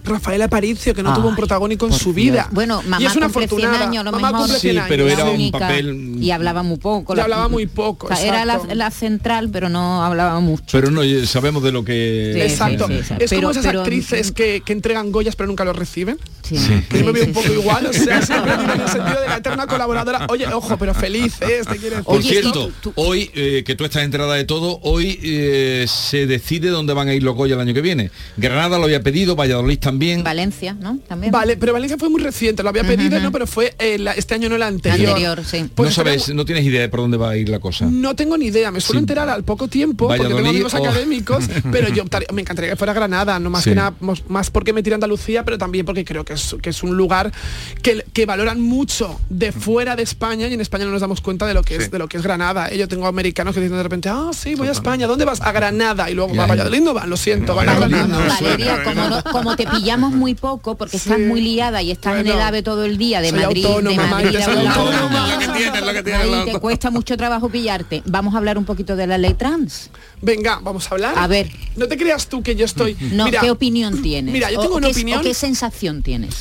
Rafael 0.08 0.42
Aparicio, 0.42 0.94
que 0.94 1.04
no 1.04 1.14
tuvo 1.14 1.30
un 1.30 1.36
protagónico 1.36 1.86
en 1.86 1.94
su 1.94 2.14
vida. 2.14 2.48
Bueno, 2.52 2.82
mamá 2.84 3.02
y 3.02 3.06
es 3.06 3.16
una. 3.16 3.28
Años, 3.78 4.04
mamá 4.06 4.48
sí, 4.48 4.78
pero 4.88 5.08
era 5.08 5.26
un 5.26 5.52
papel... 5.52 6.18
Y 6.20 6.32
hablaba 6.32 6.64
muy 6.64 6.78
poco. 6.78 7.16
Y 7.16 7.20
hablaba 7.20 7.48
muy 7.48 7.68
poco. 7.68 8.10
era 8.12 8.46
la, 8.46 8.92
central, 8.92 9.50
pero 9.52 9.70
no 9.70 10.04
hablaba 10.04 10.40
mucho. 10.40 10.66
Pero 10.72 10.92
no, 10.92 11.02
sabemos 11.26 11.64
de 11.64 11.72
lo 11.72 11.84
que... 11.84 12.44
exacto. 12.44 12.88
es 12.90 13.32
como 13.32 13.52
esas 13.52 13.66
actrices 13.66 14.32
que, 14.32 14.62
que, 14.62 14.74
entregan 14.74 15.12
Goyas 15.12 15.36
pero 15.36 15.48
nunca 15.48 15.66
los 15.66 15.76
reciben. 15.76 16.18
Que 16.90 17.00
yo 17.00 17.06
me 17.06 17.12
veo 17.12 17.26
un 17.26 17.34
poco 17.34 17.52
igual, 17.52 17.88
o 17.88 17.94
sea, 17.94 18.22
siempre 18.26 18.54
en 18.54 18.82
el 18.82 18.88
sentido 18.88 19.22
de 19.22 19.28
la 19.28 19.38
eterna 19.38 19.68
colaboradora. 19.68 20.26
Oye, 20.30 20.48
ojo, 20.48 20.78
pero 20.78 20.94
feliz, 20.94 21.36
¿eh? 21.42 21.62
Por 22.04 22.24
cierto, 22.24 22.72
hoy, 22.96 23.30
eh, 23.36 23.64
que 23.66 23.76
tú 23.76 23.84
estás 23.84 24.04
enterada 24.04 24.36
de 24.36 24.46
todo, 24.46 24.80
hoy 24.84 25.20
eh, 25.22 25.86
se 25.88 26.26
decide 26.26 26.70
dónde 26.70 26.94
van 26.94 27.10
a 27.10 27.14
ir 27.14 27.24
los 27.24 27.36
Goya 27.36 27.56
el 27.56 27.62
año 27.62 27.74
que 27.74 27.82
viene. 27.82 28.12
Granada 28.38 28.78
lo 28.78 28.86
había 28.86 29.02
pedido, 29.02 29.36
Valladolid 29.36 29.80
también 29.80 29.97
Valencia, 30.24 30.76
¿no? 30.80 31.00
También. 31.08 31.32
Vale, 31.32 31.58
pero 31.58 31.74
Valencia 31.74 31.98
fue 31.98 32.10
muy 32.10 32.22
reciente, 32.22 32.64
lo 32.64 32.70
había 32.70 32.84
pedido, 32.84 33.20
¿no? 33.20 33.32
Pero 33.32 33.48
fue 33.48 33.76
eh, 33.80 33.98
este 34.16 34.36
año 34.36 34.50
no 34.50 34.56
el 34.56 34.64
anterior. 34.64 35.10
anterior 35.10 35.44
sí. 35.46 35.70
Pues 35.74 35.90
no 35.90 35.96
sabes, 35.96 36.34
no 36.34 36.46
tienes 36.46 36.66
idea 36.66 36.82
de 36.82 36.90
por 36.90 37.02
dónde 37.02 37.18
va 37.18 37.32
a 37.32 37.38
ir 37.38 37.50
la 37.50 37.60
cosa. 37.60 37.86
No 37.86 38.16
tengo 38.16 38.38
ni 38.38 38.48
idea, 38.48 38.72
me 38.72 38.82
suelo 38.82 39.00
enterar 39.00 39.30
al 39.30 39.44
poco 39.44 39.68
tiempo, 39.68 40.08
porque 40.08 40.24
tengo 40.24 40.40
amigos 40.40 40.74
académicos, 40.74 41.46
pero 41.72 41.90
yo 41.90 42.04
me 42.34 42.42
encantaría 42.42 42.72
que 42.72 42.76
fuera 42.76 42.94
Granada, 42.94 43.40
no 43.40 43.50
más 43.50 43.64
que 43.64 43.76
nada, 43.76 43.94
más 44.28 44.50
porque 44.50 44.74
me 44.74 44.84
tira 44.84 44.96
Andalucía, 44.96 45.44
pero 45.44 45.58
también 45.58 45.86
porque 45.86 46.06
creo 46.06 46.24
que 46.24 46.34
es, 46.34 46.56
que 46.62 46.70
es 46.70 46.84
un 46.84 46.96
lugar 46.96 47.32
que, 47.82 48.04
que 48.14 48.26
valoran 48.26 48.62
mucho 48.62 49.20
de 49.30 49.52
fuera 49.52 49.96
de 49.96 50.04
España 50.04 50.48
y 50.48 50.54
en 50.54 50.62
España 50.62 50.86
no 50.86 50.92
nos 50.92 51.02
damos 51.02 51.22
cuenta 51.22 51.46
de 51.46 51.54
lo 51.54 51.64
que 51.64 51.76
es 51.76 51.92
de 51.92 52.00
lo 52.00 52.08
que 52.08 52.18
es 52.18 52.24
Granada. 52.24 52.72
Yo 52.74 52.88
tengo 52.88 53.08
americanos 53.08 53.56
que 53.56 53.62
dicen 53.62 53.78
de 53.78 53.84
repente, 53.84 54.10
ah, 54.10 54.32
sí, 54.34 54.56
voy 54.56 54.68
a 54.68 54.72
España, 54.72 55.08
¿dónde 55.08 55.26
vas? 55.26 55.42
A 55.42 55.52
Granada 55.52 56.10
y 56.10 56.14
luego 56.14 56.36
va 56.36 56.44
a 56.44 56.48
Valladolid, 56.48 56.82
no 56.82 56.94
van, 56.94 57.10
lo 57.10 57.18
siento, 57.18 57.56
van 57.56 57.70
a 57.70 57.76
Granada. 57.76 58.28
Valeria, 58.28 58.84
como, 58.84 59.24
como 59.32 59.56
te 59.56 59.66
pillamos 59.88 60.14
muy 60.14 60.36
poco 60.36 60.76
porque 60.76 60.98
estás 60.98 61.20
muy 61.20 61.42
liada 61.42 61.82
y 61.82 61.92
estás 61.92 62.20
en 62.20 62.28
el 62.28 62.40
AVE 62.40 62.62
todo 62.62 62.84
el 62.84 62.98
día 62.98 63.22
de 63.22 63.32
Madrid, 63.32 63.66
de 63.66 63.96
Madrid 63.96 64.38
a 64.38 66.46
te 66.46 66.60
cuesta 66.60 66.92
mucho 66.92 67.16
trabajo 67.16 67.50
pillarte. 67.50 68.04
Vamos 68.06 68.36
a 68.36 68.38
hablar 68.38 68.58
un 68.58 68.66
poquito 68.66 68.96
de 68.96 69.08
la 69.08 69.18
ley 69.18 69.34
trans. 69.34 69.90
Venga, 70.22 70.60
vamos 70.62 70.92
a 70.92 70.96
hablar. 70.96 71.14
A 71.18 71.28
ver. 71.28 71.50
No 71.76 71.88
te 71.88 71.98
creas 71.98 72.28
tú 72.28 72.44
que 72.44 72.56
yo 72.56 72.66
estoy. 72.66 72.98
No, 73.14 73.26
¿qué 73.32 73.50
opinión 73.50 74.02
tienes? 74.02 74.34
Mira, 74.34 74.52
yo 74.52 74.62
tengo 74.62 74.76
una 74.76 74.90
opinión. 74.90 75.22
¿Qué 75.22 75.34
sensación 75.34 76.02
tienes? 76.02 76.36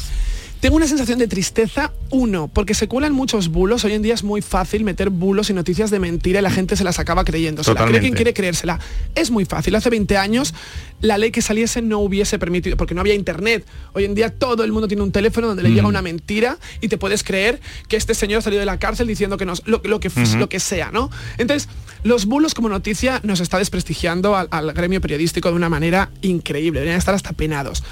Tengo 0.61 0.77
una 0.77 0.87
sensación 0.87 1.19
de 1.19 1.29
tristeza, 1.29 1.93
uno, 2.11 2.49
porque 2.49 2.75
se 2.75 2.89
cuelan 2.89 3.13
muchos 3.13 3.49
bulos. 3.49 3.85
Hoy 3.85 3.93
en 3.93 4.03
día 4.03 4.15
es 4.15 4.25
muy 4.25 4.41
fácil 4.41 4.85
meter 4.85 5.11
bulos 5.11 5.51
y 5.51 5.53
noticias 5.53 5.91
de 5.91 5.99
mentira 5.99 6.41
y 6.41 6.43
la 6.43 6.51
gente 6.51 6.77
se 6.77 6.85
las 6.85 6.99
acaba 6.99 7.25
creyendo. 7.25 7.63
Se 7.63 7.75
la 7.75 7.85
cree 7.85 8.01
quien 8.01 8.15
quiere 8.15 8.33
creérsela. 8.33 8.81
Es 9.15 9.31
muy 9.31 9.45
fácil. 9.45 9.75
Hace 9.75 9.91
20 9.91 10.17
años 10.17 10.55
la 11.01 11.19
ley 11.19 11.31
que 11.31 11.43
saliese 11.43 11.83
no 11.83 11.99
hubiese 11.99 12.39
permitido, 12.39 12.77
porque 12.79 12.95
no 12.95 13.03
había 13.03 13.15
internet. 13.15 13.67
Hoy 13.93 14.05
en 14.05 14.15
día 14.15 14.31
todo 14.31 14.65
el 14.65 14.73
mundo 14.73 14.89
tiene 14.89 15.03
un 15.03 15.13
teléfono 15.13 15.49
donde 15.49 15.63
le 15.63 15.71
llega 15.71 15.83
mm. 15.83 15.87
una 15.87 16.03
mentira 16.03 16.59
y 16.81 16.89
te 16.89 16.97
puedes 16.97 17.23
creer 17.23 17.61
que 17.89 17.97
este 17.97 18.15
señor 18.15 18.43
salió 18.43 18.59
de 18.59 18.67
la 18.67 18.79
cárcel 18.79 19.07
diciendo 19.07 19.37
que 19.37 19.45
nos, 19.45 19.63
lo, 19.67 19.83
que, 19.83 19.89
lo 19.89 20.49
que 20.49 20.61
sea, 20.61 20.91
¿no? 20.91 21.11
Entonces, 21.37 21.69
los 22.03 22.25
bulos 22.25 22.55
como 22.55 22.69
noticia 22.71 23.21
nos 23.25 23.41
está 23.41 23.59
desprestigiando 23.59 24.35
al, 24.37 24.73
gremio 24.73 25.01
periodístico 25.03 25.51
de 25.51 25.57
una 25.57 25.69
manera 25.69 26.11
increíble. 26.23 26.81
Deberían 26.81 26.99
estar 26.99 27.15
hasta 27.15 27.33
penados. 27.33 27.85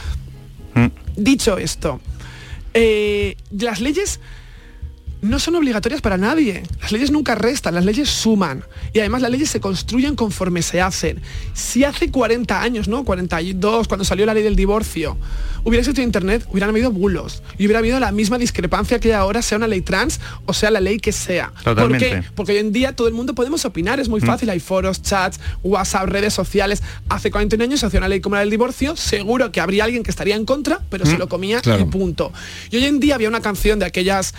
Mm. 0.74 0.86
Dicho 1.16 1.58
esto, 1.58 2.00
eh, 2.74 3.36
las 3.58 3.80
leyes 3.80 4.20
no 5.24 5.38
son 5.38 5.56
obligatorias 5.56 6.00
para 6.02 6.18
nadie. 6.18 6.62
Las 6.80 6.92
leyes 6.92 7.10
nunca 7.10 7.34
restan, 7.34 7.74
las 7.74 7.84
leyes 7.84 8.10
suman. 8.10 8.62
Y 8.92 9.00
además 9.00 9.22
las 9.22 9.30
leyes 9.30 9.50
se 9.50 9.58
construyen 9.58 10.16
conforme 10.16 10.62
se 10.62 10.80
hacen. 10.80 11.20
Si 11.54 11.82
hace 11.82 12.10
40 12.10 12.60
años, 12.60 12.88
¿no? 12.88 13.04
42, 13.04 13.88
cuando 13.88 14.04
salió 14.04 14.26
la 14.26 14.34
ley 14.34 14.42
del 14.42 14.54
divorcio, 14.54 15.16
hubiera 15.64 15.80
existido 15.80 16.04
Internet, 16.04 16.46
hubieran 16.50 16.70
habido 16.70 16.90
bulos. 16.92 17.42
Y 17.56 17.64
hubiera 17.64 17.78
habido 17.78 17.98
la 18.00 18.12
misma 18.12 18.38
discrepancia 18.38 19.00
que 19.00 19.14
ahora, 19.14 19.40
sea 19.40 19.58
una 19.58 19.66
ley 19.66 19.80
trans 19.80 20.20
o 20.44 20.52
sea 20.52 20.70
la 20.70 20.80
ley 20.80 20.98
que 20.98 21.12
sea. 21.12 21.52
¿Por 21.64 21.96
qué? 21.96 22.22
Porque 22.34 22.52
hoy 22.52 22.58
en 22.58 22.72
día 22.72 22.94
todo 22.94 23.08
el 23.08 23.14
mundo 23.14 23.34
podemos 23.34 23.64
opinar, 23.64 24.00
es 24.00 24.08
muy 24.08 24.20
mm. 24.20 24.26
fácil. 24.26 24.50
Hay 24.50 24.60
foros, 24.60 25.02
chats, 25.02 25.40
WhatsApp, 25.62 26.06
redes 26.06 26.34
sociales. 26.34 26.82
Hace 27.08 27.30
41 27.30 27.64
años 27.64 27.80
se 27.80 27.86
hacía 27.86 27.98
una 27.98 28.08
ley 28.08 28.20
como 28.20 28.34
la 28.34 28.40
del 28.40 28.50
divorcio, 28.50 28.94
seguro 28.96 29.50
que 29.52 29.60
habría 29.60 29.84
alguien 29.84 30.02
que 30.02 30.10
estaría 30.10 30.36
en 30.36 30.44
contra, 30.44 30.80
pero 30.90 31.06
se 31.06 31.16
mm. 31.16 31.18
lo 31.18 31.28
comía 31.28 31.62
y 31.80 31.84
punto. 31.84 32.32
Y 32.70 32.76
hoy 32.76 32.84
en 32.84 33.00
día 33.00 33.14
había 33.14 33.28
una 33.28 33.40
canción 33.40 33.78
de 33.78 33.86
aquellas 33.86 34.34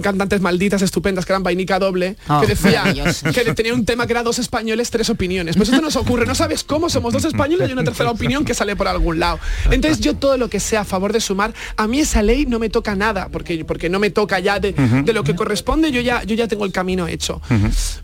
cantantes 0.00 0.40
malditas, 0.40 0.82
estupendas, 0.82 1.26
que 1.26 1.32
eran 1.32 1.42
vainica 1.42 1.78
doble, 1.78 2.16
que 2.26 2.32
oh, 2.32 2.46
decía 2.46 2.84
que 3.32 3.54
tenía 3.54 3.74
un 3.74 3.84
tema 3.84 4.06
que 4.06 4.12
era 4.12 4.22
dos 4.22 4.38
españoles, 4.38 4.90
tres 4.90 5.10
opiniones. 5.10 5.56
Pues 5.56 5.68
esto 5.68 5.80
nos 5.80 5.96
ocurre, 5.96 6.26
no 6.26 6.34
sabes 6.34 6.64
cómo, 6.64 6.88
somos 6.88 7.12
dos 7.12 7.24
españoles 7.24 7.68
y 7.68 7.72
una 7.72 7.84
tercera 7.84 8.10
opinión 8.10 8.44
que 8.44 8.54
sale 8.54 8.76
por 8.76 8.88
algún 8.88 9.20
lado. 9.20 9.38
Entonces 9.70 10.00
yo 10.00 10.16
todo 10.16 10.36
lo 10.36 10.48
que 10.48 10.60
sea 10.60 10.80
a 10.80 10.84
favor 10.84 11.12
de 11.12 11.20
sumar, 11.20 11.54
a 11.76 11.86
mí 11.86 12.00
esa 12.00 12.22
ley 12.22 12.46
no 12.46 12.58
me 12.58 12.68
toca 12.68 12.94
nada, 12.94 13.28
porque, 13.28 13.64
porque 13.64 13.88
no 13.88 13.98
me 13.98 14.10
toca 14.10 14.38
ya 14.40 14.58
de, 14.58 14.74
lo 15.12 15.24
que 15.24 15.34
corresponde, 15.34 15.92
yo 15.92 16.00
ya, 16.00 16.24
yo 16.24 16.34
ya 16.34 16.48
tengo 16.48 16.64
el 16.64 16.72
camino 16.72 17.06
hecho. 17.06 17.40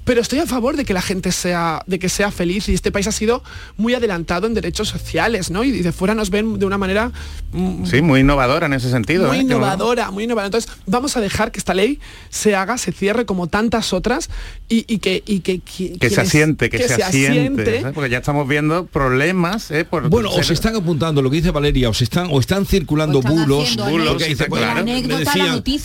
Pero 0.05 0.21
estoy 0.21 0.39
a 0.41 0.47
favor 0.47 0.77
de 0.77 0.85
que 0.85 0.95
la 0.95 1.03
gente 1.03 1.33
sea, 1.33 1.83
de 1.87 1.99
que 1.99 2.09
sea 2.09 2.31
feliz 2.31 2.69
y 2.69 2.75
este 2.75 2.93
país 2.93 3.07
ha 3.07 3.13
sido 3.13 3.43
muy 3.77 3.95
adelantado 3.95 4.47
en 4.47 4.55
derechos 4.55 4.89
sociales, 4.89 5.51
¿no? 5.51 5.65
Y 5.65 5.83
de 5.83 5.93
fuera 5.93 6.15
nos 6.15 6.31
ven 6.31 6.59
de 6.59 6.67
una 6.67 6.79
manera... 6.79 7.13
Mm, 7.53 7.85
sí, 7.87 8.03
muy 8.03 8.21
innovadora 8.21 8.67
en 8.67 8.75
ese 8.75 8.91
sentido. 8.91 9.29
Muy 9.29 9.39
¿eh? 9.39 9.43
innovadora, 9.43 10.11
muy 10.11 10.25
innovadora. 10.25 10.47
Entonces 10.47 10.71
vamos 10.87 11.17
a 11.17 11.21
dejar 11.21 11.53
que 11.53 11.59
esta 11.59 11.70
ley 11.75 12.01
se 12.29 12.55
haga, 12.55 12.79
se 12.79 12.93
cierre 12.93 13.27
como 13.27 13.49
tantas 13.49 13.93
otras 13.93 14.31
y, 14.69 14.99
que, 14.99 15.23
y 15.27 15.41
que, 15.41 15.61
que, 15.61 16.11
se 16.11 16.21
asiente, 16.21 16.71
que, 16.71 16.87
se, 16.87 17.03
asiente. 17.03 17.83
Porque 17.93 18.09
ya 18.09 18.19
estamos 18.19 18.47
viendo 18.47 18.87
problemas. 18.87 19.71
¿eh? 19.73 19.85
Por 19.85 20.09
bueno, 20.09 20.31
os 20.31 20.51
están 20.51 20.77
apuntando 20.77 21.23
lo 21.23 21.31
que 21.31 21.39
dice 21.39 21.51
Valeria, 21.51 21.89
os 21.89 22.01
están, 22.03 22.29
o 22.31 22.39
están 22.39 22.67
circulando 22.67 23.21
bulos, 23.21 23.77
bulos 23.77 24.23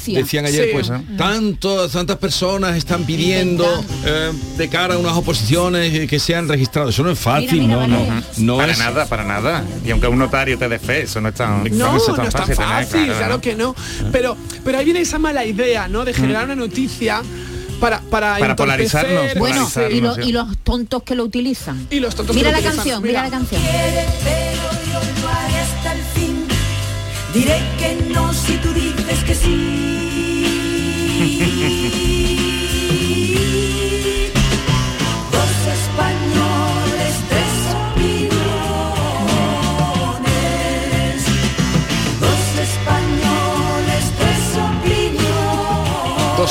decían, 0.06 0.46
ayer, 0.46 0.72
pues 0.72 0.92
tanto, 1.18 1.90
tantas 1.90 2.18
personas 2.18 2.76
están 2.78 3.06
pidiendo 3.06 3.66
eh, 4.06 4.32
de 4.58 4.70
cara 4.70 4.96
a 4.96 4.98
unas 4.98 5.14
oposiciones 5.14 6.08
que 6.08 6.20
sean 6.20 6.48
registrados. 6.48 6.94
Eso 6.94 7.04
no 7.04 7.12
es 7.12 7.20
fácil, 7.20 7.68
no, 7.68 7.88
no, 7.88 8.24
no. 8.38 8.58
Para 8.58 8.76
nada, 8.78 9.06
para 9.08 9.24
nada. 9.24 9.66
Y 9.86 9.92
aunque 9.92 10.08
un 10.08 10.20
notario 10.20 10.58
te 10.58 10.70
dé 10.70 10.80
fe, 10.80 11.04
eso 11.04 11.22
no 11.22 11.30
es 11.30 11.36
tan, 11.36 11.64
no, 11.64 11.94
no, 11.94 11.98
es 11.98 12.06
tan 12.06 12.48
fácil, 12.56 13.06
claro, 13.08 13.42
que 13.42 13.56
no. 13.56 13.76
Pero, 14.12 14.38
pero 14.64 14.78
ahí 14.78 14.86
viene 14.86 15.02
esa 15.02 15.20
mala 15.20 15.46
idea, 15.46 15.75
¿no? 15.90 16.06
De 16.06 16.14
generar 16.14 16.46
una 16.46 16.56
noticia 16.56 17.22
para, 17.80 18.00
para, 18.02 18.38
para 18.38 18.56
polarizarnos. 18.56 19.36
Bueno, 19.36 19.68
y, 20.24 20.32
los 20.32 20.58
tontos 20.60 21.04
que 21.04 21.16
lo 21.16 21.26
utilizan. 21.26 21.88
Y 21.90 22.00
los 22.00 22.16
tontos 22.16 22.36
mira 22.36 22.52
la 22.52 22.62
canción, 22.62 23.04
mira. 23.04 23.24
la 23.24 23.30
canción. 23.30 23.62
Diré 27.34 27.60
que 27.78 27.96
no 28.14 28.34
si 28.34 28.54
tú 28.58 28.74
dices 28.74 29.24
que 29.26 29.36
sí. 29.36 29.52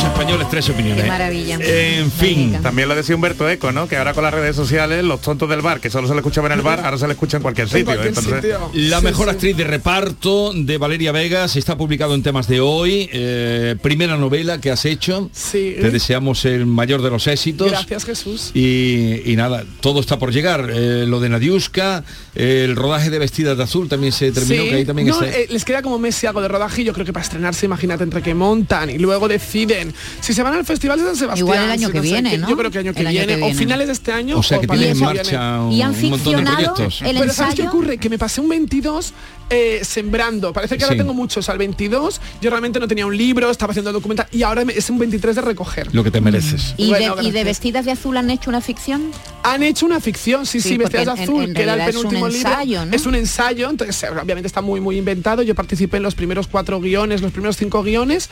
españoles, 0.03 0.49
tres 0.51 0.69
opiniones. 0.71 1.07
maravilla. 1.07 1.59
En 1.61 2.11
fin. 2.11 2.59
También 2.63 2.89
lo 2.89 2.95
decía 2.95 3.15
Humberto 3.15 3.49
Eco, 3.49 3.73
¿no? 3.73 3.89
Que 3.89 3.97
ahora 3.97 4.15
con 4.15 4.25
las 4.25 4.35
redes 4.35 4.57
sociales, 4.57 5.05
los 5.05 5.21
tontos 5.21 5.49
del 5.49 5.61
bar, 5.61 5.81
que 5.81 5.91
solo 5.91 6.09
se 6.09 6.15
le 6.15 6.21
escuchaba 6.21 6.49
en 6.49 6.55
el 6.55 6.63
bar, 6.63 6.81
ahora 6.81 6.99
se 6.99 7.07
le 7.07 7.13
escucha 7.13 7.37
en 7.37 7.43
cualquier 7.43 7.69
sitio. 7.69 7.95
La 8.73 9.01
mejor 9.01 9.29
actriz 9.29 9.57
de 9.57 9.65
reparto 9.65 10.53
de 10.55 10.79
Valeria 10.79 11.13
Vegas 11.13 11.57
está 11.57 11.77
publicado 11.77 12.15
en 12.15 12.23
temas 12.23 12.49
de 12.49 12.61
hoy. 12.61 13.09
Eh, 13.13 13.77
primera 13.83 14.17
novela 14.17 14.61
que 14.61 14.71
has 14.71 14.85
hecho. 14.85 15.31
Sí. 15.33 15.77
Te 15.81 15.91
deseamos 15.91 16.45
el 16.45 16.67
mayor 16.67 17.03
de 17.03 17.11
los 17.11 17.27
éxitos. 17.27 17.71
Gracias, 17.71 18.05
Jesús. 18.05 18.51
Y, 18.55 19.35
nada, 19.37 19.65
todo 19.81 20.01
está 20.01 20.19
por 20.19 20.33
llegar. 20.33 20.71
Eh, 20.73 21.05
lo 21.07 21.21
de 21.21 21.29
Nadiuska, 21.29 22.05
el 22.35 22.75
rodaje 22.77 23.11
de 23.11 23.19
Vestidas 23.19 23.57
de 23.57 23.63
Azul 23.63 23.89
también 23.89 24.13
se 24.13 24.33
terminó, 24.33 24.65
que 24.65 24.75
ahí 24.75 24.85
también 24.85 25.09
eh, 25.09 25.47
les 25.51 25.65
queda 25.65 25.83
como 25.83 25.99
mes 25.99 26.23
y 26.23 26.27
algo 26.27 26.43
de 26.43 26.49
rodaje 26.49 26.83
yo 26.83 26.93
creo 26.93 27.07
que 27.07 27.13
para 27.13 27.25
estrenarse, 27.25 27.67
imagínate, 27.67 28.03
entre 28.03 28.23
que 28.23 28.35
montan 28.35 28.91
y 28.91 28.99
luego 28.99 29.29
deciden 29.29 29.95
si 30.21 30.35
se 30.35 30.43
van 30.43 30.55
al 30.55 30.65
Festival 30.65 30.99
de 30.99 31.05
San 31.07 31.17
Sebastián. 31.17 31.47
Igual 31.47 31.65
el 31.65 31.71
año 31.71 31.91
que 31.91 32.01
viene, 32.01 32.39
¿no? 32.39 32.49
Yo 32.49 32.57
creo 32.57 32.71
que 32.71 32.79
año 32.79 32.93
que, 32.93 33.05
viene, 33.05 33.43
o 33.43 33.55
finales 33.55 33.87
de 33.87 33.93
este 33.93 34.13
año. 34.13 34.39
O 34.39 34.43
sea, 34.43 34.61
que 34.61 34.67
tienen 34.67 34.91
en 34.91 35.01
marcha 35.01 35.61
un, 35.61 35.73
y 35.73 35.83
han 35.83 35.95
montón 36.11 36.45
de 36.45 36.51
proyectos. 36.51 37.03
Pero 37.03 37.33
¿sabes 37.33 37.55
qué 37.55 37.63
ocurre? 37.63 37.99
Que 37.99 38.09
me 38.09 38.19
pasé 38.19 38.41
un 38.41 38.49
22 38.49 39.13
eh, 39.51 39.81
sembrando. 39.85 40.53
Parece 40.53 40.77
que 40.77 40.85
ahora 40.85 40.97
tengo 40.97 41.15
muchos. 41.15 41.49
Al 41.49 41.59
22 41.59 42.21
yo 42.41 42.51
realmente 42.51 42.81
no 42.81 42.89
tenía 42.89 43.07
un 43.07 43.17
libro, 43.17 43.51
estaba 43.51 43.71
haciendo 43.71 43.93
documental 43.93 44.27
y 44.33 44.43
ahora 44.43 44.65
es 44.75 44.91
un 44.91 44.99
23 44.99 45.37
de 45.37 45.43
recoger. 45.43 45.95
Lo 45.95 46.03
que 46.03 46.11
te 46.11 46.21
mereces. 46.21 46.75
¿Y, 46.77 46.93
de, 46.93 47.45
Vestidas 47.45 47.85
de 47.85 47.93
Azul 47.93 48.17
han 48.17 48.31
hecho 48.31 48.51
una 48.51 48.61
ficción? 48.61 49.11
Han 49.43 49.63
hecho 49.63 49.87
una 49.87 50.01
ficción, 50.01 50.47
sí, 50.47 50.61
sí, 50.61 50.77
Vestidas 50.77 51.17
de 51.17 51.23
Azul, 51.23 51.53
que 51.53 51.63
era 51.63 51.75
el 51.75 51.93
penúltimo 51.93 52.24
es 52.27 52.35
un 52.35 52.47
ensayo, 52.47 52.83
libro. 52.83 52.97
Es 52.97 53.07
un 53.07 53.15
ensayo, 53.15 53.71
entonces 53.71 54.03
eh, 54.03 54.09
obviamente 54.11 54.47
está 54.47 54.61
muy, 54.61 54.81
muy 54.81 54.97
inventado. 54.97 55.43
Yo 55.43 55.55
participé 55.55 55.99
en 55.99 56.03
los 56.03 56.15
primeros 56.15 56.47
cuatro 56.47 56.81
guiones, 56.81 57.21
los 57.23 57.33
primeros 57.33 57.57
cinco 57.57 57.83
guiones 57.83 58.31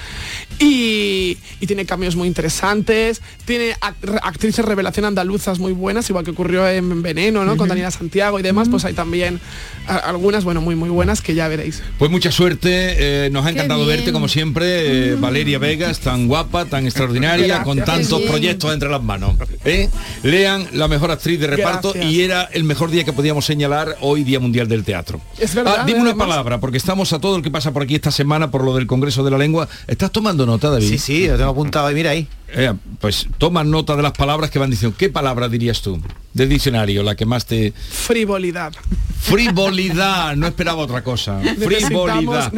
y, 0.58 1.38
y 1.60 1.66
tiene 1.66 1.84
cambios 1.86 2.16
muy 2.16 2.28
interesantes. 2.28 3.22
Tiene 3.44 3.76
actrices 4.22 4.64
revelación 4.64 5.04
andaluzas 5.04 5.58
muy 5.58 5.72
buenas, 5.72 6.08
igual 6.10 6.24
que 6.24 6.30
ocurrió 6.30 6.68
en 6.68 7.02
Veneno, 7.02 7.44
¿no? 7.44 7.56
Con 7.56 7.68
Daniela 7.68 7.90
Santiago 7.90 8.38
y 8.38 8.42
demás, 8.42 8.68
pues 8.68 8.84
hay 8.84 8.94
también 8.94 9.40
algunas, 9.86 10.44
bueno, 10.44 10.60
muy, 10.60 10.74
muy 10.74 10.90
buenas 10.90 11.20
que 11.20 11.34
ya 11.34 11.48
veréis. 11.48 11.82
Pues 11.98 12.10
mucha 12.10 12.30
suerte, 12.30 13.26
eh, 13.26 13.30
nos 13.30 13.46
ha 13.46 13.50
encantado 13.50 13.86
verte 13.86 14.12
como 14.12 14.28
siempre, 14.28 15.12
eh, 15.12 15.16
Valeria 15.16 15.58
Vegas, 15.58 16.00
tan 16.00 16.28
guapa, 16.28 16.66
tan 16.66 16.84
extraordinaria, 16.84 17.62
con 17.62 17.84
tantos 17.84 18.22
proyectos 18.22 18.72
entre 18.72 18.88
las 18.88 19.02
manos. 19.02 19.36
¿eh? 19.64 19.88
Lean 20.22 20.66
la 20.72 20.88
mejor 20.88 21.10
actriz 21.10 21.40
de 21.40 21.46
reparto 21.46 21.94
y 21.96 22.22
era 22.22 22.42
el 22.52 22.64
mejor 22.64 22.90
día 22.90 23.04
que 23.04 23.12
podíamos 23.12 23.44
señalar 23.44 23.81
hoy 24.00 24.24
Día 24.24 24.40
Mundial 24.40 24.68
del 24.68 24.84
Teatro. 24.84 25.20
Es 25.38 25.54
verdad. 25.54 25.76
Ah, 25.80 25.84
dime 25.84 26.00
una 26.00 26.14
palabra, 26.14 26.60
porque 26.60 26.76
estamos 26.76 27.12
a 27.12 27.18
todo 27.18 27.36
el 27.36 27.42
que 27.42 27.50
pasa 27.50 27.72
por 27.72 27.82
aquí 27.82 27.94
esta 27.94 28.10
semana 28.10 28.50
por 28.50 28.64
lo 28.64 28.74
del 28.74 28.86
Congreso 28.86 29.24
de 29.24 29.30
la 29.30 29.38
Lengua. 29.38 29.68
¿Estás 29.86 30.10
tomando 30.10 30.46
nota, 30.46 30.70
David? 30.70 30.88
Sí, 30.88 30.98
sí, 30.98 31.28
lo 31.28 31.36
tengo 31.36 31.50
apuntado 31.50 31.86
ahí, 31.86 31.94
mira 31.94 32.10
ahí. 32.10 32.28
Eh, 32.54 32.72
pues 33.00 33.26
toma 33.38 33.64
nota 33.64 33.96
de 33.96 34.02
las 34.02 34.12
palabras 34.12 34.50
que 34.50 34.58
van 34.58 34.70
diciendo. 34.70 34.96
¿Qué 34.98 35.08
palabra 35.08 35.48
dirías 35.48 35.80
tú 35.80 36.00
del 36.34 36.48
diccionario, 36.48 37.02
la 37.02 37.14
que 37.14 37.26
más 37.26 37.46
te... 37.46 37.72
Frivolidad. 37.72 38.72
Frivolidad, 39.20 40.34
no 40.34 40.46
esperaba 40.46 40.82
otra 40.82 41.04
cosa. 41.04 41.40
Frivolidad. 41.40 42.52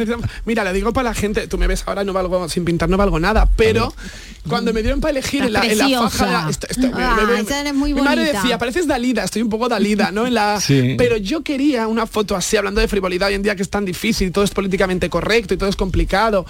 Mira, 0.45 0.63
le 0.63 0.73
digo 0.73 0.93
para 0.93 1.09
la 1.09 1.15
gente, 1.15 1.47
tú 1.47 1.57
me 1.57 1.67
ves 1.67 1.83
ahora, 1.85 2.03
no 2.03 2.13
valgo, 2.13 2.47
sin 2.49 2.65
pintar 2.65 2.89
no 2.89 2.97
valgo 2.97 3.19
nada, 3.19 3.49
pero 3.55 3.93
cuando 4.47 4.73
me 4.73 4.81
dieron 4.81 5.01
para 5.01 5.11
elegir 5.11 5.43
en 5.43 5.53
la, 5.53 5.61
faja... 6.09 6.49
muy 7.73 7.93
mi 7.93 8.01
madre 8.01 8.31
decía, 8.31 8.57
pareces 8.57 8.87
Dalida, 8.87 9.23
estoy 9.23 9.41
un 9.41 9.49
poco 9.49 9.67
Dalida, 9.67 10.11
¿no? 10.11 10.25
En 10.25 10.33
la, 10.33 10.61
Pero 10.97 11.17
yo 11.17 11.43
quería 11.43 11.87
una 11.87 12.07
foto 12.07 12.35
así, 12.35 12.57
hablando 12.57 12.81
de 12.81 12.87
frivolidad 12.87 13.29
hoy 13.29 13.35
en 13.35 13.43
día 13.43 13.55
que 13.55 13.61
es 13.61 13.69
tan 13.69 13.85
difícil, 13.85 14.31
todo 14.31 14.43
es 14.43 14.51
políticamente 14.51 15.09
correcto 15.09 15.53
y 15.53 15.57
todo 15.57 15.69
es 15.69 15.75
complicado 15.75 16.45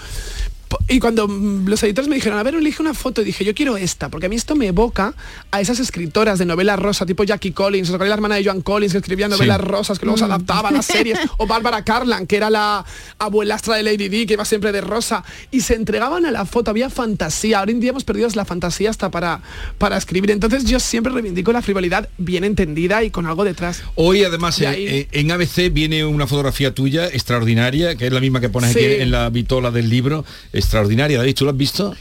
y 0.88 1.00
cuando 1.00 1.28
mm, 1.28 1.68
los 1.68 1.82
editores 1.84 2.08
me 2.08 2.16
dijeron, 2.16 2.38
a 2.38 2.44
ver, 2.44 2.56
elige 2.56 2.82
una 2.82 2.94
foto, 2.94 3.24
dije, 3.24 3.44
yo 3.44 3.56
quiero 3.56 3.78
esta, 3.78 4.10
porque 4.10 4.28
a 4.28 4.30
mí 4.30 4.36
esto 4.36 4.56
me 4.56 4.68
evoca 4.68 5.14
a 5.52 5.62
esas 5.62 5.80
escritoras 5.80 6.40
de 6.40 6.46
novelas 6.46 6.80
rosa, 6.80 7.06
tipo 7.06 7.24
Jackie 7.24 7.52
Collins, 7.52 7.90
o 7.90 7.98
la 7.98 8.14
hermana 8.14 8.36
de 8.36 8.44
Joan 8.44 8.62
Collins, 8.62 8.92
que 8.92 9.00
escribía 9.00 9.28
novelas 9.28 9.62
rosas, 9.62 10.00
que 10.00 10.06
luego 10.06 10.18
se 10.18 10.26
mm. 10.26 10.32
adaptaban 10.32 10.76
a 10.76 10.82
series, 10.82 11.20
o 11.38 11.48
Bárbara 11.48 11.84
Carlan, 11.84 12.28
que 12.28 12.38
era 12.38 12.50
la 12.50 12.86
abuelastra 13.20 13.76
de 13.76 13.84
Lady 13.84 14.10
Di, 14.10 14.26
que 14.26 14.34
iba 14.34 14.46
siempre 14.46 14.72
de 14.72 14.82
rosa, 14.82 15.24
y 15.52 15.62
se 15.62 15.76
entregaban 15.76 16.26
a 16.26 16.32
la 16.32 16.46
foto, 16.46 16.72
había 16.72 16.90
fantasía, 16.90 17.60
ahora 17.60 17.72
en 17.72 17.80
día 17.80 17.92
hemos 17.92 18.04
perdido 18.04 18.26
la 18.34 18.46
fantasía 18.46 18.90
hasta 18.90 19.12
para, 19.12 19.42
para 19.78 19.98
escribir, 19.98 20.32
entonces 20.32 20.66
yo 20.66 20.80
siempre 20.80 21.14
reivindico 21.14 21.52
la 21.52 21.62
frivolidad 21.62 22.10
bien 22.18 22.44
entendida 22.44 23.04
y 23.04 23.12
con 23.12 23.28
algo 23.28 23.44
detrás. 23.44 23.84
Hoy 23.96 24.24
además 24.24 24.60
eh, 24.62 24.74
eh, 24.76 25.08
en 25.12 25.32
ABC 25.32 25.72
viene 25.72 26.06
una 26.06 26.28
fotografía 26.28 26.74
tuya 26.74 27.08
extraordinaria, 27.08 27.96
que 27.96 28.08
es 28.08 28.14
la 28.14 28.20
misma 28.20 28.42
que 28.42 28.50
pones 28.50 28.72
aquí 28.72 28.84
en 28.84 29.12
la 29.12 29.30
vitola 29.30 29.72
del 29.72 29.90
libro, 29.90 30.26
extraordinaria. 30.66 31.18
David, 31.18 31.36
¿tú 31.36 31.46
lo 31.46 31.52
has 31.52 31.58
visto? 31.58 31.96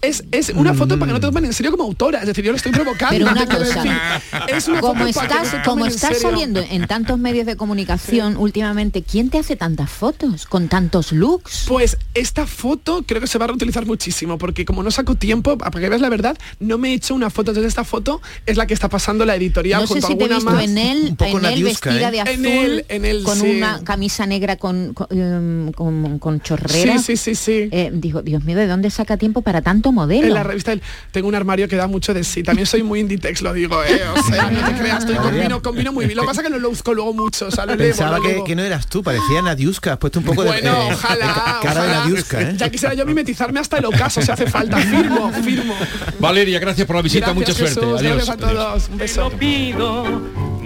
Es, 0.00 0.24
es 0.30 0.50
una 0.50 0.74
foto 0.74 0.98
para 0.98 1.08
que 1.08 1.12
no 1.14 1.20
te 1.20 1.26
tomen 1.26 1.44
en 1.44 1.52
serio 1.52 1.70
como 1.72 1.84
autora. 1.84 2.20
Es 2.20 2.26
decir, 2.26 2.44
yo 2.44 2.52
lo 2.52 2.56
estoy 2.56 2.72
provocando. 2.72 3.16
Pero 3.18 3.30
una 3.30 3.46
cosa, 3.58 4.20
es 4.48 4.68
una 4.68 4.80
como 4.80 5.06
estás, 5.06 5.56
como 5.64 5.86
estás 5.86 6.18
saliendo 6.18 6.60
en 6.60 6.86
tantos 6.86 7.18
medios 7.18 7.46
de 7.46 7.56
comunicación 7.56 8.36
últimamente, 8.36 9.02
¿quién 9.02 9.30
te 9.30 9.38
hace 9.38 9.56
tantas 9.56 9.90
fotos 9.90 10.46
con 10.46 10.68
tantos 10.68 11.12
looks? 11.12 11.64
Pues 11.68 11.96
esta 12.14 12.46
foto 12.46 13.04
creo 13.06 13.20
que 13.20 13.26
se 13.26 13.38
va 13.38 13.44
a 13.44 13.48
reutilizar 13.48 13.86
muchísimo, 13.86 14.38
porque 14.38 14.64
como 14.64 14.82
no 14.82 14.90
saco 14.90 15.14
tiempo, 15.14 15.58
para 15.58 15.70
que 15.70 15.88
veas 15.88 16.00
la 16.00 16.08
verdad, 16.08 16.38
no 16.60 16.78
me 16.78 16.90
he 16.90 16.94
hecho 16.94 17.14
una 17.14 17.30
foto. 17.30 17.50
Entonces 17.50 17.68
esta 17.68 17.84
foto 17.84 18.20
es 18.46 18.56
la 18.56 18.66
que 18.66 18.74
está 18.74 18.88
pasando 18.88 19.24
la 19.24 19.36
editorial 19.36 19.82
no 19.82 19.86
sé 19.86 20.00
si 20.00 20.16
te 20.16 20.24
he 20.24 20.28
visto 20.28 20.60
en 20.60 20.78
él, 20.78 21.16
en 21.18 21.44
él 21.44 21.64
vestida 21.64 22.08
¿eh? 22.08 22.10
de 22.10 22.20
azul, 22.20 22.84
en 22.88 23.04
él, 23.04 23.22
con 23.22 23.40
una 23.40 23.82
camisa 23.84 24.26
negra 24.26 24.56
con, 24.56 24.94
con, 24.94 25.06
em, 25.10 26.18
con, 26.18 26.40
chorrera. 26.40 26.98
Sí, 26.98 27.16
sí, 27.16 27.16
sí, 27.16 27.34
sí. 27.34 27.68
Eh, 27.70 27.90
digo, 27.92 28.22
Dios 28.22 28.44
mío, 28.44 28.56
¿de 28.56 28.66
dónde 28.66 28.90
saca 28.90 29.16
tiempo 29.16 29.42
para 29.42 29.62
tanto 29.62 29.87
modelo. 29.92 30.26
En 30.26 30.34
la 30.34 30.42
revista 30.42 30.72
tengo 31.10 31.28
un 31.28 31.34
armario 31.34 31.68
que 31.68 31.76
da 31.76 31.86
mucho 31.86 32.14
de 32.14 32.24
sí. 32.24 32.42
También 32.42 32.66
soy 32.66 32.82
muy 32.82 33.00
Inditex, 33.00 33.42
lo 33.42 33.52
digo, 33.52 33.82
¿eh? 33.84 34.02
O 34.14 34.22
sea, 34.22 34.50
no 34.50 34.64
te 34.64 34.74
creas, 34.74 35.00
estoy 35.00 35.16
combino, 35.22 35.62
combino 35.62 35.92
muy 35.92 36.06
bien. 36.06 36.16
Lo 36.16 36.22
que 36.22 36.28
pasa 36.28 36.40
es 36.40 36.46
que 36.46 36.52
no 36.52 36.58
lo 36.58 36.70
busco 36.70 36.94
luego 36.94 37.12
mucho, 37.12 37.46
o 37.46 37.50
sea, 37.50 37.66
lo 37.66 37.76
Pensaba 37.76 38.20
que, 38.20 38.42
que, 38.44 38.54
no 38.54 38.62
eras 38.62 38.86
tú, 38.86 39.02
parecía 39.02 39.42
Nadiuska, 39.42 39.92
has 39.92 39.98
puesto 39.98 40.18
un 40.18 40.24
poco 40.24 40.42
de, 40.42 40.50
bueno, 40.50 40.72
eh, 40.72 40.90
ojalá, 40.92 41.34
cara 41.34 41.58
ojalá. 41.60 41.82
de 41.82 41.88
Nadiuska, 41.88 42.42
¿eh? 42.42 42.54
Ya 42.56 42.70
quisiera 42.70 42.94
yo 42.94 43.06
mimetizarme 43.06 43.60
hasta 43.60 43.78
el 43.78 43.84
ocaso, 43.84 44.20
si 44.22 44.30
hace 44.30 44.46
falta. 44.46 44.78
Firmo, 44.78 45.32
firmo. 45.42 45.74
Valeria, 46.18 46.58
gracias 46.58 46.86
por 46.86 46.96
la 46.96 47.02
visita, 47.02 47.32
mucha 47.32 47.52
suerte. 47.52 47.80
Adiós. 47.80 48.00
Gracias 48.02 48.28
a 48.28 48.36
todos. 48.36 48.88
Un 48.88 48.98
beso. 48.98 49.30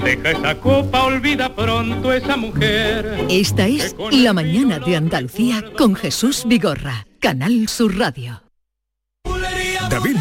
Deja 0.05 0.31
esa 0.31 0.55
copa, 0.59 1.05
olvida 1.05 1.55
pronto 1.55 2.13
esa 2.13 2.37
mujer. 2.37 3.27
Esta 3.31 3.67
es 3.67 3.95
La 4.11 4.33
Mañana 4.33 4.79
de 4.79 4.97
Andalucía 4.97 5.65
con 5.77 5.95
Jesús 5.95 6.45
Vigorra, 6.47 7.07
Canal 7.21 7.69
Sur 7.69 7.97
Radio. 7.99 8.52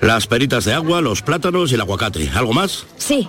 Las 0.00 0.26
peritas 0.26 0.64
de 0.64 0.74
agua, 0.74 1.00
los 1.00 1.22
plátanos 1.22 1.70
y 1.70 1.74
el 1.74 1.80
aguacate. 1.80 2.30
¿Algo 2.34 2.52
más? 2.52 2.86
Sí, 2.98 3.28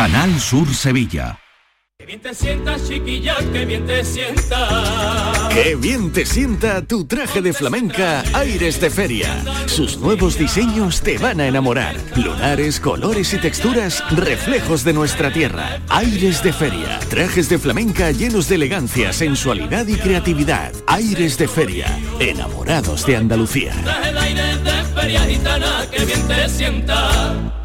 Canal 0.00 0.40
Sur 0.40 0.66
Sevilla. 0.74 1.38
Que 1.98 2.06
bien 2.06 2.20
te 2.20 2.34
sienta, 2.34 2.76
chiquilla, 2.82 3.36
que 3.52 3.66
bien 3.66 3.86
te 3.86 4.02
sienta. 4.02 5.50
Qué 5.50 5.76
bien 5.76 6.10
te 6.10 6.24
sienta 6.24 6.80
tu 6.80 7.04
traje 7.04 7.42
de 7.42 7.52
flamenca 7.52 8.24
Aires 8.32 8.80
de 8.80 8.88
Feria. 8.88 9.28
Sus 9.66 9.98
nuevos 9.98 10.38
diseños 10.38 11.02
te 11.02 11.18
van 11.18 11.38
a 11.42 11.48
enamorar. 11.48 11.96
Lunares, 12.16 12.80
colores 12.80 13.34
y 13.34 13.38
texturas, 13.40 14.02
reflejos 14.12 14.84
de 14.84 14.94
nuestra 14.94 15.30
tierra. 15.30 15.78
Aires 15.90 16.42
de 16.42 16.54
Feria. 16.54 16.98
Trajes 17.10 17.50
de 17.50 17.58
flamenca 17.58 18.10
llenos 18.10 18.48
de 18.48 18.54
elegancia, 18.54 19.12
sensualidad 19.12 19.86
y 19.86 19.96
creatividad. 19.96 20.72
Aires 20.86 21.36
de 21.36 21.46
Feria. 21.46 21.86
Enamorados 22.18 23.04
de 23.04 23.16
Andalucía. 23.16 23.74
Traje 23.84 24.14
de 24.14 24.18
aires 24.18 24.64
de 24.64 24.84
feria 24.98 25.20
gitana, 25.26 25.86
que 25.90 26.06
bien 26.06 26.26
te 26.26 26.48
sienta. 26.48 27.59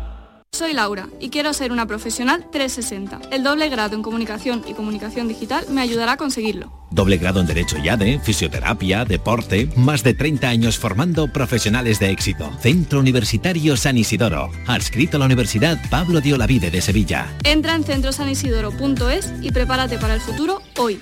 Soy 0.55 0.71
Laura 0.71 1.09
y 1.19 1.31
quiero 1.31 1.51
ser 1.51 1.73
una 1.73 1.85
profesional 1.85 2.47
360. 2.49 3.29
El 3.29 3.43
doble 3.43 3.67
grado 3.67 3.93
en 3.93 4.01
comunicación 4.01 4.63
y 4.65 4.73
comunicación 4.73 5.27
digital 5.27 5.65
me 5.69 5.81
ayudará 5.81 6.13
a 6.13 6.17
conseguirlo. 6.17 6.71
Doble 6.91 7.17
grado 7.17 7.41
en 7.41 7.45
Derecho 7.45 7.77
YADE, 7.77 8.19
Fisioterapia, 8.19 9.03
Deporte, 9.03 9.69
más 9.75 10.01
de 10.01 10.13
30 10.13 10.47
años 10.47 10.79
formando 10.79 11.27
profesionales 11.27 11.99
de 11.99 12.09
éxito. 12.09 12.49
Centro 12.61 13.01
Universitario 13.01 13.75
San 13.75 13.97
Isidoro, 13.97 14.49
adscrito 14.65 15.17
a 15.17 15.19
la 15.19 15.25
Universidad 15.25 15.77
Pablo 15.89 16.21
de 16.21 16.33
Olavide 16.33 16.71
de 16.71 16.79
Sevilla. 16.79 17.27
Entra 17.43 17.75
en 17.75 17.83
centrosanisidoro.es 17.83 19.33
y 19.41 19.51
prepárate 19.51 19.97
para 19.97 20.13
el 20.13 20.21
futuro 20.21 20.61
hoy. 20.77 21.01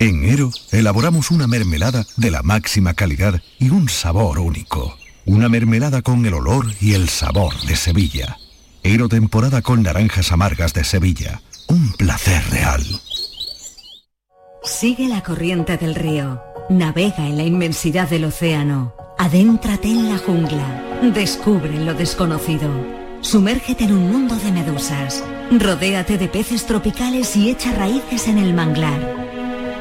en 0.00 0.24
Ero 0.24 0.50
elaboramos 0.72 1.30
una 1.30 1.46
mermelada 1.46 2.04
de 2.16 2.30
la 2.30 2.42
máxima 2.42 2.94
calidad 2.94 3.40
y 3.58 3.68
un 3.68 3.88
sabor 3.90 4.38
único. 4.38 4.96
Una 5.26 5.50
mermelada 5.50 6.00
con 6.00 6.24
el 6.24 6.32
olor 6.32 6.66
y 6.80 6.94
el 6.94 7.10
sabor 7.10 7.54
de 7.66 7.76
Sevilla. 7.76 8.38
Ero 8.82 9.08
temporada 9.08 9.60
con 9.60 9.82
naranjas 9.82 10.32
amargas 10.32 10.72
de 10.72 10.84
Sevilla. 10.84 11.42
Un 11.68 11.92
placer 11.92 12.42
real. 12.50 12.82
Sigue 14.64 15.06
la 15.06 15.22
corriente 15.22 15.76
del 15.76 15.94
río. 15.94 16.42
Navega 16.70 17.26
en 17.26 17.36
la 17.36 17.44
inmensidad 17.44 18.08
del 18.08 18.24
océano. 18.24 18.94
Adéntrate 19.18 19.88
en 19.88 20.08
la 20.08 20.16
jungla. 20.16 21.00
Descubre 21.12 21.78
lo 21.78 21.92
desconocido. 21.92 22.70
Sumérgete 23.20 23.84
en 23.84 23.92
un 23.92 24.10
mundo 24.10 24.34
de 24.36 24.50
medusas. 24.50 25.22
Rodéate 25.50 26.16
de 26.16 26.28
peces 26.28 26.64
tropicales 26.64 27.36
y 27.36 27.50
echa 27.50 27.72
raíces 27.72 28.28
en 28.28 28.38
el 28.38 28.54
manglar. 28.54 29.19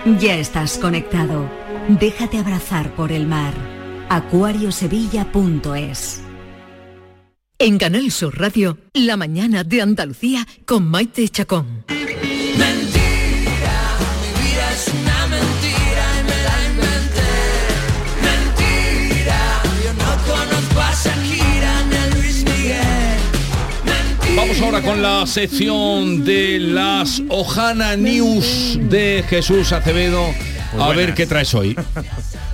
Ya 0.05 0.38
estás 0.38 0.77
conectado. 0.77 1.49
Déjate 1.89 2.38
abrazar 2.38 2.95
por 2.95 3.12
el 3.12 3.27
mar. 3.27 3.53
acuariosevilla.es 4.09 6.21
En 7.59 7.77
Canal 7.77 8.09
Sur 8.12 8.39
Radio, 8.39 8.77
La 8.93 9.17
mañana 9.17 9.63
de 9.63 9.81
Andalucía 9.81 10.47
con 10.65 10.89
Maite 10.89 11.27
Chacón. 11.27 11.83
Vamos 24.60 24.74
ahora 24.76 24.82
con 24.82 25.02
la 25.02 25.26
sección 25.26 26.26
de 26.26 26.60
las 26.60 27.22
Ojana 27.30 27.95
News 27.95 28.78
de 28.89 29.24
Jesús 29.30 29.72
Acevedo. 29.72 30.26
a 30.77 30.90
ver 30.90 31.13
qué 31.13 31.25
traes 31.25 31.54
hoy. 31.54 31.75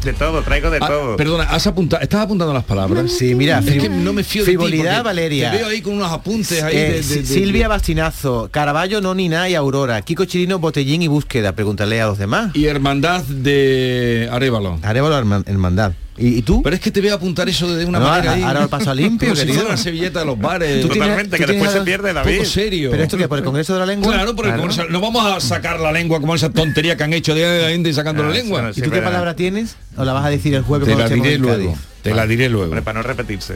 De 0.03 0.13
todo, 0.13 0.43
traigo 0.43 0.69
de 0.69 0.77
Ah, 0.81 0.87
todo. 0.87 1.17
Perdona, 1.17 1.45
¿has 1.45 1.65
apuntado, 1.65 2.03
¿estás 2.03 2.21
apuntando 2.21 2.53
las 2.53 2.63
palabras? 2.63 3.11
Sí, 3.11 3.33
mira, 3.33 3.57
es 3.65 3.81
que 3.81 3.89
no 3.89 4.13
me 4.13 4.23
fío 4.23 4.43
de 4.43 4.51
ti, 4.51 4.55
frivolidad, 4.55 4.97
porque 4.97 5.03
Valeria. 5.03 5.51
Te 5.51 5.57
veo 5.57 5.67
ahí 5.67 5.81
con 5.81 5.93
unos 5.95 6.11
apuntes 6.11 6.61
ahí 6.61 6.75
Eh, 6.77 6.79
de, 6.91 7.01
de- 7.01 7.15
de- 7.21 7.25
Silvia 7.25 7.67
Bastinazo, 7.67 8.49
Caraballo, 8.51 9.01
no 9.01 9.15
ni 9.15 9.27
nada 9.27 9.49
y 9.49 9.55
Aurora, 9.55 9.99
Kiko 10.03 10.25
Chirino, 10.25 10.59
Botellín 10.59 11.01
y 11.01 11.07
Búsqueda, 11.07 11.53
pregúntale 11.55 11.99
a 12.01 12.05
los 12.05 12.19
demás. 12.19 12.51
Y 12.55 12.65
Hermandad 12.65 13.23
de 13.23 14.29
Arevalo. 14.31 14.77
Arevalo 14.83 15.17
Herman- 15.17 15.43
Hermandad. 15.47 15.93
¿Y, 16.17 16.27
y 16.37 16.41
tú? 16.43 16.61
Pero 16.63 16.75
es 16.75 16.81
que 16.81 16.91
te 16.91 17.01
veo 17.01 17.13
apuntar 17.13 17.49
eso 17.49 17.73
de 17.75 17.83
una 17.85 17.99
No, 17.99 18.05
manera 18.07 18.31
ahora- 18.31 18.33
ahí. 18.33 18.43
ahora 18.43 18.61
lo 18.61 18.69
paso 18.69 18.89
a 18.91 18.95
limpio, 18.95 19.29
Como 19.29 19.41
si 19.41 19.49
una 19.51 19.75
servilleta 19.75 20.19
de 20.19 20.25
los 20.25 20.39
bares. 20.39 20.81
Tú 20.81 20.87
tienes- 20.87 20.97
Totalmente, 21.09 21.37
tú 21.37 21.43
que 21.45 21.51
después 21.51 21.71
se 21.71 21.81
pierde, 21.81 22.13
David. 22.13 22.37
Poco 22.37 22.49
serio. 22.49 22.91
¿Pero 22.91 23.03
esto 23.03 23.17
qué? 23.17 23.27
¿Por 23.27 23.37
el 23.39 23.43
Congreso 23.43 23.73
de 23.73 23.79
la 23.79 23.85
Lengua? 23.85 24.13
Claro, 24.13 24.33
Claro. 24.35 24.61
como 24.61 24.71
se- 24.71 24.87
no 24.87 25.01
vamos 25.01 25.25
a 25.25 25.39
sacar 25.41 25.79
la 25.79 25.91
lengua 25.91 26.21
como 26.21 26.33
esa 26.35 26.49
tontería 26.49 26.95
que 26.95 27.03
han 27.03 27.11
hecho 27.13 27.35
de 27.35 27.61
la 27.63 27.69
gente 27.69 27.93
sacando 27.93 28.23
Ah, 28.23 28.27
la 28.27 28.33
lengua. 28.33 28.59
eso 28.59 28.67
no 28.67 28.73
¿Y 28.77 28.81
tú 28.89 28.91
qué 28.91 29.01
palabra 29.01 29.35
tienes? 29.35 29.75
¿O 29.97 30.05
la 30.05 30.13
vas 30.13 30.25
a 30.25 30.29
decir 30.29 30.53
el 30.55 30.61
jueves 30.63 30.87
Te 30.87 30.95
la 30.95 31.09
diré 31.09 31.37
luego. 31.37 31.71
Cádiz? 31.71 31.79
Te 32.01 32.13
la 32.13 32.25
diré 32.27 32.47
luego. 32.49 32.65
Hombre, 32.67 32.81
para 32.81 32.99
no 32.99 33.03
repetirse. 33.03 33.55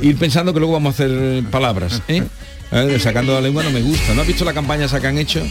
Ir 0.00 0.16
pensando 0.16 0.52
que 0.52 0.58
luego 0.58 0.72
vamos 0.74 0.98
a 0.98 1.04
hacer 1.04 1.44
palabras, 1.50 2.02
¿eh? 2.08 2.22
A 2.72 2.80
ver, 2.82 3.00
sacando 3.00 3.34
la 3.34 3.40
lengua 3.40 3.62
no 3.62 3.70
me 3.70 3.82
gusta. 3.82 4.14
¿No 4.14 4.22
has 4.22 4.26
visto 4.26 4.44
la 4.44 4.52
campaña 4.52 4.86
esa 4.86 5.00
que 5.00 5.06
han 5.06 5.18
hecho? 5.18 5.42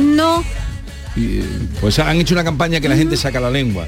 No, 0.00 0.42
Y, 1.16 1.40
pues 1.80 1.98
han 1.98 2.16
hecho 2.18 2.34
una 2.34 2.44
campaña 2.44 2.80
que 2.80 2.88
la 2.88 2.96
gente 2.96 3.16
saca 3.16 3.40
la 3.40 3.50
lengua. 3.50 3.86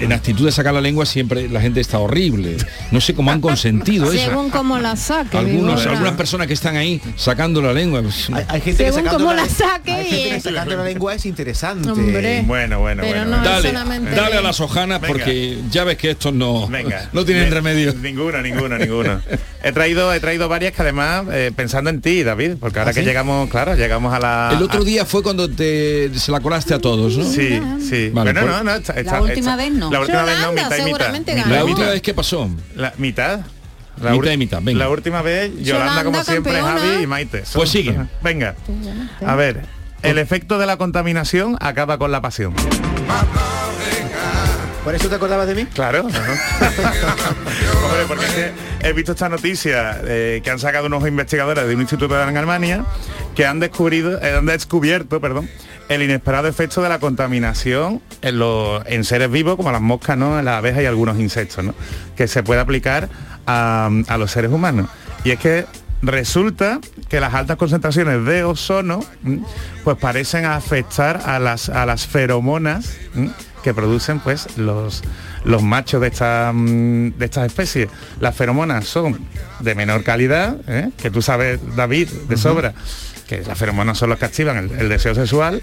En 0.00 0.12
actitud 0.12 0.44
de 0.46 0.52
sacar 0.52 0.72
la 0.74 0.80
lengua 0.80 1.04
siempre 1.06 1.48
la 1.48 1.60
gente 1.60 1.80
está 1.80 1.98
horrible. 1.98 2.56
No 2.90 3.00
sé 3.00 3.14
cómo 3.14 3.30
han 3.30 3.40
consentido 3.40 4.12
eso. 4.12 4.24
según 4.24 4.50
como 4.50 4.78
la 4.78 4.96
saque. 4.96 5.36
Algunos, 5.36 5.84
algunas 5.86 6.12
personas 6.12 6.46
que 6.46 6.52
están 6.54 6.76
ahí 6.76 7.00
sacando 7.16 7.60
la 7.60 7.72
lengua. 7.72 8.02
pues, 8.02 8.28
Hay, 8.32 8.44
hay 8.48 8.60
gente 8.60 8.84
que 8.84 8.92
Según 8.92 9.08
cómo 9.10 9.32
la, 9.32 9.42
la 9.42 9.48
saque, 9.48 9.92
hay 9.92 10.04
gente 10.06 10.30
que 10.36 10.40
sacando 10.40 10.76
la 10.76 10.84
lengua 10.84 11.14
es 11.14 11.26
interesante. 11.26 11.90
Hombre. 11.90 12.42
Bueno, 12.46 12.78
bueno, 12.80 13.02
Pero 13.02 13.20
bueno. 13.22 13.36
no 13.38 13.44
dale, 13.44 13.68
solamente 13.70 14.10
dale 14.12 14.36
a 14.36 14.40
las 14.42 14.60
hojanas 14.60 15.00
Venga. 15.00 15.12
porque 15.12 15.58
ya 15.70 15.84
ves 15.84 15.96
que 15.98 16.10
estos 16.10 16.32
no, 16.32 16.68
Venga. 16.68 17.08
no 17.12 17.24
tienen 17.24 17.50
remedio. 17.50 17.92
Ninguno, 17.94 18.40
ninguno, 18.42 18.78
ninguno. 18.78 19.20
He 19.62 19.72
traído, 19.72 20.12
he 20.14 20.20
traído 20.20 20.48
varias 20.48 20.72
que 20.72 20.82
además, 20.82 21.24
eh, 21.32 21.50
pensando 21.54 21.90
en 21.90 22.00
ti, 22.00 22.22
David, 22.22 22.52
porque 22.60 22.78
ahora 22.78 22.92
¿Ah, 22.92 22.94
que 22.94 23.00
sí? 23.00 23.06
llegamos, 23.06 23.50
claro, 23.50 23.74
llegamos 23.74 24.14
a 24.14 24.20
la. 24.20 24.50
El 24.56 24.62
otro 24.62 24.82
a- 24.82 24.84
día 24.84 25.04
fue 25.04 25.22
cuando 25.22 25.48
te 25.50 26.10
se 26.14 26.30
la 26.30 26.40
colaste 26.40 26.74
a 26.74 26.78
todos, 26.78 27.16
¿no? 27.16 27.24
Sí, 27.24 27.60
sí. 27.80 28.10
Vale, 28.10 28.32
bueno, 28.32 28.40
pues- 28.42 28.52
no, 28.52 28.64
no, 28.64 28.74
está- 28.76 29.02
La 29.02 29.20
última 29.20 29.38
está- 29.52 29.56
vez 29.56 29.72
no. 29.72 29.87
La 29.90 30.00
última 30.00 30.22
vez 30.22 30.38
no, 30.40 30.52
mitad 30.52 30.76
y 30.76 30.84
mitad. 30.84 31.46
La 31.46 31.64
última 31.64 31.86
vez 31.88 32.02
que 32.02 32.14
pasó. 32.14 32.48
La 32.74 32.92
mitad. 32.98 33.40
La 34.00 34.12
Mitad 34.12 34.30
y 34.30 34.36
mitad, 34.36 34.60
venga. 34.62 34.78
La 34.78 34.90
última 34.90 35.22
vez, 35.22 35.50
Yolanda, 35.56 35.64
Yolanda, 35.64 36.04
como 36.04 36.22
siempre, 36.24 36.52
campeona. 36.52 36.80
Javi 36.80 37.02
y 37.02 37.06
Maite. 37.08 37.44
Son- 37.44 37.58
Pues 37.58 37.70
sigue. 37.70 37.98
Venga. 38.22 38.54
A 39.26 39.34
ver, 39.34 39.62
el 40.04 40.18
efecto 40.18 40.56
de 40.60 40.66
la 40.66 40.76
contaminación 40.76 41.56
acaba 41.58 41.98
con 41.98 42.12
la 42.12 42.20
pasión. 42.20 42.54
¿Por 44.84 44.94
eso 44.94 45.08
te 45.08 45.16
acordabas 45.16 45.46
de 45.48 45.54
mí? 45.56 45.64
Claro. 45.66 46.02
Hombre, 46.06 48.04
porque 48.06 48.24
es 48.24 48.32
que 48.32 48.52
he 48.88 48.92
visto 48.92 49.12
esta 49.12 49.28
noticia 49.28 50.00
eh, 50.04 50.40
que 50.42 50.50
han 50.50 50.58
sacado 50.58 50.86
unos 50.86 51.06
investigadores 51.06 51.66
de 51.66 51.74
un 51.74 51.80
instituto 51.80 52.14
en 52.22 52.36
Alemania 52.36 52.84
que 53.34 53.44
han 53.46 53.60
descubrido, 53.60 54.22
eh, 54.22 54.36
han 54.36 54.46
descubierto, 54.46 55.20
perdón, 55.20 55.50
el 55.88 56.02
inesperado 56.02 56.48
efecto 56.48 56.82
de 56.82 56.88
la 56.88 56.98
contaminación 56.98 58.00
en, 58.22 58.38
los, 58.38 58.82
en 58.86 59.04
seres 59.04 59.30
vivos 59.30 59.56
como 59.56 59.72
las 59.72 59.80
moscas, 59.80 60.16
¿no? 60.16 60.38
En 60.38 60.44
las 60.44 60.56
abejas 60.56 60.82
y 60.82 60.86
algunos 60.86 61.18
insectos, 61.18 61.64
¿no? 61.64 61.74
Que 62.16 62.28
se 62.28 62.42
puede 62.42 62.60
aplicar 62.60 63.08
a, 63.46 63.90
a 64.08 64.18
los 64.18 64.30
seres 64.30 64.50
humanos. 64.50 64.88
Y 65.24 65.30
es 65.30 65.38
que 65.38 65.66
resulta 66.02 66.80
que 67.08 67.20
las 67.20 67.34
altas 67.34 67.56
concentraciones 67.56 68.24
de 68.24 68.44
ozono 68.44 69.00
pues 69.84 69.96
parecen 69.96 70.44
afectar 70.44 71.22
a 71.24 71.38
las, 71.38 71.68
a 71.68 71.86
las 71.86 72.06
feromonas 72.06 72.96
que 73.62 73.74
producen 73.74 74.20
pues 74.20 74.56
los, 74.56 75.02
los 75.44 75.62
machos 75.62 76.00
de, 76.00 76.08
esta, 76.08 76.52
mm, 76.54 77.18
de 77.18 77.24
estas 77.24 77.46
especies. 77.46 77.88
Las 78.20 78.36
feromonas 78.36 78.86
son 78.86 79.18
de 79.60 79.74
menor 79.74 80.04
calidad, 80.04 80.56
¿eh? 80.68 80.90
que 80.96 81.10
tú 81.10 81.22
sabes, 81.22 81.60
David, 81.74 82.08
de 82.28 82.36
sobra, 82.36 82.74
que 83.28 83.42
las 83.42 83.56
feromonas 83.56 83.96
son 83.98 84.10
las 84.10 84.18
que 84.18 84.24
activan 84.24 84.56
el, 84.56 84.70
el 84.72 84.88
deseo 84.88 85.14
sexual. 85.14 85.62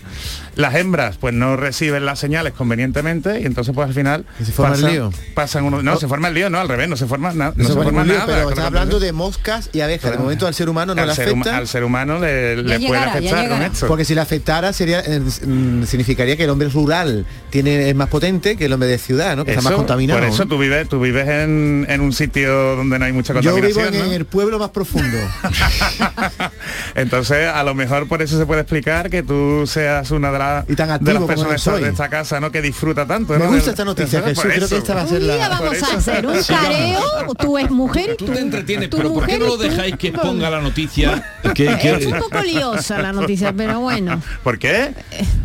Las 0.55 0.76
hembras 0.76 1.18
pues 1.18 1.34
no 1.34 1.57
reciben 1.57 2.05
las 2.05 2.20
señales 2.20 2.53
convenientemente 2.53 3.41
y 3.41 3.45
entonces 3.45 3.76
pues 3.76 3.88
al 3.89 3.93
final 3.93 4.26
¿Y 4.39 4.45
se 4.45 4.51
forma 4.53 4.76
el 4.76 4.82
pasan, 4.82 4.93
lío? 4.93 5.09
pasan 5.34 5.63
unos... 5.66 5.84
No, 5.84 5.97
se 5.97 6.07
forma 6.07 6.30
el 6.30 6.34
lío, 6.36 6.49
no, 6.49 6.59
al 6.59 6.70
revés, 6.70 6.88
no 6.88 6.95
se 6.95 7.07
forma, 7.07 7.34
na- 7.34 7.51
no 7.55 7.63
Eso 7.63 7.68
se 7.70 7.74
fue 7.74 7.84
forma 7.84 8.01
un 8.03 8.07
lío, 8.07 8.18
nada. 8.20 8.28
pero 8.28 8.49
estás 8.49 8.59
la 8.63 8.68
hablando 8.68 8.99
de 8.99 9.11
moscas 9.11 9.70
y 9.74 9.82
abejas. 9.82 10.11
De 10.11 10.18
momento 10.18 10.47
al 10.47 10.53
ser 10.53 10.70
humano 10.70 10.95
no 10.95 11.01
al 11.01 11.07
le 11.07 11.13
afecta. 11.13 11.57
al 11.57 11.68
ser 11.68 11.84
humano 11.84 12.20
le, 12.20 12.55
puede 12.63 12.80
llegará, 12.80 13.11
afectar 13.11 13.49
con 13.49 13.61
esto. 13.63 13.88
Porque 13.88 14.05
si 14.05 14.16
le 14.16 14.22
afectara 14.22 14.72
sería 14.72 14.99
eh, 15.01 15.20
mm, 15.20 15.84
significaría 15.84 16.38
que 16.38 16.43
el 16.45 16.49
hombre 16.51 16.70
rural 16.70 17.26
tiene 17.64 17.89
es 17.89 17.95
más 17.95 18.10
potente 18.10 18.58
que 18.58 18.66
el 18.66 18.74
hombre 18.74 18.89
de 18.89 18.97
ciudad, 18.97 19.36
¿no? 19.38 19.45
Que 19.45 19.51
está 19.51 19.62
más 19.64 19.74
contaminado. 19.74 20.20
Por 20.20 20.28
eso 20.30 20.45
tú 20.45 20.58
vives, 20.58 20.89
tú 20.89 20.99
vives 20.99 21.28
en, 21.28 21.86
en 21.89 22.01
un 22.01 22.12
sitio 22.12 22.76
donde 22.76 22.99
no 22.99 23.06
hay 23.06 23.14
mucha 23.14 23.34
Yo 23.39 23.56
vivo 23.56 23.68
contaminación. 23.68 23.93
en, 23.93 23.99
¿no? 24.01 24.06
en 24.08 24.14
el 24.14 24.26
pueblo 24.26 24.60
más 24.60 24.72
profundo. 24.72 25.18
Entonces, 26.95 27.47
a 27.47 27.64
lo 27.64 27.74
mejor 27.74 28.08
por 28.08 28.22
eso 28.22 28.38
se 28.38 28.45
puede 28.45 28.62
explicar 28.62 29.10
que 29.10 29.24
tú 29.24 29.64
seas 29.68 30.12
una 30.12 30.32
de, 30.32 30.74
Y 30.74 30.76
tan 30.76 31.03
de 31.03 31.14
las 31.14 31.24
personas 31.24 31.64
de 31.82 31.89
esta 31.89 32.10
casa, 32.10 32.39
¿no? 32.39 32.51
Que 32.51 32.62
disfruta 32.62 33.06
tanto. 33.06 33.34
Me 33.34 33.39
¿no? 33.39 33.45
gusta 33.47 33.62
Del- 33.62 33.70
esta 33.72 33.86
noticia, 33.86 34.22
Jesús. 34.22 34.43
Creo 34.43 34.60
que 34.60 34.66
eso. 34.66 34.78
esta 34.78 34.93
va 34.95 35.01
a 35.01 35.08
ser 35.08 35.22
Un 35.22 35.24
día 35.28 35.38
la... 35.49 35.49
vamos 35.60 35.84
a 35.84 35.97
hacer 35.97 36.26
un 36.28 36.43
careo, 36.47 37.01
tú 37.38 37.58
es 37.58 37.70
mujer 37.72 38.12
y 38.14 38.18
Tú 38.18 38.26
tú. 38.26 38.32
te 38.34 38.39
entretienes, 38.39 38.89
tu 38.89 38.97
pero 38.97 39.14
¿por 39.14 39.26
qué 39.26 39.34
mujer 39.38 39.39
no 39.39 39.56
lo 39.56 39.58
dejáis 39.58 39.95
que 39.97 40.08
exponga 40.10 40.49
la 40.49 40.62
noticia? 40.62 41.24
Que, 41.53 41.66
Es 41.70 42.06
un 42.06 42.20
poco 42.20 42.41
liosa 42.41 43.01
la 43.01 43.12
noticia, 43.14 43.53
pero 43.53 43.80
bueno. 43.80 44.22
¿Por 44.43 44.58
qué? 44.60 44.93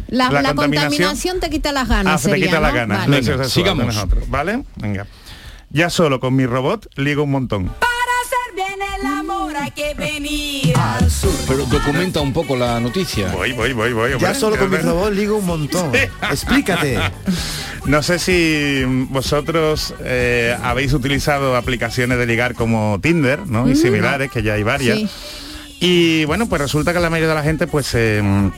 La, 0.09 0.31
La 0.31 0.43
la 0.43 0.55
contaminación- 0.55 0.57
contaminación 0.57 1.41
te 1.41 1.51
quita 1.51 1.73
las 1.73 1.89
ganas. 1.89 2.00
Ah, 2.07 2.19
se 2.19 2.31
te 2.31 2.41
quita 2.41 2.61
la 2.61 2.69
¿no? 2.69 2.75
gana. 2.75 2.95
Vale. 2.99 3.11
Venga, 3.11 3.25
sexual, 3.27 3.51
sigamos. 3.51 3.85
no 3.87 3.91
es 3.93 3.99
otro, 3.99 4.21
¿Vale? 4.29 4.63
Venga. 4.77 5.07
Ya 5.71 5.89
solo 5.91 6.19
con 6.19 6.35
mi 6.35 6.47
robot 6.47 6.89
ligo 6.97 7.23
un 7.23 7.31
montón. 7.31 7.67
Para 7.67 7.93
hacer 8.25 8.55
bien 8.57 8.79
el 8.99 9.07
amor 9.07 9.57
hay 9.57 9.71
que 9.71 9.95
venir 9.95 10.77
al 10.77 11.09
sur. 11.11 11.31
Pero 11.47 11.65
documenta 11.67 12.21
un 12.21 12.33
poco 12.33 12.57
la 12.57 12.81
noticia. 12.81 13.31
Voy, 13.33 13.53
voy, 13.53 13.73
voy, 13.73 13.93
voy. 13.93 14.19
Ya 14.19 14.35
solo 14.35 14.57
con 14.57 14.69
mi 14.71 14.79
robot 14.79 15.13
ligo 15.13 15.37
un 15.37 15.47
montón. 15.47 15.93
Explícate. 16.31 16.99
No 17.85 18.03
sé 18.03 18.19
si 18.19 18.83
vosotros 19.11 19.95
eh, 20.05 20.57
habéis 20.63 20.93
utilizado 20.93 21.57
aplicaciones 21.57 22.19
de 22.19 22.27
ligar 22.27 22.55
como 22.55 22.99
Tinder, 23.01 23.47
¿no? 23.47 23.69
Y 23.69 23.77
similares, 23.77 24.31
que 24.31 24.43
ya 24.43 24.55
hay 24.55 24.63
varias. 24.65 24.99
Sí. 24.99 25.09
Y 25.81 26.25
bueno, 26.27 26.47
pues 26.49 26.61
resulta 26.61 26.93
que 26.93 27.01
la 27.01 27.09
mayoría 27.11 27.29
de 27.31 27.35
la 27.37 27.43
gente 27.43 27.67
pues 27.67 27.87
se, 27.87 28.21
mm, 28.23 28.51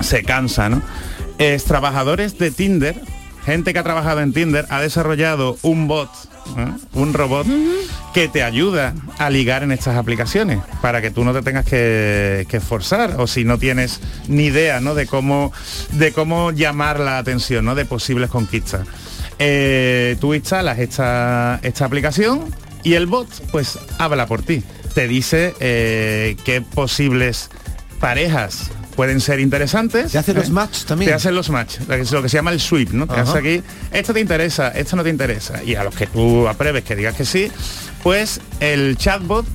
se 0.00 0.22
cansa, 0.22 0.68
¿no? 0.68 0.80
Es 1.38 1.64
trabajadores 1.64 2.38
de 2.38 2.50
Tinder, 2.50 3.00
gente 3.44 3.72
que 3.72 3.78
ha 3.78 3.82
trabajado 3.82 4.20
en 4.20 4.32
Tinder, 4.32 4.66
ha 4.68 4.80
desarrollado 4.80 5.58
un 5.62 5.88
bot, 5.88 6.10
¿eh? 6.58 6.68
un 6.94 7.12
robot 7.12 7.46
que 8.14 8.28
te 8.28 8.42
ayuda 8.42 8.94
a 9.18 9.30
ligar 9.30 9.62
en 9.62 9.72
estas 9.72 9.96
aplicaciones 9.96 10.60
para 10.80 11.00
que 11.00 11.10
tú 11.10 11.24
no 11.24 11.32
te 11.32 11.42
tengas 11.42 11.64
que, 11.64 12.46
que 12.48 12.58
esforzar 12.58 13.16
o 13.18 13.26
si 13.26 13.44
no 13.44 13.58
tienes 13.58 14.00
ni 14.28 14.44
idea 14.44 14.80
¿no? 14.80 14.94
de 14.94 15.06
cómo 15.06 15.52
de 15.92 16.12
cómo 16.12 16.50
llamar 16.50 17.00
la 17.00 17.18
atención 17.18 17.64
¿no? 17.64 17.74
de 17.74 17.84
posibles 17.84 18.30
conquistas. 18.30 18.86
Eh, 19.38 20.16
tú 20.20 20.34
instalas 20.34 20.78
esta, 20.78 21.58
esta 21.62 21.84
aplicación 21.84 22.44
y 22.84 22.94
el 22.94 23.06
bot 23.06 23.28
pues 23.50 23.78
habla 23.98 24.26
por 24.26 24.42
ti. 24.42 24.62
Te 24.94 25.08
dice 25.08 25.54
eh, 25.58 26.36
qué 26.44 26.60
posibles 26.60 27.50
parejas 27.98 28.70
pueden 28.94 29.20
ser 29.20 29.40
interesantes. 29.40 30.12
Te 30.12 30.18
hace 30.18 30.34
los 30.34 30.50
match 30.50 30.84
también. 30.84 31.10
Te 31.10 31.14
hacen 31.14 31.34
los 31.34 31.50
match, 31.50 31.78
lo 31.80 31.94
que 31.96 32.00
es 32.02 32.12
lo 32.12 32.22
que 32.22 32.28
se 32.28 32.36
llama 32.36 32.50
el 32.52 32.60
sweep, 32.60 32.90
¿no? 32.92 33.06
Te 33.06 33.20
hace 33.20 33.38
aquí, 33.38 33.62
esto 33.90 34.12
te 34.12 34.20
interesa, 34.20 34.68
esto 34.68 34.96
no 34.96 35.02
te 35.02 35.10
interesa. 35.10 35.62
Y 35.64 35.74
a 35.74 35.84
los 35.84 35.94
que 35.94 36.06
tú 36.06 36.46
apruebes 36.48 36.84
que 36.84 36.94
digas 36.96 37.14
que 37.16 37.24
sí, 37.24 37.50
pues 38.02 38.40
el 38.60 38.96
chatbot 38.96 39.46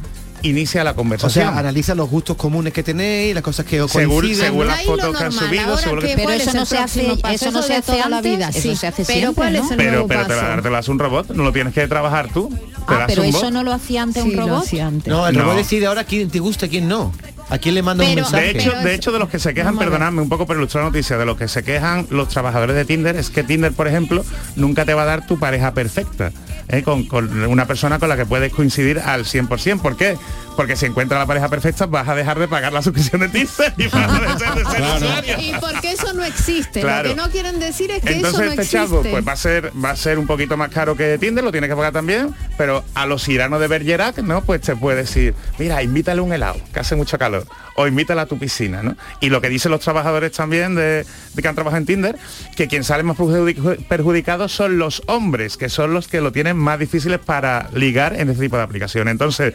inicia 0.43 0.83
la 0.83 0.91
O 0.91 0.95
conversación. 0.95 1.49
sea, 1.49 1.57
analiza 1.57 1.95
los 1.95 2.09
gustos 2.09 2.37
comunes 2.37 2.71
que 2.71 2.83
tenéis, 2.83 3.33
las 3.33 3.43
cosas 3.43 3.65
que 3.65 3.81
os 3.81 3.91
Según- 3.91 4.19
coinciden. 4.19 4.45
según 4.51 4.67
las 4.67 4.83
fotos 4.83 5.17
que 5.17 5.23
han 5.23 5.31
subido, 5.31 5.63
ahora 5.63 5.77
según 5.81 5.95
lo 5.95 6.01
que- 6.03 6.07
Pero 6.09 6.23
¿cuál 6.23 6.35
eso 6.41 6.49
es 6.49 6.55
no 6.55 6.65
se 6.65 6.77
hace, 6.77 7.17
eso 7.31 7.51
no 7.51 7.61
se 7.63 7.73
hace 7.75 7.91
toda 7.93 8.07
la 8.09 8.21
vida, 8.21 8.49
eso 8.49 8.75
se 8.75 8.87
hace 8.87 9.03
Pero 9.03 9.19
siempre, 9.19 9.33
¿cuál 9.35 9.53
¿no? 9.53 9.65
es 9.65 9.71
el 9.71 9.77
pero 9.77 10.07
pero 10.07 10.27
te, 10.27 10.35
la, 10.35 10.61
te 10.61 10.69
lo 10.69 10.77
hace 10.77 10.91
un 10.91 10.99
robot, 10.99 11.29
no 11.31 11.43
lo 11.43 11.51
tienes 11.51 11.73
que 11.73 11.87
trabajar 11.87 12.31
tú. 12.31 12.49
Te 12.49 12.93
Ah, 12.93 13.05
pero 13.07 13.23
eso 13.23 13.41
bot. 13.41 13.51
no 13.51 13.63
lo 13.63 13.73
hacía 13.73 14.03
antes 14.03 14.23
Sí, 14.23 14.29
un 14.29 14.37
robot. 14.37 14.65
antes. 14.79 15.07
No, 15.11 15.27
el 15.27 15.35
No. 15.35 15.41
robot 15.43 15.57
decide 15.57 15.87
ahora 15.87 16.03
quién 16.03 16.29
te 16.29 16.39
gusta 16.39 16.67
y 16.67 16.69
quién 16.69 16.87
no. 16.87 17.11
¿A 17.49 17.57
quién 17.57 17.75
le 17.75 17.81
manda 17.81 18.03
un 18.03 18.15
mensaje? 18.15 18.53
De 18.53 18.59
hecho, 18.59 18.71
de 18.71 18.93
hecho, 18.93 19.11
de 19.11 19.19
los 19.19 19.29
que 19.29 19.39
se 19.39 19.53
quejan, 19.53 19.77
perdonadme 19.77 20.21
un 20.21 20.29
poco 20.29 20.45
por 20.45 20.57
ilustrar 20.57 20.83
la 20.83 20.89
noticia, 20.89 21.17
de 21.17 21.25
los 21.25 21.37
que 21.37 21.47
se 21.47 21.63
quejan 21.63 22.05
los 22.09 22.27
trabajadores 22.27 22.75
de 22.75 22.83
Tinder, 22.85 23.15
es 23.15 23.29
que 23.29 23.43
Tinder, 23.43 23.71
por 23.71 23.87
ejemplo, 23.87 24.25
nunca 24.55 24.83
te 24.85 24.93
va 24.93 25.03
a 25.03 25.05
dar 25.05 25.25
tu 25.27 25.39
pareja 25.39 25.73
perfecta. 25.73 26.31
¿eh? 26.67 26.83
Con, 26.83 27.05
con 27.05 27.45
una 27.45 27.65
persona 27.65 27.99
con 27.99 28.09
la 28.09 28.17
que 28.17 28.25
puedes 28.25 28.51
coincidir 28.51 28.99
al 28.99 29.23
100%. 29.25 29.79
¿Por 29.81 29.95
qué? 29.95 30.17
Porque 30.57 30.75
si 30.75 30.87
encuentras 30.87 31.19
la 31.19 31.25
pareja 31.25 31.47
perfecta 31.49 31.85
vas 31.85 32.07
a 32.09 32.15
dejar 32.15 32.39
de 32.39 32.47
pagar 32.47 32.73
la 32.73 32.81
suscripción 32.81 33.21
de 33.21 33.29
Tinder 33.29 33.73
y 33.77 33.87
vas 33.87 34.11
a 34.11 34.19
dejar 34.19 34.55
de 34.55 34.65
ser 34.65 34.81
usuario. 34.81 35.35
Y 35.39 35.53
porque 35.61 35.91
eso 35.91 36.13
no 36.13 36.25
existe. 36.25 36.81
Claro. 36.81 37.09
Lo 37.09 37.15
que 37.15 37.21
no 37.21 37.29
quieren 37.29 37.59
decir 37.59 37.91
es 37.91 38.01
que 38.01 38.13
Entonces 38.13 38.33
eso 38.33 38.43
no 38.43 38.49
este 38.49 38.61
existe. 38.63 38.77
chavo 38.77 39.03
pues 39.03 39.25
va 39.27 39.31
a 39.33 39.37
ser 39.37 39.71
va 39.83 39.91
a 39.91 39.95
ser 39.95 40.19
un 40.19 40.27
poquito 40.27 40.57
más 40.57 40.69
caro 40.69 40.95
que 40.97 41.17
Tinder, 41.19 41.43
lo 41.43 41.51
tienes 41.51 41.69
que 41.69 41.75
pagar 41.75 41.93
también, 41.93 42.33
pero 42.57 42.83
a 42.95 43.05
los 43.05 43.27
iranos 43.29 43.59
de 43.61 43.67
Bergerac, 43.67 44.17
¿no? 44.19 44.41
Pues 44.41 44.61
te 44.61 44.75
puede 44.75 44.97
decir, 44.97 45.35
mira, 45.59 45.81
invítale 45.83 46.21
un 46.21 46.33
helado, 46.33 46.59
que 46.73 46.79
hace 46.79 46.95
mucho 46.95 47.17
calor, 47.19 47.36
o 47.75 47.87
invítala 47.87 48.23
a 48.23 48.25
tu 48.25 48.37
piscina, 48.39 48.81
¿no? 48.81 48.95
Y 49.21 49.29
lo 49.29 49.39
que 49.41 49.49
dicen 49.49 49.71
los 49.71 49.81
trabajadores 49.81 50.31
también 50.31 50.73
de, 50.75 51.05
de 51.33 51.41
que 51.41 51.47
han 51.47 51.55
trabajado 51.55 51.79
en 51.79 51.85
Tinder, 51.85 52.17
que 52.55 52.67
quien 52.67 52.83
sale 52.83 53.03
más 53.03 53.17
perjudic- 53.17 53.85
perjudicados 53.87 54.51
son 54.51 54.77
los 54.79 55.03
hombres, 55.07 55.57
que 55.57 55.69
son 55.69 55.93
los 55.93 56.07
que 56.07 56.21
lo 56.21 56.31
tienen 56.31 56.57
más 56.57 56.79
difíciles 56.79 57.19
para 57.19 57.69
ligar 57.73 58.19
en 58.19 58.29
este 58.29 58.43
tipo 58.45 58.57
de 58.57 58.63
aplicaciones. 58.63 59.11
Entonces, 59.11 59.53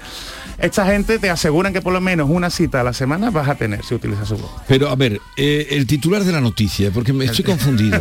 esta 0.58 0.86
gente 0.86 1.18
te 1.18 1.30
aseguran 1.30 1.72
que 1.72 1.82
por 1.82 1.92
lo 1.92 2.00
menos 2.00 2.28
una 2.30 2.50
cita 2.50 2.80
a 2.80 2.84
la 2.84 2.92
semana 2.92 3.30
vas 3.30 3.48
a 3.48 3.56
tener 3.56 3.84
si 3.84 3.94
utilizas 3.94 4.28
su 4.28 4.36
voz. 4.36 4.50
Pero 4.68 4.88
a 4.88 4.94
ver, 4.94 5.20
eh, 5.36 5.66
el 5.70 5.86
titular 5.86 6.22
de 6.22 6.32
la 6.32 6.40
noticia, 6.40 6.90
porque 6.92 7.12
me 7.12 7.24
estoy 7.24 7.44
confundido. 7.44 8.00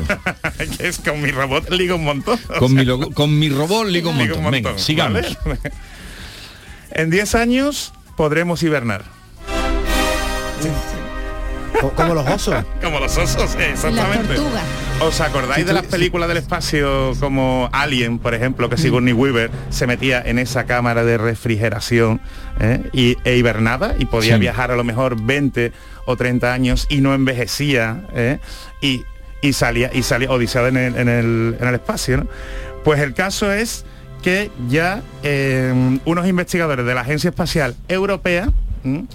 Que 0.77 0.87
es 0.87 0.99
con 0.99 1.21
mi 1.21 1.31
robot 1.31 1.69
liga 1.71 1.95
un 1.95 2.03
montón. 2.03 2.39
Con 2.59 2.73
mi, 2.75 2.85
logo- 2.85 3.11
con 3.11 3.39
mi 3.39 3.49
robot 3.49 3.87
ligo 3.87 4.11
un 4.11 4.17
montón. 4.17 4.51
Venga, 4.51 4.77
sigamos. 4.77 5.37
¿vale? 5.45 5.59
En 6.93 7.09
10 7.09 7.35
años 7.35 7.93
podremos 8.17 8.61
hibernar. 8.63 9.05
Como 11.95 12.13
los 12.13 12.27
osos. 12.27 12.63
Como 12.81 12.99
los 12.99 13.17
osos, 13.17 13.55
exactamente. 13.55 14.35
¿Os 15.01 15.19
acordáis 15.19 15.65
de 15.65 15.73
las 15.73 15.85
películas 15.85 16.27
del 16.27 16.37
espacio 16.37 17.13
como 17.19 17.69
Alien, 17.71 18.19
por 18.19 18.35
ejemplo, 18.35 18.69
que 18.69 18.77
Sigourney 18.77 19.13
Weaver 19.13 19.49
se 19.71 19.87
metía 19.87 20.21
en 20.21 20.37
esa 20.37 20.65
cámara 20.65 21.03
de 21.03 21.17
refrigeración 21.17 22.21
eh, 22.59 22.87
y, 22.93 23.17
e 23.23 23.35
hibernaba 23.37 23.93
y 23.97 24.05
podía 24.05 24.35
Sí. 24.35 24.41
viajar 24.41 24.69
a 24.69 24.75
lo 24.75 24.83
mejor 24.83 25.19
20 25.19 25.71
o 26.05 26.15
30 26.17 26.53
años 26.53 26.85
y 26.87 27.01
no 27.01 27.15
envejecía 27.15 28.03
eh, 28.13 28.37
y, 28.81 29.03
y 29.41 29.53
salía 29.53 29.89
y 29.91 30.03
salía 30.03 30.29
odiseado 30.29 30.67
en 30.67 30.77
el, 30.77 30.95
en 30.95 31.09
el- 31.09 31.57
en 31.59 31.67
el 31.67 31.73
espacio? 31.75 32.17
¿no? 32.17 32.27
Pues 32.83 32.99
el 32.99 33.15
caso 33.15 33.51
es 33.51 33.85
que 34.21 34.51
ya 34.69 35.01
eh, 35.23 35.73
unos 36.05 36.27
investigadores 36.27 36.85
de 36.85 36.93
la 36.93 37.01
Agencia 37.01 37.29
Espacial 37.31 37.75
Europea 37.87 38.49
¿m? 38.83 39.05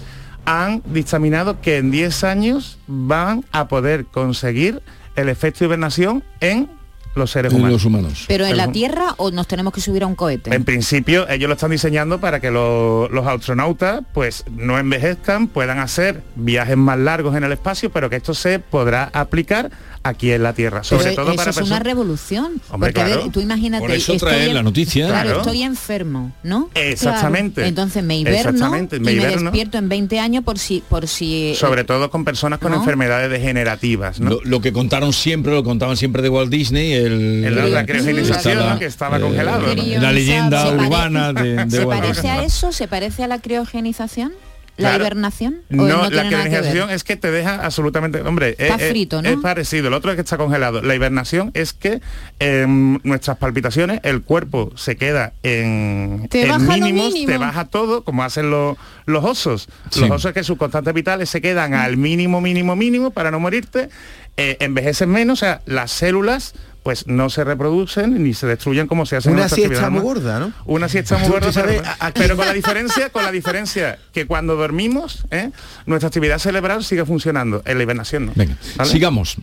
Han 0.47 0.81
dictaminado 0.85 1.59
que 1.61 1.75
en 1.77 1.91
10 1.91 2.23
años 2.23 2.79
van 2.87 3.43
a 3.51 3.67
poder 3.67 4.05
conseguir 4.05 4.81
el 5.17 5.27
efecto 5.29 5.59
de 5.59 5.65
hibernación 5.65 6.23
en 6.39 6.69
los 7.15 7.31
seres 7.31 7.51
humanos. 7.51 7.71
los 7.71 7.85
humanos. 7.85 8.25
Pero 8.27 8.45
en 8.45 8.55
la. 8.55 8.71
Tierra 8.71 9.15
o 9.17 9.31
nos 9.31 9.47
tenemos 9.47 9.73
que 9.73 9.81
subir 9.81 10.03
a 10.03 10.07
un 10.07 10.13
cohete. 10.15 10.55
En 10.55 10.63
principio, 10.63 11.27
ellos 11.27 11.47
lo 11.49 11.55
están 11.55 11.71
diseñando 11.71 12.19
para 12.21 12.39
que 12.39 12.49
lo- 12.51 13.09
los 13.09 13.25
astronautas 13.27 14.03
pues 14.13 14.45
no 14.55 14.77
envejezcan, 14.77 15.47
puedan 15.47 15.79
hacer 15.79 16.21
viajes 16.35 16.77
más 16.77 16.97
largos 16.99 17.35
en 17.35 17.43
el 17.43 17.51
espacio, 17.51 17.89
pero 17.91 18.09
que 18.09 18.15
esto 18.17 18.33
se 18.35 18.59
podrá 18.59 19.09
aplicar 19.13 19.71
aquí 20.07 20.31
en 20.31 20.43
la 20.43 20.53
Tierra, 20.53 20.81
Pero 20.87 21.01
sobre 21.01 21.15
todo 21.15 21.27
eso 21.29 21.35
para 21.37 21.49
es 21.51 21.57
una 21.57 21.79
revolución. 21.79 22.61
Hombre, 22.69 22.89
porque 22.89 23.01
a 23.01 23.03
ver, 23.05 23.13
claro. 23.15 23.31
tú 23.31 23.41
imagínate. 23.41 23.81
Por 23.81 23.91
eso 23.91 24.13
estoy 24.13 24.29
trae 24.29 24.47
en- 24.47 24.53
la 24.55 24.63
noticia. 24.63 25.07
Claro, 25.07 25.23
Claro. 25.27 25.41
estoy 25.41 25.63
enfermo, 25.63 26.31
¿no? 26.43 26.69
Exactamente. 26.75 27.55
Claro. 27.55 27.69
Entonces 27.69 28.03
me 28.03 28.17
hiberno 28.17 28.49
Exactamente, 28.51 28.99
me 28.99 29.11
y 29.11 29.15
me 29.15 29.21
hiberno. 29.21 29.43
despierto 29.51 29.77
en 29.77 29.89
20 29.89 30.19
años 30.19 30.43
por 30.43 30.59
si 30.59 30.83
por 30.87 31.07
si 31.07 31.51
eh, 31.51 31.55
Sobre 31.55 31.83
todo 31.83 32.09
con 32.09 32.23
personas 32.25 32.59
con 32.59 32.71
¿no? 32.71 32.77
enfermedades 32.77 33.29
degenerativas, 33.29 34.19
¿no? 34.19 34.29
Lo, 34.31 34.41
lo 34.43 34.61
que 34.61 34.71
contaron 34.73 35.13
siempre, 35.13 35.53
lo 35.53 35.63
contaban 35.63 35.97
siempre 35.97 36.21
de 36.21 36.29
Walt 36.29 36.49
Disney, 36.51 36.93
el, 36.93 37.43
El- 37.45 37.73
la 37.73 37.85
criogenización, 37.85 38.79
que 38.79 38.85
estaba 38.85 39.19
congelado. 39.19 39.61
¿no? 39.75 40.01
La 40.01 40.11
leyenda 40.11 40.63
¿Se 40.63 40.71
pare- 40.75 40.87
urbana 40.87 41.33
de, 41.33 41.65
de 41.65 41.69
¿Se 41.71 41.85
Walt 41.85 42.01
parece 42.01 42.21
Disney. 42.21 42.39
a 42.39 42.43
eso? 42.43 42.71
¿Se 42.71 42.87
parece 42.87 43.23
a 43.23 43.27
la 43.27 43.39
criogenización? 43.39 44.31
¿La 44.77 44.89
Claro. 44.89 45.03
hibernación? 45.05 45.55
¿O 45.71 45.75
No, 45.75 45.87
no 45.87 46.01
la 46.03 46.09
tiene 46.09 46.29
nada 46.29 46.29
que 46.29 46.33
ver? 46.33 46.41
criogenización 46.49 46.89
es 46.91 47.03
que 47.03 47.15
te 47.15 47.31
deja 47.31 47.65
absolutamente, 47.65 48.21
hombre, 48.21 48.51
Está 48.59 48.75
es, 48.75 48.81
es- 48.83 48.89
frito, 48.91 49.21
¿no? 49.21 49.27
es 49.29 49.37
parecido. 49.37 49.87
El 49.87 49.93
otro 49.95 50.11
es 50.11 50.15
que 50.15 50.21
está 50.21 50.37
congelado. 50.37 50.81
La 50.83 50.93
hibernación 50.93 51.49
es 51.55 51.73
que 51.73 51.99
em, 52.39 52.99
nuestras 53.03 53.37
palpitaciones, 53.37 53.99
el 54.03 54.21
cuerpo 54.21 54.71
se 54.75 54.95
queda 54.95 55.33
en, 55.43 56.27
Te 56.29 56.43
en 56.43 56.49
baja 56.49 56.63
lo 56.77 56.85
mínimos, 56.85 57.13
mínimo. 57.13 57.31
te 57.31 57.37
baja 57.37 57.65
todo, 57.65 58.03
como 58.03 58.23
hacen 58.23 58.51
los, 58.51 58.77
los 59.07 59.23
osos. 59.25 59.67
Sí. 59.89 60.01
Los 60.01 60.11
osos 60.11 60.33
que 60.33 60.43
sus 60.43 60.57
constantes 60.57 60.93
vitales 60.93 61.29
se 61.29 61.41
quedan 61.41 61.73
al 61.73 61.97
mínimo, 61.97 62.39
mínimo, 62.39 62.75
mínimo 62.75 63.09
para 63.11 63.31
no 63.31 63.39
morirte, 63.39 63.89
eh, 64.37 64.57
envejecen 64.59 65.09
menos, 65.09 65.39
o 65.39 65.45
sea, 65.45 65.61
las 65.65 65.89
células 65.91 66.53
pues 66.87 67.05
no 67.05 67.29
se 67.29 67.43
reproducen 67.43 68.23
ni 68.23 68.33
se 68.33 68.47
destruyen 68.47 68.87
como 68.87 69.05
se 69.05 69.17
hace 69.17 69.27
en 69.27 69.33
Una 69.33 69.41
nuestra 69.41 69.57
siesta 69.57 69.89
muy 69.89 69.99
gorda, 69.99 70.39
¿no? 70.39 70.53
Una 70.63 70.87
siesta 70.87 71.17
muy 71.17 71.27
gorda, 71.27 71.51
pero, 71.53 71.81
pero 72.13 72.37
con 72.37 72.45
la 72.45 72.53
diferencia, 72.53 73.09
con 73.09 73.25
la 73.25 73.31
diferencia 73.33 73.99
que 74.13 74.25
cuando 74.25 74.55
dormimos, 74.55 75.25
¿eh? 75.29 75.51
nuestra 75.85 76.07
actividad 76.07 76.39
cerebral 76.39 76.85
sigue 76.85 77.03
funcionando, 77.03 77.61
en 77.65 77.77
la 77.77 77.83
hibernación 77.83 78.27
no. 78.27 78.31
Venga, 78.35 78.55
¿Vale? 78.77 78.89
sigamos. 78.89 79.35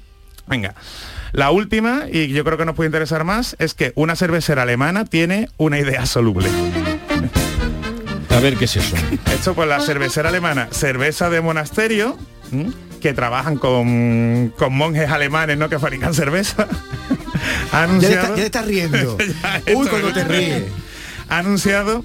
Venga. 0.47 0.74
La 1.32 1.51
última, 1.51 2.05
y 2.11 2.28
yo 2.28 2.45
creo 2.45 2.57
que 2.57 2.64
nos 2.64 2.76
puede 2.76 2.88
interesar 2.88 3.24
más, 3.24 3.57
es 3.59 3.74
que 3.74 3.92
una 3.95 4.16
cervecera 4.16 4.62
alemana 4.62 5.05
tiene 5.05 5.51
una 5.59 5.78
idea 5.78 6.07
soluble. 6.07 6.49
A 8.30 8.40
ver 8.40 8.57
qué 8.57 8.64
es 8.64 8.76
eso. 8.76 8.97
Esto 9.34 9.53
pues 9.53 9.68
la 9.68 9.80
cervecera 9.82 10.30
alemana, 10.30 10.68
cerveza 10.70 11.28
de 11.28 11.42
monasterio, 11.42 12.16
¿m? 12.53 12.72
que 13.03 13.12
trabajan 13.12 13.59
con, 13.59 14.51
con 14.57 14.72
monjes 14.72 15.11
alemanes, 15.11 15.59
¿no? 15.59 15.68
Que 15.68 15.78
fabrican 15.78 16.14
cerveza. 16.14 16.66
Ya 17.72 17.82
anunciado, 17.84 18.14
está- 18.26 18.36
ya 18.36 18.45
estás 18.45 18.66
riendo. 18.66 19.18
Ya, 19.42 19.62
Uy, 19.74 19.86
cuando 19.88 20.12
te 20.12 20.24
ríes. 20.24 20.64
ha 21.28 21.38
anunciado 21.38 22.05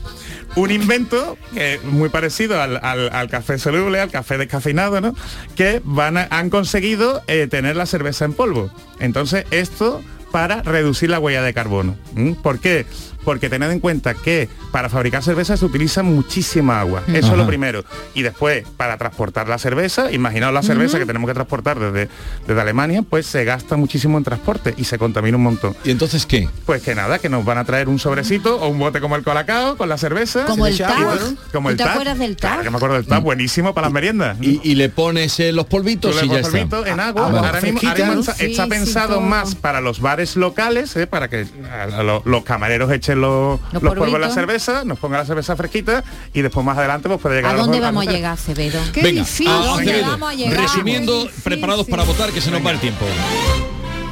un 0.55 0.71
invento 0.71 1.37
que 1.53 1.75
es 1.75 1.83
muy 1.83 2.09
parecido 2.09 2.61
al, 2.61 2.79
al- 2.83 3.09
al 3.13 3.29
café 3.29 3.57
soluble, 3.59 3.99
al 3.99 4.09
café 4.11 4.37
descafeinado, 4.37 4.99
¿no? 5.01 5.13
Que 5.55 5.81
van 5.83 6.17
a- 6.17 6.27
han 6.31 6.49
conseguido 6.49 7.21
eh, 7.27 7.47
tener 7.49 7.75
la 7.75 7.85
cerveza 7.85 8.25
en 8.25 8.33
polvo. 8.33 8.71
Entonces, 8.99 9.45
esto 9.51 10.01
para 10.31 10.61
reducir 10.61 11.09
la 11.09 11.19
huella 11.19 11.41
de 11.41 11.53
carbono. 11.53 11.95
¿Por 12.43 12.59
qué? 12.59 12.85
Porque 13.29 13.47
tened 13.47 13.69
en 13.69 13.79
cuenta 13.79 14.15
que 14.15 14.49
para 14.71 14.89
fabricar 14.89 15.21
cerveza 15.21 15.55
se 15.55 15.63
utiliza 15.63 16.01
muchísima 16.01 16.79
agua. 16.79 17.03
Eso 17.09 17.27
Ajá. 17.27 17.31
es 17.33 17.37
lo 17.37 17.45
primero. 17.45 17.85
Y 18.15 18.23
después, 18.23 18.65
para 18.75 18.97
transportar 18.97 19.47
la 19.47 19.59
cerveza, 19.59 20.11
imaginaos 20.11 20.51
la 20.51 20.63
cerveza 20.63 20.97
que 20.97 21.05
tenemos 21.05 21.27
que 21.27 21.35
transportar 21.35 21.77
desde, 21.79 22.09
desde 22.47 22.59
Alemania, 22.59 23.03
pues 23.07 23.27
se 23.27 23.43
gasta 23.45 23.77
muchísimo 23.77 24.17
en 24.17 24.23
transporte 24.23 24.73
y 24.77 24.85
se 24.85 24.97
contamina 24.97 25.37
un 25.37 25.43
montón. 25.43 25.75
¿Y 25.83 25.91
entonces 25.91 26.25
qué? 26.25 26.49
Pues 26.65 26.81
que 26.81 26.95
nada, 26.95 27.19
que 27.19 27.29
nos 27.29 27.45
van 27.45 27.59
a 27.59 27.65
traer 27.65 27.87
un 27.87 27.99
sobrecito 27.99 28.55
o 28.59 28.67
un 28.67 28.79
bote 28.79 28.99
como 28.99 29.15
el 29.15 29.23
colacao 29.23 29.77
con 29.77 29.89
la 29.89 29.99
cerveza. 29.99 30.45
Como 30.45 30.65
el 30.65 30.83
agua, 30.83 31.15
¿no? 31.21 31.35
Como 31.53 31.69
¿Tú 31.69 31.71
el 31.73 31.77
te 31.77 31.83
TAP. 31.83 31.91
acuerdas 31.93 32.17
del 32.17 32.35
Claro 32.35 32.55
TAP? 32.55 32.63
que 32.63 32.69
me 32.71 32.77
acuerdo 32.77 32.95
del 32.95 33.05
TAP, 33.05 33.23
buenísimo 33.23 33.75
para 33.75 33.87
la 33.89 33.93
merienda. 33.93 34.35
Y, 34.41 34.59
y 34.63 34.73
le 34.73 34.89
pones 34.89 35.39
eh, 35.39 35.51
los 35.51 35.67
polvitos 35.67 36.15
y 36.15 36.21
ya 36.21 36.27
pones 36.41 36.47
está. 36.47 36.51
polvito 36.57 36.85
en 36.87 36.99
agua. 36.99 37.27
Ah, 37.27 37.31
vale. 37.31 37.47
ahora 37.47 37.61
mismo, 37.61 37.79
está, 37.79 38.31
está 38.31 38.33
Sí, 38.33 38.55
sí, 38.55 38.61
pensado 38.69 39.15
todo. 39.17 39.21
más 39.21 39.53
para 39.53 39.81
los 39.81 39.99
bares 40.01 40.35
locales, 40.35 40.95
¿eh? 40.95 41.05
para 41.05 41.27
que 41.27 41.45
a- 41.71 41.99
a 41.99 42.03
lo- 42.03 42.23
los 42.25 42.43
camareros 42.43 42.91
echen 42.91 43.18
los, 43.19 43.59
Los 43.71 43.83
los 43.83 43.93
polvos 43.95 44.15
en 44.15 44.21
la 44.21 44.29
cerveza, 44.31 44.83
nos 44.85 44.97
pongan 44.99 45.19
la 45.19 45.25
cerveza 45.25 45.55
fresquita 45.55 46.03
y 46.33 46.41
después 46.41 46.65
más 46.65 46.77
adelante 46.77 47.07
pues 47.09 47.21
puede 47.21 47.35
llegar 47.37 47.55
¿A 47.55 47.57
dónde 47.57 47.79
vamos 47.79 48.07
a 48.07 48.11
llegar, 48.11 48.33
Acevedo? 48.33 48.79
Qué 48.93 49.01
Venga, 49.03 49.21
difícil. 49.21 49.47
a- 49.47 49.59
¿A 49.59 49.65
dónde 49.65 49.91
Acevedo, 49.91 50.11
vamos 50.11 50.29
a 50.29 50.33
llegar? 50.35 50.59
resumiendo, 50.61 51.29
preparados 51.43 51.87
para 51.87 52.03
votar, 52.03 52.31
que 52.31 52.41
se 52.41 52.49
nos 52.51 52.65
va 52.65 52.71
el 52.71 52.79
tiempo. 52.79 53.05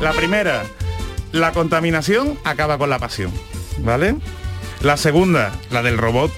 La 0.01 0.11
primera, 0.13 0.63
la 1.31 1.51
contaminación 1.53 2.37
acaba 2.43 2.77
con 2.77 2.89
la 2.89 2.99
pasión, 2.99 3.31
¿vale? 3.79 4.15
La 4.81 4.95
segunda, 4.97 5.51
la 5.71 5.81
del 5.81 5.97
robot 5.97 6.31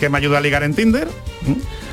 que 0.00 0.08
me 0.10 0.18
ayuda 0.18 0.38
a 0.38 0.40
ligar 0.42 0.62
en 0.62 0.74
Tinder. 0.74 1.08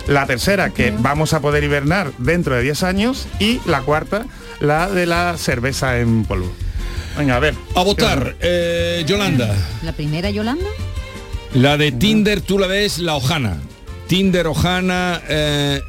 La 0.07 0.25
tercera, 0.25 0.71
que 0.71 0.93
vamos 0.99 1.33
a 1.33 1.39
poder 1.39 1.63
hibernar 1.63 2.11
dentro 2.17 2.55
de 2.55 2.61
10 2.61 2.83
años. 2.83 3.25
Y 3.39 3.61
la 3.65 3.81
cuarta, 3.81 4.25
la 4.59 4.89
de 4.89 5.05
la 5.05 5.37
cerveza 5.37 5.97
en 5.99 6.25
polvo. 6.25 6.51
Venga, 7.17 7.35
a 7.35 7.39
ver. 7.39 7.53
A 7.75 7.83
votar, 7.83 8.35
eh, 8.41 9.03
Yolanda. 9.05 9.55
¿La 9.83 9.91
primera, 9.93 10.29
Yolanda? 10.29 10.69
La 11.53 11.77
de 11.77 11.91
Tinder, 11.91 12.41
tú 12.41 12.57
la 12.57 12.67
ves, 12.67 12.99
la 12.99 13.15
Ojana. 13.15 13.57
Tinder, 14.07 14.47
Ojana, 14.47 15.21
eh, 15.29 15.79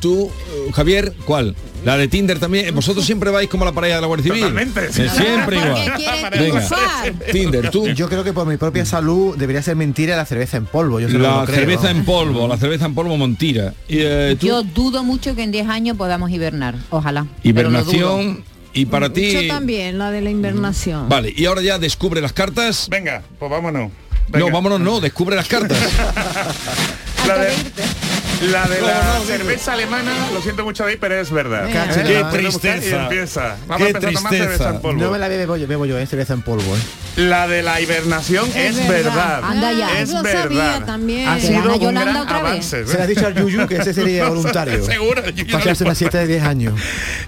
tú, 0.00 0.30
eh, 0.30 0.72
Javier, 0.72 1.12
¿cuál? 1.26 1.54
La 1.84 1.98
de 1.98 2.08
Tinder 2.08 2.38
también. 2.38 2.74
Vosotros 2.74 3.04
siempre 3.04 3.30
vais 3.30 3.48
como 3.48 3.66
la 3.66 3.72
pareja 3.72 3.96
de 3.96 4.00
la 4.00 4.06
Guardia 4.06 4.24
Civil. 4.24 4.40
Totalmente, 4.40 4.90
sí. 4.90 5.02
Siempre 5.06 5.56
igual. 5.58 5.92
Venga. 6.38 6.68
Tinder, 7.30 7.70
tú. 7.70 7.88
Yo 7.88 8.08
creo 8.08 8.24
que 8.24 8.32
por 8.32 8.46
mi 8.46 8.56
propia 8.56 8.86
salud 8.86 9.36
debería 9.36 9.60
ser 9.62 9.76
mentira 9.76 10.16
la 10.16 10.24
cerveza 10.24 10.56
en 10.56 10.64
polvo. 10.64 10.98
Yo 11.00 11.08
La 11.18 11.44
creo. 11.44 11.56
cerveza 11.58 11.90
en 11.90 12.06
polvo, 12.06 12.48
la 12.48 12.56
cerveza 12.56 12.86
en 12.86 12.94
polvo 12.94 13.14
eh, 13.88 14.36
tú, 14.40 14.46
Yo 14.46 14.62
dudo 14.62 15.04
mucho 15.04 15.34
que 15.36 15.42
en 15.42 15.52
10 15.52 15.68
años 15.68 15.96
podamos 15.98 16.30
hibernar. 16.30 16.76
Ojalá. 16.88 17.26
pero 17.42 17.68
lo 17.70 17.84
dudo. 17.84 17.92
hibernación. 17.92 18.53
Y 18.74 18.86
para 18.86 19.12
ti. 19.12 19.32
Yo 19.32 19.46
también, 19.46 19.98
la 19.98 20.10
de 20.10 20.20
la 20.20 20.30
invernación. 20.30 21.08
Vale, 21.08 21.32
y 21.34 21.46
ahora 21.46 21.62
ya 21.62 21.78
descubre 21.78 22.20
las 22.20 22.32
cartas. 22.32 22.88
Venga, 22.90 23.22
pues 23.38 23.50
vámonos. 23.50 23.90
No, 24.32 24.50
vámonos, 24.50 24.80
no, 24.80 25.00
descubre 25.00 25.36
las 25.36 25.48
cartas. 25.48 25.78
La 27.26 27.38
de, 27.38 27.54
La 28.42 28.66
de 28.66 28.80
la 28.82 29.20
cerveza 29.26 29.72
alemana, 29.72 30.12
lo 30.32 30.40
siento 30.42 30.64
mucho 30.64 30.84
ahí, 30.84 30.96
pero 31.00 31.14
es 31.18 31.30
verdad. 31.30 31.66
Qué 31.68 32.24
tristeza. 32.38 33.02
Empieza. 33.04 33.56
Vamos 33.66 33.76
Qué 33.78 33.84
a 33.84 33.86
empezar 33.88 34.10
a 34.10 34.12
tomar 34.12 34.32
cerveza 34.32 34.48
tristeza. 34.48 34.70
en 34.70 34.80
polvo. 34.80 35.02
No 35.04 35.10
me 35.12 35.18
la 35.18 35.28
bebo 35.28 35.56
yo, 35.56 35.66
bebo 35.66 35.86
yo, 35.86 35.98
¿eh? 35.98 36.06
cerveza 36.06 36.34
en 36.34 36.42
polvo. 36.42 36.76
¿eh? 36.76 36.80
La 37.16 37.46
de 37.48 37.62
la 37.62 37.80
hibernación 37.80 38.50
es, 38.54 38.86
verdad. 38.88 39.40
Anda 39.44 39.72
ya. 39.72 40.00
Es 40.00 40.10
Yo 40.12 40.22
verdad. 40.22 40.42
sabía 40.42 40.82
también. 40.84 41.28
Ha 41.28 41.38
sido 41.40 41.72
un 41.74 41.80
Yolanda 41.80 42.24
gran 42.24 42.28
avance. 42.28 42.86
Se 42.86 42.96
le 42.96 43.02
ha 43.02 43.06
dicho 43.06 43.26
al 43.26 43.34
Yuyu 43.34 43.66
que 43.66 43.76
ese 43.76 43.94
sería 43.94 44.28
voluntario. 44.28 44.84
Seguro, 44.84 45.22
Pasarse 45.52 45.84
una 45.84 45.94
siesta 45.94 46.18
de 46.18 46.26
10 46.26 46.42
años. 46.42 46.74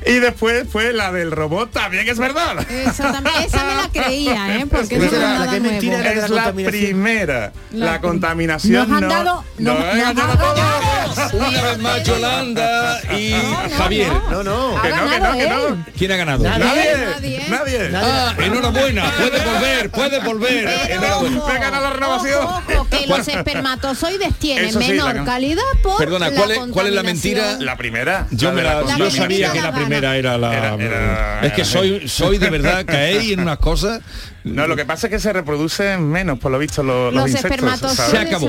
Y 0.05 0.15
después 0.19 0.65
fue 0.71 0.93
la 0.93 1.13
del 1.13 1.31
robot, 1.31 1.71
también 1.71 2.07
es 2.09 2.19
verdad. 2.19 2.59
Esa, 2.71 3.13
también- 3.13 3.37
esa 3.47 3.65
me 3.65 3.75
la 3.77 3.89
creía, 4.05 4.57
¿eh? 4.59 4.67
Porque 4.71 4.97
Pues 4.97 5.13
no 5.13 5.19
la- 5.19 5.25
es 5.25 5.31
la 5.33 5.39
nada 5.39 5.51
que 5.51 5.57
es 5.57 5.63
nuevo. 5.63 5.73
mentira 5.73 5.99
era 6.01 6.11
Es 6.11 6.17
la 6.31 6.43
contaminación. 6.45 6.81
primera. 6.83 7.53
La 7.73 8.01
contaminación 8.01 8.89
Nos 8.91 8.97
han 9.03 9.09
no- 9.09 9.15
dado... 9.15 9.45
venga. 11.15 11.49
Una 11.49 11.63
vez 11.63 11.79
más 11.79 12.03
Yolanda 12.05 13.01
y 13.17 13.33
Javier. 13.77 14.13
No, 14.31 14.43
no. 14.43 14.81
Que 14.83 14.89
no, 14.91 15.11
que 15.11 15.21
no, 15.21 15.33
que 15.39 15.49
no. 15.49 15.85
¿Quién 15.97 16.13
ha 16.13 16.17
ganado? 16.17 16.45
Nadie. 16.45 17.47
Nadie. 17.49 17.91
Ah, 17.95 18.35
enhorabuena, 18.39 19.13
puede 19.17 19.45
volver, 19.45 19.91
puede 19.91 20.19
volver. 20.21 20.69
Enhorabuena. 20.91 21.43
Me 21.47 21.59
gana 21.59 21.81
la 21.81 21.91
renovación. 21.91 22.45
Ojo, 22.45 22.87
que 22.91 23.07
los 23.07 23.27
espermatozoides 23.29 24.35
tienen 24.39 24.77
menor 24.79 25.15
la- 25.17 25.25
calidad 25.25 25.63
por 25.83 25.99
Perdona, 25.99 26.31
la 26.31 26.37
¿cuál 26.37 26.51
es, 26.51 26.59
cuál 26.73 26.87
es 26.89 26.93
la 26.93 27.03
mentira? 27.03 27.57
La 27.61 27.77
primera. 27.77 28.27
Yo, 28.31 28.53
me 28.53 28.63
la- 28.63 28.83
La 28.83 28.97
yo 28.97 29.11
sabía 29.11 29.49
la 29.49 29.53
que 29.55 29.61
la 29.63 29.73
primera 29.73 30.17
era 30.17 30.39
la... 30.39 30.57
Era- 30.57 30.75
era- 30.75 31.41
es 31.43 31.53
que 31.53 31.65
soy, 31.65 32.09
soy 32.09 32.39
de 32.39 32.51
verdad, 32.51 32.85
caéis 32.87 33.33
en 33.33 33.41
unas 33.41 33.59
cosas... 33.59 34.01
No, 34.47 34.69
lo 34.69 34.77
que 34.77 34.85
pasa 34.85 35.09
es 35.09 35.13
que 35.13 35.19
se 35.19 35.33
reproducen 35.33 36.09
menos, 36.09 36.39
por 36.39 36.53
lo 36.53 36.59
visto, 36.59 36.83
los, 36.83 37.13
Los 37.13 37.29
insectos. 37.29 37.93
Se 37.93 38.17
acabó. 38.17 38.49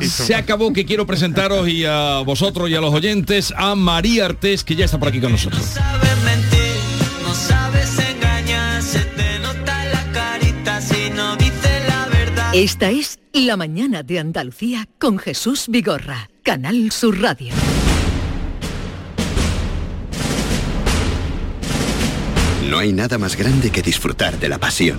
se 0.00 0.34
acabó 0.34 0.72
que 0.72 0.84
quiero 0.84 1.06
presentaros 1.06 1.68
y 1.68 1.84
a 1.84 2.22
vosotros 2.26 2.68
y 2.68 2.74
a 2.74 2.80
los 2.80 2.92
oyentes 2.92 3.54
a 3.56 3.76
María 3.76 4.26
Artés, 4.26 4.64
que 4.64 4.74
ya 4.74 4.84
está 4.84 4.98
por 4.98 5.08
aquí 5.08 5.20
con 5.20 5.32
nosotros. 5.32 5.62
sabes 5.62 6.22
mentir, 6.24 6.76
no 7.22 7.32
sabes 7.32 7.96
engañar, 7.98 8.82
se 8.82 8.98
te 8.98 9.38
nota 9.38 9.84
la 9.84 10.12
carita 10.12 10.80
si 10.80 11.10
no 11.10 11.36
dices 11.36 11.82
la 11.88 12.06
verdad. 12.06 12.50
Esta 12.52 12.90
es 12.90 13.20
La 13.32 13.56
mañana 13.56 14.02
de 14.02 14.18
Andalucía 14.18 14.88
con 14.98 15.18
Jesús 15.18 15.66
Vigorra, 15.68 16.28
Canal 16.42 16.90
Sur 16.90 17.20
Radio. 17.20 17.52
No 22.68 22.78
hay 22.78 22.92
nada 22.92 23.16
más 23.16 23.36
grande 23.36 23.70
que 23.70 23.80
disfrutar 23.80 24.40
de 24.40 24.48
la 24.48 24.58
pasión, 24.58 24.98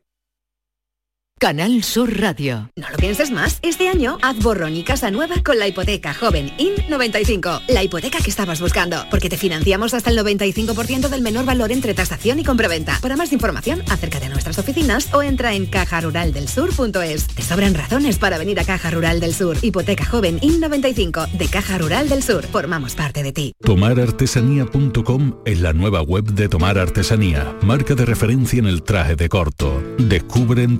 Canal 1.41 1.83
Sur 1.83 2.19
Radio. 2.19 2.69
No 2.75 2.87
lo 2.91 2.97
pienses 2.97 3.31
más. 3.31 3.57
Este 3.63 3.89
año 3.89 4.19
haz 4.21 4.37
borrón 4.37 4.75
y 4.75 4.83
casa 4.83 5.09
nueva 5.09 5.37
con 5.43 5.57
la 5.57 5.67
hipoteca 5.67 6.13
joven 6.13 6.51
IN95. 6.59 7.63
La 7.67 7.83
hipoteca 7.83 8.19
que 8.19 8.29
estabas 8.29 8.61
buscando. 8.61 9.07
Porque 9.09 9.27
te 9.27 9.37
financiamos 9.37 9.95
hasta 9.95 10.11
el 10.11 10.19
95% 10.19 11.09
del 11.09 11.23
menor 11.23 11.45
valor 11.45 11.71
entre 11.71 11.95
tasación 11.95 12.37
y 12.37 12.43
compraventa. 12.43 12.99
Para 13.01 13.15
más 13.15 13.33
información, 13.33 13.81
acércate 13.89 14.27
a 14.27 14.29
nuestras 14.29 14.59
oficinas 14.59 15.11
o 15.15 15.23
entra 15.23 15.55
en 15.55 15.65
cajaruraldelsur.es. 15.65 17.25
Te 17.25 17.41
sobran 17.41 17.73
razones 17.73 18.19
para 18.19 18.37
venir 18.37 18.59
a 18.59 18.63
Caja 18.63 18.91
Rural 18.91 19.19
del 19.19 19.33
Sur. 19.33 19.57
Hipoteca 19.63 20.05
joven 20.05 20.39
IN95 20.41 21.31
de 21.31 21.47
Caja 21.47 21.79
Rural 21.79 22.07
del 22.07 22.21
Sur. 22.21 22.45
Formamos 22.45 22.93
parte 22.93 23.23
de 23.23 23.33
ti. 23.33 23.53
Tomarartesanía.com 23.63 25.37
es 25.45 25.59
la 25.59 25.73
nueva 25.73 26.03
web 26.03 26.25
de 26.25 26.47
Tomar 26.47 26.77
Artesanía, 26.77 27.57
marca 27.63 27.95
de 27.95 28.05
referencia 28.05 28.59
en 28.59 28.67
el 28.67 28.83
traje 28.83 29.15
de 29.15 29.27
corto. 29.27 29.81
Descubre 29.97 30.61
en 30.61 30.79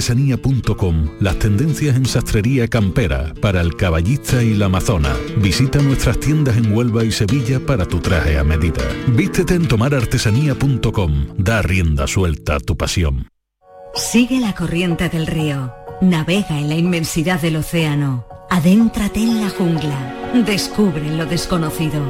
tomarartesanía.com 0.00 1.10
las 1.20 1.38
tendencias 1.38 1.96
en 1.96 2.06
sastrería 2.06 2.68
campera 2.68 3.34
para 3.40 3.60
el 3.60 3.76
caballista 3.76 4.42
y 4.42 4.54
la 4.54 4.66
amazona. 4.66 5.14
Visita 5.36 5.80
nuestras 5.80 6.18
tiendas 6.18 6.56
en 6.56 6.72
Huelva 6.72 7.04
y 7.04 7.12
Sevilla 7.12 7.60
para 7.60 7.84
tu 7.84 7.98
traje 8.00 8.38
a 8.38 8.44
medida. 8.44 8.82
Vístete 9.08 9.54
en 9.54 9.68
tomarartesanía.com. 9.68 11.26
Da 11.36 11.60
rienda 11.62 12.06
suelta 12.06 12.56
a 12.56 12.60
tu 12.60 12.76
pasión. 12.76 13.28
Sigue 13.94 14.40
la 14.40 14.54
corriente 14.54 15.08
del 15.08 15.26
río. 15.26 15.72
Navega 16.00 16.58
en 16.58 16.68
la 16.70 16.76
inmensidad 16.76 17.40
del 17.40 17.56
océano. 17.56 18.24
Adéntrate 18.48 19.20
en 19.20 19.42
la 19.42 19.50
jungla. 19.50 20.32
Descubre 20.46 21.14
lo 21.14 21.26
desconocido. 21.26 22.00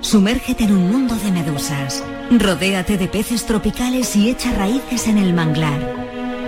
Sumérgete 0.00 0.64
en 0.64 0.72
un 0.72 0.90
mundo 0.90 1.16
de 1.16 1.32
medusas. 1.32 2.04
Rodéate 2.30 2.98
de 2.98 3.08
peces 3.08 3.46
tropicales 3.46 4.14
y 4.16 4.28
echa 4.28 4.52
raíces 4.52 5.08
en 5.08 5.18
el 5.18 5.32
manglar. 5.32 6.07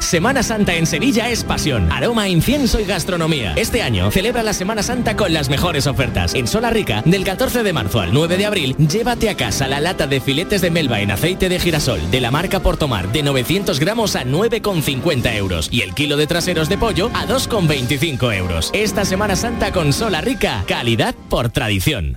Semana 0.00 0.42
Santa 0.42 0.74
en 0.74 0.86
Sevilla 0.86 1.28
es 1.28 1.44
pasión, 1.44 1.92
aroma, 1.92 2.26
incienso 2.26 2.80
y 2.80 2.84
gastronomía. 2.84 3.52
Este 3.56 3.82
año 3.82 4.10
celebra 4.10 4.42
la 4.42 4.54
Semana 4.54 4.82
Santa 4.82 5.16
con 5.16 5.34
las 5.34 5.50
mejores 5.50 5.86
ofertas. 5.86 6.34
En 6.34 6.46
Sola 6.46 6.70
Rica, 6.70 7.02
del 7.04 7.24
14 7.24 7.62
de 7.62 7.72
marzo 7.74 8.00
al 8.00 8.14
9 8.14 8.38
de 8.38 8.46
abril, 8.46 8.76
llévate 8.76 9.28
a 9.28 9.36
casa 9.36 9.68
la 9.68 9.80
lata 9.80 10.06
de 10.06 10.20
filetes 10.20 10.62
de 10.62 10.70
melva 10.70 11.00
en 11.00 11.10
aceite 11.10 11.50
de 11.50 11.60
girasol 11.60 12.10
de 12.10 12.20
la 12.22 12.30
marca 12.30 12.60
Portomar 12.60 13.12
de 13.12 13.22
900 13.22 13.78
gramos 13.80 14.16
a 14.16 14.24
9,50 14.24 15.36
euros 15.36 15.68
y 15.70 15.82
el 15.82 15.92
kilo 15.92 16.16
de 16.16 16.26
traseros 16.26 16.70
de 16.70 16.78
pollo 16.78 17.10
a 17.12 17.26
2,25 17.26 18.34
euros. 18.34 18.70
Esta 18.72 19.04
Semana 19.04 19.36
Santa 19.36 19.72
con 19.72 19.92
Sola 19.92 20.22
Rica, 20.22 20.64
calidad 20.66 21.14
por 21.28 21.50
tradición. 21.50 22.16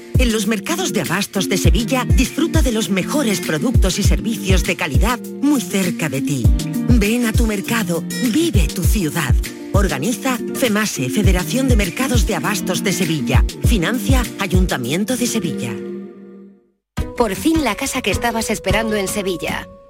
En 0.21 0.31
los 0.31 0.45
mercados 0.45 0.93
de 0.93 1.01
abastos 1.01 1.49
de 1.49 1.57
Sevilla 1.57 2.05
disfruta 2.05 2.61
de 2.61 2.71
los 2.71 2.91
mejores 2.91 3.41
productos 3.41 3.97
y 3.97 4.03
servicios 4.03 4.63
de 4.63 4.75
calidad 4.75 5.19
muy 5.41 5.59
cerca 5.61 6.09
de 6.09 6.21
ti. 6.21 6.43
Ven 6.89 7.25
a 7.25 7.33
tu 7.33 7.47
mercado, 7.47 8.03
vive 8.31 8.67
tu 8.67 8.83
ciudad. 8.83 9.33
Organiza 9.73 10.37
FEMASE, 10.53 11.09
Federación 11.09 11.67
de 11.67 11.75
Mercados 11.75 12.27
de 12.27 12.35
Abastos 12.35 12.83
de 12.83 12.93
Sevilla. 12.93 13.43
Financia 13.65 14.21
Ayuntamiento 14.37 15.17
de 15.17 15.25
Sevilla. 15.25 15.75
Por 17.17 17.35
fin 17.35 17.63
la 17.63 17.73
casa 17.73 18.03
que 18.03 18.11
estabas 18.11 18.51
esperando 18.51 18.95
en 18.97 19.07
Sevilla. 19.07 19.67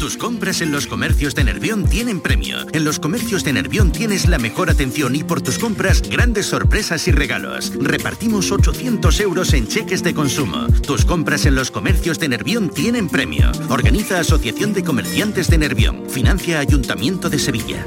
Tus 0.00 0.16
compras 0.16 0.62
en 0.62 0.72
los 0.72 0.86
comercios 0.86 1.34
de 1.34 1.44
Nervión 1.44 1.86
tienen 1.86 2.22
premio. 2.22 2.56
En 2.72 2.84
los 2.84 2.98
comercios 2.98 3.44
de 3.44 3.52
Nervión 3.52 3.92
tienes 3.92 4.26
la 4.26 4.38
mejor 4.38 4.70
atención 4.70 5.14
y 5.14 5.24
por 5.24 5.42
tus 5.42 5.58
compras 5.58 6.00
grandes 6.00 6.46
sorpresas 6.46 7.06
y 7.06 7.12
regalos. 7.12 7.70
Repartimos 7.78 8.50
800 8.50 9.20
euros 9.20 9.52
en 9.52 9.68
cheques 9.68 10.02
de 10.02 10.14
consumo. 10.14 10.68
Tus 10.86 11.04
compras 11.04 11.44
en 11.44 11.54
los 11.54 11.70
comercios 11.70 12.18
de 12.18 12.30
Nervión 12.30 12.70
tienen 12.70 13.10
premio. 13.10 13.52
Organiza 13.68 14.18
Asociación 14.18 14.72
de 14.72 14.84
Comerciantes 14.84 15.50
de 15.50 15.58
Nervión. 15.58 16.08
Financia 16.08 16.60
Ayuntamiento 16.60 17.28
de 17.28 17.38
Sevilla. 17.38 17.84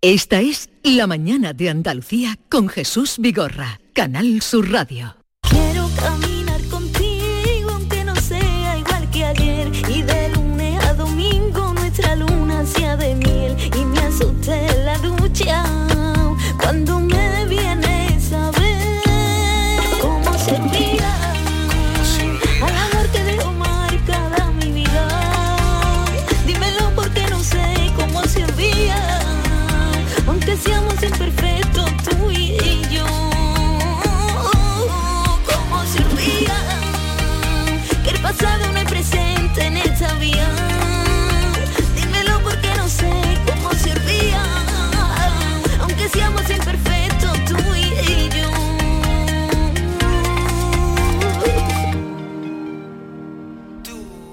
Esta 0.00 0.40
es 0.40 0.70
La 0.82 1.06
Mañana 1.06 1.52
de 1.52 1.70
Andalucía 1.70 2.36
con 2.48 2.68
Jesús 2.68 3.14
Vigorra, 3.20 3.78
Canal 3.92 4.42
Sur 4.42 4.72
Radio. 4.72 5.23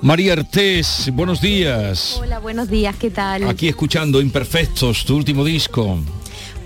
María 0.02 0.34
Artés, 0.34 1.12
buenos 1.14 1.42
días. 1.42 2.18
Hola, 2.20 2.40
buenos 2.40 2.70
días, 2.70 2.96
¿qué 2.96 3.12
tal? 3.12 3.48
Aquí 3.48 3.68
escuchando 3.68 4.20
Imperfectos, 4.20 5.06
tu 5.06 5.16
último 5.16 5.46
disco. 5.46 6.00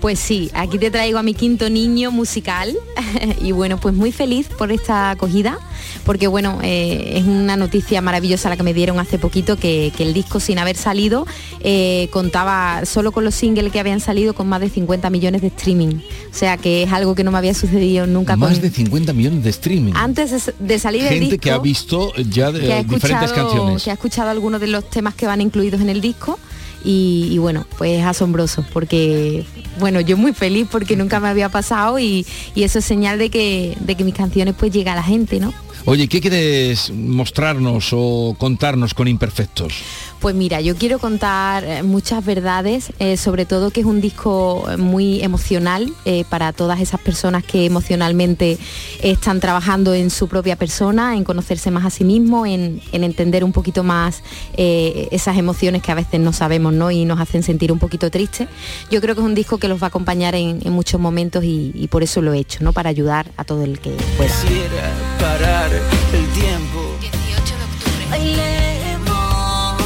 Pues 0.00 0.18
sí, 0.18 0.50
aquí 0.54 0.78
te 0.78 0.90
traigo 0.90 1.18
a 1.18 1.22
mi 1.22 1.34
quinto 1.34 1.68
niño 1.68 2.10
musical 2.10 2.74
y 3.42 3.52
bueno, 3.52 3.78
pues 3.78 3.94
muy 3.94 4.10
feliz 4.10 4.48
por 4.48 4.72
esta 4.72 5.10
acogida, 5.10 5.58
porque 6.06 6.28
bueno, 6.28 6.60
eh, 6.62 7.14
es 7.18 7.24
una 7.24 7.56
noticia 7.56 8.00
maravillosa 8.00 8.48
la 8.48 8.56
que 8.56 8.62
me 8.62 8.72
dieron 8.72 8.98
hace 8.98 9.18
poquito, 9.18 9.56
que, 9.56 9.92
que 9.96 10.04
el 10.04 10.14
disco 10.14 10.40
sin 10.40 10.58
haber 10.58 10.76
salido 10.76 11.26
eh, 11.60 12.08
contaba 12.12 12.84
solo 12.86 13.12
con 13.12 13.24
los 13.24 13.34
singles 13.34 13.72
que 13.72 13.80
habían 13.80 14.00
salido 14.00 14.32
con 14.34 14.48
más 14.48 14.60
de 14.60 14.70
50 14.70 15.10
millones 15.10 15.42
de 15.42 15.48
streaming, 15.48 15.96
o 15.96 16.34
sea 16.34 16.56
que 16.56 16.84
es 16.84 16.92
algo 16.92 17.14
que 17.14 17.24
no 17.24 17.32
me 17.32 17.38
había 17.38 17.52
sucedido 17.54 18.06
nunca 18.06 18.36
Más 18.36 18.52
con... 18.54 18.62
de 18.62 18.70
50 18.70 19.12
millones 19.12 19.42
de 19.44 19.50
streaming. 19.50 19.92
Antes 19.94 20.52
de, 20.58 20.78
salir 20.78 21.02
el 21.02 21.08
Gente 21.08 21.24
disco... 21.26 21.40
que 21.40 21.50
ha 21.50 21.58
visto 21.58 22.12
ya 22.30 22.52
de- 22.52 22.72
ha 22.72 22.82
diferentes 22.84 23.32
canciones. 23.32 23.82
Que 23.82 23.90
ha 23.90 23.94
escuchado 23.94 24.30
algunos 24.30 24.60
de 24.60 24.68
los 24.68 24.88
temas 24.88 25.14
que 25.14 25.26
van 25.26 25.40
incluidos 25.40 25.80
en 25.80 25.88
el 25.90 26.00
disco. 26.00 26.38
Y, 26.84 27.30
y 27.32 27.38
bueno, 27.38 27.66
pues 27.78 27.98
es 27.98 28.04
asombroso 28.04 28.64
porque, 28.72 29.44
bueno, 29.80 30.00
yo 30.00 30.16
muy 30.16 30.32
feliz 30.32 30.68
porque 30.70 30.94
nunca 30.94 31.18
me 31.18 31.26
había 31.28 31.48
pasado 31.48 31.98
y, 31.98 32.24
y 32.54 32.62
eso 32.62 32.78
es 32.78 32.84
señal 32.84 33.18
de 33.18 33.28
que, 33.28 33.76
de 33.80 33.96
que 33.96 34.04
mis 34.04 34.14
canciones 34.14 34.54
pues 34.56 34.70
llega 34.70 34.92
a 34.92 34.96
la 34.96 35.02
gente, 35.02 35.40
¿no? 35.40 35.52
Oye, 35.88 36.08
¿qué 36.08 36.20
quieres 36.20 36.90
mostrarnos 36.90 37.90
o 37.92 38.34
contarnos 38.36 38.92
con 38.92 39.06
Imperfectos? 39.06 39.72
Pues 40.18 40.34
mira, 40.34 40.60
yo 40.60 40.74
quiero 40.74 40.98
contar 40.98 41.62
eh, 41.62 41.84
muchas 41.84 42.24
verdades, 42.24 42.92
eh, 42.98 43.16
sobre 43.16 43.46
todo 43.46 43.70
que 43.70 43.80
es 43.80 43.86
un 43.86 44.00
disco 44.00 44.68
eh, 44.68 44.76
muy 44.78 45.22
emocional 45.22 45.92
eh, 46.04 46.24
para 46.28 46.52
todas 46.52 46.80
esas 46.80 47.00
personas 47.00 47.44
que 47.44 47.66
emocionalmente 47.66 48.58
están 49.00 49.38
trabajando 49.38 49.94
en 49.94 50.10
su 50.10 50.26
propia 50.26 50.56
persona, 50.56 51.16
en 51.16 51.22
conocerse 51.22 51.70
más 51.70 51.84
a 51.84 51.90
sí 51.90 52.02
mismo, 52.02 52.46
en, 52.46 52.80
en 52.90 53.04
entender 53.04 53.44
un 53.44 53.52
poquito 53.52 53.84
más 53.84 54.24
eh, 54.56 55.06
esas 55.12 55.38
emociones 55.38 55.82
que 55.82 55.92
a 55.92 55.94
veces 55.94 56.18
no 56.18 56.32
sabemos 56.32 56.72
¿no? 56.72 56.90
y 56.90 57.04
nos 57.04 57.20
hacen 57.20 57.44
sentir 57.44 57.70
un 57.70 57.78
poquito 57.78 58.10
tristes. 58.10 58.48
Yo 58.90 59.00
creo 59.00 59.14
que 59.14 59.20
es 59.20 59.26
un 59.26 59.36
disco 59.36 59.58
que 59.58 59.68
los 59.68 59.80
va 59.80 59.86
a 59.86 59.88
acompañar 59.88 60.34
en, 60.34 60.58
en 60.64 60.72
muchos 60.72 61.00
momentos 61.00 61.44
y, 61.44 61.70
y 61.76 61.86
por 61.86 62.02
eso 62.02 62.22
lo 62.22 62.32
he 62.32 62.38
hecho, 62.38 62.64
¿no? 62.64 62.72
para 62.72 62.90
ayudar 62.90 63.30
a 63.36 63.44
todo 63.44 63.62
el 63.62 63.78
que 63.78 63.90
pueda. 64.16 64.34
Quisiera 64.34 64.92
parar 65.20 65.75
el 66.12 66.26
tiempo. 66.32 66.96
18 67.00 67.56
de 67.56 67.64
octubre. 67.64 68.06
Bailemos 68.10 69.76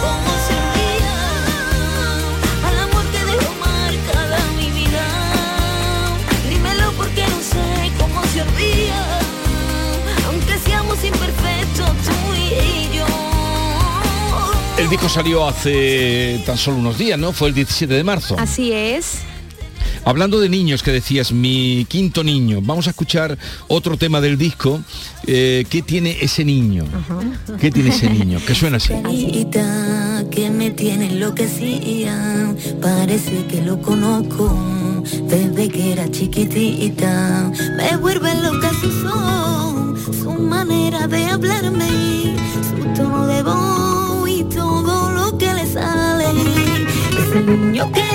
como 0.00 0.30
servía 0.48 1.14
al 2.68 2.76
amor 2.78 3.04
que 3.12 3.20
dejó 3.24 3.52
marcada 3.60 4.38
mi 4.58 4.70
vida. 4.70 5.04
Dímelo 6.48 6.92
porque 6.92 7.22
no 7.26 7.40
sé 7.40 7.92
cómo 7.98 8.22
servía, 8.32 9.20
aunque 10.28 10.58
seamos 10.58 11.04
imperfectos 11.04 11.90
tú 12.04 12.34
y 12.34 12.96
yo. 12.96 13.06
El 14.78 14.88
disco 14.88 15.08
salió 15.08 15.46
hace 15.46 16.42
tan 16.44 16.58
solo 16.58 16.78
unos 16.78 16.98
días, 16.98 17.18
¿no? 17.18 17.32
Fue 17.32 17.48
el 17.48 17.54
17 17.54 17.94
de 17.94 18.04
marzo. 18.04 18.36
Así 18.38 18.72
es. 18.72 19.18
Hablando 20.06 20.38
de 20.38 20.48
niños 20.48 20.82
que 20.82 20.92
decías, 20.92 21.32
mi 21.32 21.86
quinto 21.88 22.22
niño, 22.22 22.60
vamos 22.62 22.86
a 22.86 22.90
escuchar 22.90 23.38
otro 23.68 23.96
tema 23.96 24.20
del 24.20 24.36
disco. 24.36 24.80
Eh, 25.26 25.64
¿Qué 25.70 25.80
tiene 25.80 26.18
ese 26.20 26.44
niño? 26.44 26.84
¿Qué 27.58 27.70
tiene 27.70 27.88
ese 27.88 28.10
niño? 28.10 28.38
Que 28.46 28.54
suena 28.54 28.76
así. 28.76 28.92
Que 30.30 30.50
me 30.50 30.70
tiene 30.70 31.12
enloquecida, 31.12 32.54
parece 32.80 33.46
que 33.46 33.62
lo 33.62 33.80
conozco 33.80 34.56
desde 35.28 35.68
que 35.68 35.92
era 35.92 36.10
chiquitita. 36.10 37.52
Me 37.76 37.96
vuelve 37.96 38.34
loca 38.42 38.70
su 38.80 38.90
son, 39.02 39.96
su 40.12 40.30
manera 40.32 41.06
de 41.06 41.26
hablarme, 41.26 42.36
su 42.68 43.00
tono 43.00 43.26
de 43.26 43.42
voz 43.42 44.28
y 44.28 44.44
todo 44.44 45.12
lo 45.12 45.38
que 45.38 45.52
le 45.54 45.66
sale. 45.66 46.26
Es 47.10 47.36
el 47.36 47.46
niño 47.46 47.92
que 47.92 48.13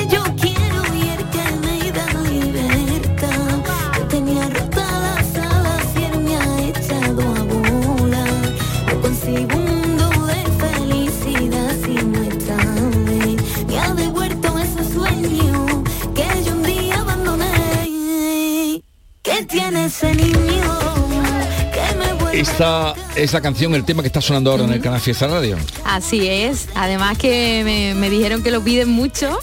Esta 22.33 22.93
es 23.15 23.33
la 23.33 23.41
canción, 23.41 23.73
el 23.75 23.83
tema 23.83 24.01
que 24.01 24.07
está 24.07 24.21
sonando 24.21 24.51
ahora 24.51 24.63
en 24.65 24.73
el 24.73 24.81
canal 24.81 25.01
Fiesta 25.01 25.27
Radio. 25.27 25.57
Así 25.83 26.27
es. 26.27 26.67
Además 26.75 27.17
que 27.17 27.61
me, 27.65 27.95
me 27.95 28.09
dijeron 28.09 28.43
que 28.43 28.51
lo 28.51 28.61
piden 28.61 28.89
mucho. 28.89 29.39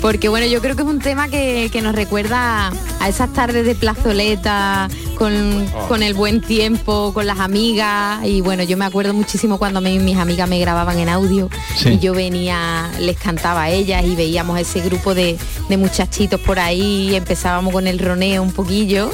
Porque 0.00 0.28
bueno, 0.28 0.46
yo 0.46 0.60
creo 0.60 0.76
que 0.76 0.82
es 0.82 0.88
un 0.88 1.00
tema 1.00 1.28
que, 1.28 1.68
que 1.72 1.82
nos 1.82 1.94
recuerda 1.94 2.72
a 3.00 3.08
esas 3.08 3.32
tardes 3.32 3.64
de 3.66 3.74
plazoleta, 3.74 4.88
con, 5.16 5.66
Oh. 5.74 5.88
con 5.88 6.02
el 6.04 6.14
buen 6.14 6.40
tiempo, 6.40 7.12
con 7.12 7.26
las 7.26 7.40
amigas. 7.40 8.24
Y 8.24 8.40
bueno, 8.40 8.62
yo 8.62 8.76
me 8.76 8.84
acuerdo 8.84 9.12
muchísimo 9.14 9.58
cuando 9.58 9.80
me- 9.80 9.98
mis 9.98 10.16
amigas 10.16 10.48
me 10.48 10.58
grababan 10.60 10.98
en 10.98 11.08
audio 11.08 11.48
Sí. 11.76 11.90
y 11.94 11.98
yo 11.98 12.12
venía, 12.14 12.90
les 13.00 13.16
cantaba 13.16 13.64
a 13.64 13.70
ellas 13.70 14.04
y 14.06 14.14
veíamos 14.14 14.58
ese 14.60 14.80
grupo 14.80 15.14
de, 15.14 15.36
de 15.68 15.76
muchachitos 15.76 16.40
por 16.40 16.58
ahí 16.58 17.08
y 17.10 17.14
empezábamos 17.16 17.72
con 17.72 17.86
el 17.86 17.98
roneo 17.98 18.42
un 18.42 18.52
poquillo. 18.52 19.10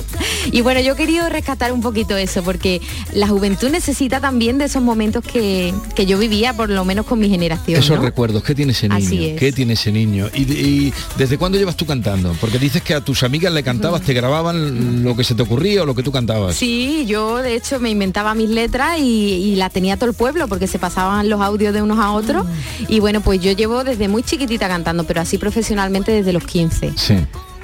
Y 0.53 0.61
bueno, 0.61 0.80
yo 0.80 0.96
querido 0.96 1.28
rescatar 1.28 1.72
un 1.72 1.80
poquito 1.80 2.16
eso, 2.16 2.42
porque 2.42 2.80
la 3.12 3.28
juventud 3.28 3.68
necesita 3.70 4.20
también 4.20 4.59
de 4.59 4.64
esos 4.66 4.82
momentos 4.82 5.24
que, 5.24 5.72
que 5.94 6.05
yo 6.05 6.18
vivía, 6.18 6.53
por 6.55 6.68
lo 6.68 6.84
menos 6.84 7.07
con 7.07 7.18
mi 7.20 7.28
generación. 7.28 7.78
Esos 7.80 7.96
¿no? 7.98 8.03
recuerdos, 8.05 8.42
¿qué 8.42 8.55
tiene 8.55 8.72
ese 8.72 8.88
niño? 8.88 9.07
Así 9.07 9.26
es. 9.30 9.38
¿Qué 9.38 9.53
tiene 9.53 9.74
ese 9.74 9.92
niño? 9.92 10.28
¿Y, 10.34 10.42
y 10.53 10.92
desde 11.16 11.38
cuándo 11.38 11.59
llevas 11.59 11.76
tú 11.76 11.86
cantando? 11.86 12.34
Porque 12.40 12.59
dices 12.59 12.82
que 12.82 12.94
a 12.94 13.00
tus 13.00 13.22
amigas 13.22 13.53
le 13.53 13.62
cantabas, 13.62 14.03
te 14.03 14.12
grababan 14.14 15.05
lo 15.05 15.16
que 15.16 15.22
se 15.24 15.34
te 15.34 15.42
ocurría 15.42 15.82
o 15.82 15.86
lo 15.86 15.91
que 15.95 16.03
tú 16.03 16.12
cantabas. 16.12 16.57
Sí, 16.57 17.05
yo 17.07 17.36
de 17.38 17.55
hecho 17.55 17.80
me 17.80 17.90
inventaba 17.90 18.34
mis 18.34 18.49
letras 18.51 18.99
y, 18.99 19.03
y 19.03 19.57
la 19.57 19.70
tenía 19.70 19.97
todo 19.97 20.11
el 20.11 20.14
pueblo 20.16 20.49
porque 20.49 20.66
se 20.66 20.78
pasaban 20.78 21.28
los 21.28 21.40
audios 21.40 21.74
de 21.74 21.82
unos 21.82 21.99
a 21.99 22.12
otros. 22.12 22.47
Y 22.88 23.01
bueno, 23.01 23.20
pues 23.20 23.40
yo 23.40 23.53
llevo 23.53 23.84
desde 23.84 24.09
muy 24.09 24.22
chiquitita 24.22 24.68
cantando, 24.68 25.05
pero 25.05 25.20
así 25.20 25.38
profesionalmente 25.38 26.12
desde 26.12 26.32
los 26.32 26.45
15. 26.45 26.93
Sí. 26.97 27.16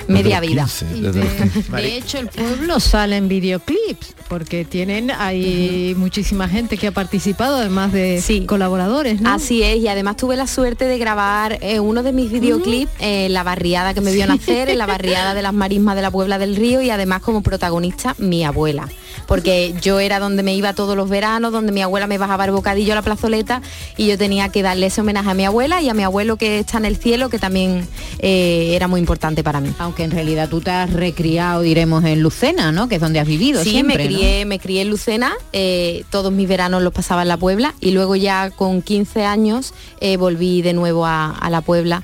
Media 0.09 0.40
Desde 0.40 0.52
vida. 0.52 0.62
los 0.62 0.72
15, 0.72 1.00
desde 1.02 1.24
los 1.24 1.52
15. 1.52 1.72
De 1.76 1.96
hecho, 1.96 2.18
el 2.18 2.28
pueblo 2.28 2.80
sale 2.80 3.16
en 3.16 3.28
videoclips, 3.28 4.14
porque 4.28 4.64
tienen, 4.64 5.11
hay 5.11 5.94
muchísima 5.96 6.48
gente 6.48 6.76
que 6.76 6.88
ha 6.88 6.92
participado, 6.92 7.56
además 7.56 7.92
de 7.92 8.44
colaboradores, 8.46 9.20
¿no? 9.20 9.30
Así 9.30 9.62
es, 9.62 9.78
y 9.78 9.88
además 9.88 10.16
tuve 10.16 10.36
la 10.36 10.46
suerte 10.46 10.86
de 10.86 10.98
grabar 10.98 11.59
eh, 11.61 11.80
uno 11.80 12.02
de 12.02 12.12
mis 12.12 12.30
videoclips 12.30 12.90
en 12.98 13.32
la 13.32 13.42
barriada 13.42 13.94
que 13.94 14.00
me 14.00 14.12
vio 14.12 14.26
nacer, 14.26 14.70
en 14.70 14.78
la 14.78 14.86
barriada 14.86 15.34
de 15.34 15.42
las 15.42 15.52
marismas 15.52 15.94
de 15.96 16.02
la 16.02 16.11
Puebla 16.11 16.38
del 16.38 16.56
Río 16.56 16.80
y 16.82 16.90
además 16.90 17.22
como 17.22 17.42
protagonista 17.42 18.14
mi 18.18 18.44
abuela. 18.44 18.88
Porque 19.26 19.74
yo 19.80 20.00
era 20.00 20.18
donde 20.20 20.42
me 20.42 20.54
iba 20.54 20.72
todos 20.72 20.96
los 20.96 21.08
veranos, 21.08 21.52
donde 21.52 21.72
mi 21.72 21.82
abuela 21.82 22.06
me 22.06 22.18
bajaba 22.18 22.44
el 22.44 22.52
bocadillo 22.52 22.92
a 22.92 22.96
la 22.96 23.02
plazoleta 23.02 23.62
y 23.96 24.06
yo 24.06 24.18
tenía 24.18 24.48
que 24.48 24.62
darle 24.62 24.86
ese 24.86 25.00
homenaje 25.00 25.30
a 25.30 25.34
mi 25.34 25.44
abuela 25.44 25.82
y 25.82 25.88
a 25.88 25.94
mi 25.94 26.02
abuelo 26.02 26.36
que 26.36 26.58
está 26.60 26.78
en 26.78 26.84
el 26.84 26.96
cielo, 26.96 27.28
que 27.28 27.38
también 27.38 27.86
eh, 28.18 28.72
era 28.74 28.88
muy 28.88 29.00
importante 29.00 29.42
para 29.44 29.60
mí. 29.60 29.72
Aunque 29.78 30.04
en 30.04 30.10
realidad 30.10 30.48
tú 30.48 30.60
te 30.60 30.70
has 30.70 30.92
recriado, 30.92 31.62
diremos, 31.62 32.04
en 32.04 32.22
Lucena, 32.22 32.72
¿no? 32.72 32.88
Que 32.88 32.96
es 32.96 33.00
donde 33.00 33.20
has 33.20 33.26
vivido 33.26 33.62
Sí, 33.62 33.70
siempre, 33.70 33.96
me 33.98 34.04
¿no? 34.04 34.16
crié, 34.16 34.44
me 34.44 34.58
crié 34.58 34.82
en 34.82 34.90
Lucena, 34.90 35.32
eh, 35.52 36.04
todos 36.10 36.32
mis 36.32 36.48
veranos 36.48 36.82
los 36.82 36.92
pasaba 36.92 37.22
en 37.22 37.28
la 37.28 37.36
Puebla 37.36 37.74
y 37.80 37.90
luego 37.92 38.16
ya 38.16 38.50
con 38.50 38.82
15 38.82 39.24
años 39.24 39.74
eh, 40.00 40.16
volví 40.16 40.62
de 40.62 40.72
nuevo 40.72 41.06
a, 41.06 41.30
a 41.30 41.50
la 41.50 41.60
Puebla 41.60 42.02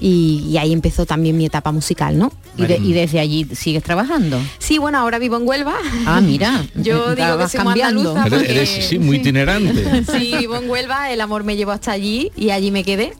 y, 0.00 0.44
y 0.48 0.58
ahí 0.58 0.72
empezó 0.72 1.06
también 1.06 1.36
mi 1.36 1.46
etapa 1.46 1.72
musical, 1.72 2.18
¿no? 2.18 2.32
Y, 2.58 2.64
de- 2.66 2.76
y 2.78 2.92
desde 2.92 3.20
allí 3.20 3.46
sigues 3.54 3.82
trabajando. 3.82 4.40
Sí, 4.58 4.78
bueno, 4.78 4.98
ahora 4.98 5.18
vivo 5.18 5.36
en 5.36 5.46
Huelva. 5.46 5.74
Ah, 6.06 6.20
mira. 6.20 6.64
Yo 6.74 7.14
digo 7.14 7.38
que 7.38 7.48
soy 7.48 7.60
cambiando. 7.64 8.12
Eres, 8.16 8.30
porque- 8.30 8.50
eres, 8.52 8.86
sí, 8.88 8.98
muy 8.98 9.16
itinerante. 9.16 10.04
Sí, 10.18 10.34
vivo 10.38 10.56
en 10.56 10.68
Huelva, 10.70 11.10
el 11.10 11.20
amor 11.20 11.44
me 11.44 11.56
llevó 11.56 11.72
hasta 11.72 11.92
allí 11.92 12.30
y 12.36 12.50
allí 12.50 12.70
me 12.70 12.84
quedé. 12.84 13.12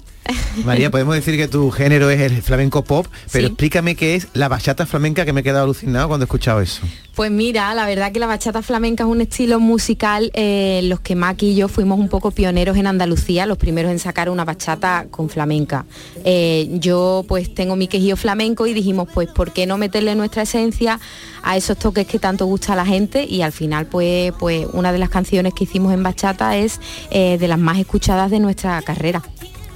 María, 0.65 0.91
podemos 0.91 1.15
decir 1.15 1.37
que 1.37 1.49
tu 1.49 1.71
género 1.71 2.11
es 2.11 2.21
el 2.21 2.43
flamenco 2.43 2.85
pop, 2.85 3.07
pero 3.33 3.49
explícame 3.49 3.95
qué 3.95 4.15
es 4.15 4.29
la 4.33 4.49
bachata 4.49 4.87
flamenca 4.87 5.25
que 5.25 5.33
me 5.33 5.41
he 5.41 5.45
quedado 5.45 5.65
alucinado 5.65 6.09
cuando 6.09 6.25
he 6.25 6.27
escuchado 6.27 6.61
eso. 6.61 6.83
Pues 7.17 7.31
mira, 7.31 7.75
la 7.75 7.87
verdad 7.87 8.13
que 8.13 8.21
la 8.21 8.27
bachata 8.27 8.61
flamenca 8.61 9.05
es 9.05 9.09
un 9.09 9.23
estilo 9.23 9.59
musical 9.59 10.31
eh, 10.35 10.81
en 10.83 10.91
los 10.91 11.01
que 11.01 11.15
Maki 11.15 11.53
y 11.53 11.57
yo 11.57 11.67
fuimos 11.69 11.99
un 11.99 12.11
poco 12.11 12.31
pioneros 12.31 12.77
en 12.77 12.87
Andalucía, 12.87 13.47
los 13.47 13.57
primeros 13.57 13.91
en 13.91 13.99
sacar 13.99 14.29
una 14.29 14.45
bachata 14.45 15.07
con 15.11 15.31
flamenca. 15.31 15.87
Eh, 16.25 16.69
yo 16.73 17.25
pues 17.27 17.55
tengo 17.55 17.75
mi 17.75 17.89
quejío 17.89 18.19
flamenco 18.19 18.67
y 18.67 18.75
dijimos 18.75 19.09
pues 19.15 19.29
¿por 19.29 19.55
qué 19.55 19.67
no 19.67 19.79
meterle 19.79 20.15
nuestra 20.15 20.43
esencia 20.43 21.01
a 21.43 21.57
esos 21.57 21.79
toques 21.79 22.07
que 22.07 22.19
tanto 22.19 22.45
gusta 22.45 22.75
a 22.75 22.77
la 22.77 22.85
gente? 22.85 23.25
Y 23.25 23.41
al 23.41 23.53
final 23.53 23.87
pues, 23.87 24.35
pues 24.39 24.67
una 24.75 24.93
de 24.93 24.99
las 24.99 25.09
canciones 25.09 25.55
que 25.55 25.65
hicimos 25.65 25.95
en 25.95 26.03
bachata 26.03 26.59
es 26.59 26.81
eh, 27.11 27.39
de 27.39 27.49
las 27.49 27.59
más 27.59 27.79
escuchadas 27.79 28.31
de 28.31 28.41
nuestra 28.41 28.83
carrera. 28.83 29.23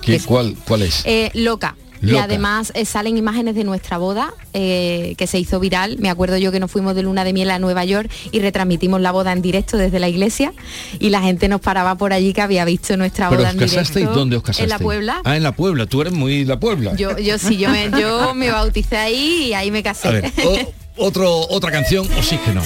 ¿Qué, 0.02 0.20
cuál, 0.20 0.56
¿Cuál 0.66 0.82
es? 0.82 1.02
Eh, 1.04 1.30
loca. 1.34 1.76
Y 2.02 2.16
además 2.16 2.72
eh, 2.74 2.86
salen 2.86 3.18
imágenes 3.18 3.54
de 3.54 3.62
nuestra 3.62 3.98
boda 3.98 4.32
eh, 4.54 5.14
que 5.18 5.26
se 5.26 5.38
hizo 5.38 5.60
viral. 5.60 5.98
Me 5.98 6.08
acuerdo 6.08 6.38
yo 6.38 6.50
que 6.50 6.58
nos 6.58 6.70
fuimos 6.70 6.94
de 6.94 7.02
luna 7.02 7.24
de 7.24 7.34
miel 7.34 7.50
a 7.50 7.58
Nueva 7.58 7.84
York 7.84 8.10
y 8.32 8.40
retransmitimos 8.40 9.02
la 9.02 9.12
boda 9.12 9.32
en 9.32 9.42
directo 9.42 9.76
desde 9.76 10.00
la 10.00 10.08
iglesia 10.08 10.54
y 10.98 11.10
la 11.10 11.20
gente 11.20 11.46
nos 11.48 11.60
paraba 11.60 11.96
por 11.96 12.14
allí 12.14 12.32
que 12.32 12.40
había 12.40 12.64
visto 12.64 12.96
nuestra 12.96 13.28
¿Pero 13.28 13.40
boda 13.42 13.50
os 13.50 13.54
en 13.54 13.60
casasteis? 13.60 13.94
directo. 13.96 14.18
¿Dónde 14.18 14.36
os 14.36 14.42
casasteis? 14.42 14.64
En 14.64 14.70
la 14.70 14.78
Puebla. 14.78 15.20
Ah, 15.24 15.36
en 15.36 15.42
la 15.42 15.52
Puebla. 15.52 15.84
Tú 15.84 16.00
eres 16.00 16.14
muy 16.14 16.46
la 16.46 16.58
Puebla. 16.58 16.94
Yo, 16.96 17.18
yo 17.18 17.36
sí, 17.36 17.58
yo 17.58 17.68
me, 17.68 17.90
yo 17.90 18.32
me 18.34 18.50
bauticé 18.50 18.96
ahí 18.96 19.48
y 19.48 19.52
ahí 19.52 19.70
me 19.70 19.82
casé. 19.82 20.08
A 20.08 20.10
ver, 20.12 20.32
o- 20.46 20.72
otro, 21.06 21.30
otra 21.50 21.70
canción, 21.70 22.08
Oxígeno. 22.16 22.62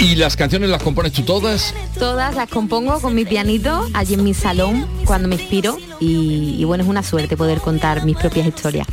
¿Y 0.00 0.14
las 0.16 0.34
canciones 0.34 0.70
las 0.70 0.82
compones 0.82 1.12
tú 1.12 1.22
todas? 1.22 1.74
Todas 1.98 2.34
las 2.34 2.48
compongo 2.48 3.00
con 3.00 3.14
mi 3.14 3.26
pianito 3.26 3.86
allí 3.92 4.14
en 4.14 4.24
mi 4.24 4.32
salón 4.32 4.86
cuando 5.04 5.28
me 5.28 5.34
inspiro 5.34 5.76
y, 6.00 6.56
y 6.58 6.64
bueno, 6.64 6.82
es 6.84 6.88
una 6.88 7.02
suerte 7.02 7.36
poder 7.36 7.60
contar 7.60 8.02
mis 8.06 8.16
propias 8.16 8.46
historias. 8.46 8.86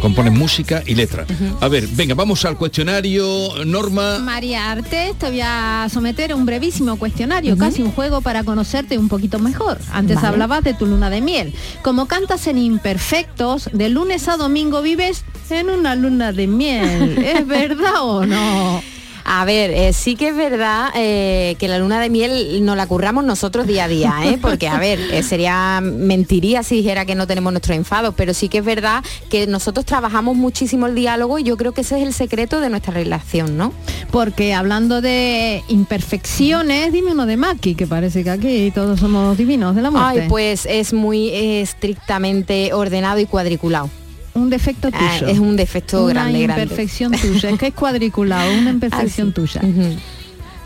Compones 0.00 0.32
música 0.32 0.82
y 0.86 0.94
letra. 0.94 1.26
A 1.60 1.66
ver, 1.68 1.88
venga, 1.88 2.14
vamos 2.14 2.44
al 2.44 2.56
cuestionario. 2.56 3.64
Norma, 3.64 4.18
María 4.18 4.70
Artes, 4.70 5.18
te 5.18 5.28
voy 5.28 5.40
a 5.42 5.88
someter 5.90 6.30
a 6.30 6.36
un 6.36 6.46
brevísimo 6.46 6.96
cuestionario, 6.96 7.56
casi 7.56 7.82
un 7.82 7.90
juego 7.90 8.20
para 8.20 8.44
conocerte 8.44 8.96
un 8.96 9.08
poquito 9.08 9.38
mejor. 9.38 9.78
Antes 9.92 10.16
Vale. 10.16 10.28
hablabas 10.28 10.62
de 10.62 10.74
tu 10.74 10.86
luna 10.86 11.10
de 11.10 11.20
miel. 11.20 11.54
Como 11.82 12.06
cantas 12.06 12.46
en 12.46 12.58
Imperfectos, 12.58 13.70
de 13.72 13.88
lunes 13.88 14.28
a 14.28 14.36
domingo 14.36 14.82
vives 14.82 15.24
en 15.50 15.70
una 15.70 15.94
luna 15.96 16.32
de 16.32 16.46
miel. 16.46 17.18
¿Es 17.18 17.46
verdad 17.46 18.02
o 18.02 18.24
no? 18.26 18.93
A 19.24 19.44
ver, 19.46 19.70
eh, 19.70 19.92
sí 19.94 20.16
que 20.16 20.28
es 20.28 20.36
verdad 20.36 20.90
eh, 20.94 21.56
que 21.58 21.66
la 21.66 21.78
luna 21.78 21.98
de 21.98 22.10
miel 22.10 22.64
nos 22.64 22.76
la 22.76 22.86
curramos 22.86 23.24
nosotros 23.24 23.66
día 23.66 23.84
a 23.84 23.88
día, 23.88 24.14
¿eh? 24.24 24.38
porque 24.42 24.68
a 24.68 24.78
ver, 24.78 25.00
eh, 25.00 25.22
sería 25.22 25.80
mentiría 25.82 26.62
si 26.62 26.76
dijera 26.76 27.06
que 27.06 27.14
no 27.14 27.26
tenemos 27.26 27.50
nuestros 27.52 27.76
enfados, 27.76 28.14
pero 28.16 28.34
sí 28.34 28.50
que 28.50 28.58
es 28.58 28.64
verdad 28.64 29.02
que 29.30 29.46
nosotros 29.46 29.86
trabajamos 29.86 30.36
muchísimo 30.36 30.86
el 30.86 30.94
diálogo 30.94 31.38
y 31.38 31.42
yo 31.42 31.56
creo 31.56 31.72
que 31.72 31.80
ese 31.80 31.96
es 31.96 32.06
el 32.06 32.12
secreto 32.12 32.60
de 32.60 32.68
nuestra 32.68 32.92
relación, 32.92 33.56
¿no? 33.56 33.72
Porque 34.10 34.52
hablando 34.52 35.00
de 35.00 35.62
imperfecciones, 35.68 36.92
dime 36.92 37.12
uno 37.12 37.24
de 37.24 37.38
Maki, 37.38 37.74
que 37.74 37.86
parece 37.86 38.24
que 38.24 38.30
aquí 38.30 38.70
todos 38.74 39.00
somos 39.00 39.38
divinos 39.38 39.74
de 39.74 39.82
la 39.82 39.90
muerte. 39.90 40.20
Ay, 40.22 40.28
pues 40.28 40.66
es 40.66 40.92
muy 40.92 41.30
estrictamente 41.32 42.74
ordenado 42.74 43.20
y 43.20 43.26
cuadriculado. 43.26 43.88
Un 44.34 44.50
defecto 44.50 44.88
Ah, 44.92 45.16
tuyo. 45.18 45.30
es 45.32 45.38
un 45.38 45.56
defecto 45.56 46.04
una 46.04 46.12
grande, 46.14 46.42
grande. 46.42 46.62
imperfección 46.64 47.12
tuya. 47.12 47.50
Es 47.50 47.58
que 47.58 47.68
es 47.68 47.74
cuadriculado, 47.74 48.52
una 48.58 48.70
imperfección 48.78 49.28
Ah, 49.30 49.34
tuya. 49.34 49.60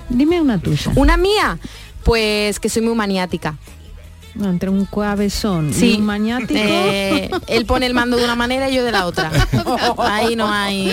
Dime 0.08 0.40
una 0.40 0.58
tuya. 0.58 0.90
¿Una 0.96 1.16
mía? 1.16 1.58
Pues 2.04 2.58
que 2.60 2.68
soy 2.68 2.82
muy 2.82 2.94
maniática. 2.94 3.56
Entre 4.40 4.70
un 4.70 4.84
cabezón 4.86 5.70
y 5.70 5.74
Sí. 5.74 5.96
un 5.98 6.06
maniático. 6.06 6.54
Eh, 6.54 7.28
él 7.48 7.66
pone 7.66 7.86
el 7.86 7.92
mando 7.94 8.16
de 8.16 8.24
una 8.24 8.36
manera 8.36 8.70
y 8.70 8.74
yo 8.76 8.84
de 8.84 8.92
la 8.92 9.04
otra. 9.06 9.30
Ahí 9.98 10.36
no 10.36 10.46
hay. 10.50 10.92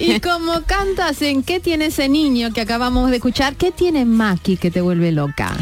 y 0.00 0.18
como 0.20 0.62
cantas 0.64 1.20
en 1.22 1.42
¿Qué 1.42 1.60
tiene 1.60 1.86
ese 1.86 2.08
niño 2.08 2.52
que 2.52 2.62
acabamos 2.62 3.10
de 3.10 3.16
escuchar? 3.16 3.56
¿Qué 3.56 3.70
tiene 3.72 4.04
Maki 4.06 4.56
que 4.56 4.70
te 4.70 4.80
vuelve 4.80 5.12
loca? 5.12 5.54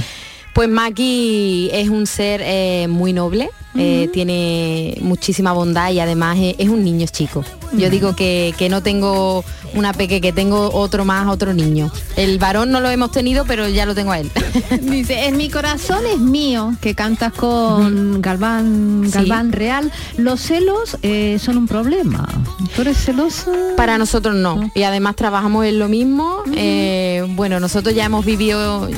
Pues 0.54 0.68
Maki 0.70 1.68
es 1.72 1.88
un 1.90 2.07
ser 2.07 2.40
eh, 2.44 2.86
muy 2.88 3.12
noble, 3.12 3.50
eh, 3.78 4.08
tiene 4.12 4.96
muchísima 5.00 5.52
bondad 5.52 5.90
y 5.90 6.00
además 6.00 6.36
es, 6.40 6.54
es 6.58 6.68
un 6.68 6.84
niño 6.84 7.06
chico. 7.10 7.44
Yo 7.72 7.90
digo 7.90 8.14
que, 8.14 8.54
que 8.56 8.68
no 8.68 8.82
tengo 8.82 9.44
una 9.74 9.92
peque, 9.92 10.20
que 10.20 10.32
tengo 10.32 10.70
otro 10.72 11.04
más, 11.04 11.28
otro 11.28 11.52
niño. 11.52 11.90
El 12.16 12.38
varón 12.38 12.70
no 12.70 12.80
lo 12.80 12.88
hemos 12.88 13.10
tenido, 13.10 13.44
pero 13.44 13.68
ya 13.68 13.84
lo 13.84 13.94
tengo 13.94 14.12
a 14.12 14.20
él. 14.20 14.30
Dice, 14.82 15.26
en 15.26 15.36
mi 15.36 15.50
corazón 15.50 16.04
es 16.10 16.18
mío, 16.18 16.74
que 16.80 16.94
cantas 16.94 17.32
con 17.32 18.22
Galván, 18.22 19.02
Sí. 19.06 19.12
Galván 19.12 19.52
Real. 19.52 19.92
Los 20.16 20.40
celos 20.40 20.96
eh, 21.02 21.38
son 21.40 21.58
un 21.58 21.66
problema. 21.66 22.26
¿Tú 22.74 22.82
eres 22.82 22.96
celosa? 22.98 23.50
Para 23.76 23.98
nosotros 23.98 24.34
no. 24.36 24.70
Y 24.74 24.82
además 24.84 25.16
trabajamos 25.16 25.66
en 25.66 25.78
lo 25.78 25.88
mismo. 25.88 26.42
Eh, 26.54 27.24
bueno, 27.30 27.60
nosotros 27.60 27.94
ya 27.94 28.04
hemos 28.06 28.24
vivido 28.24 28.88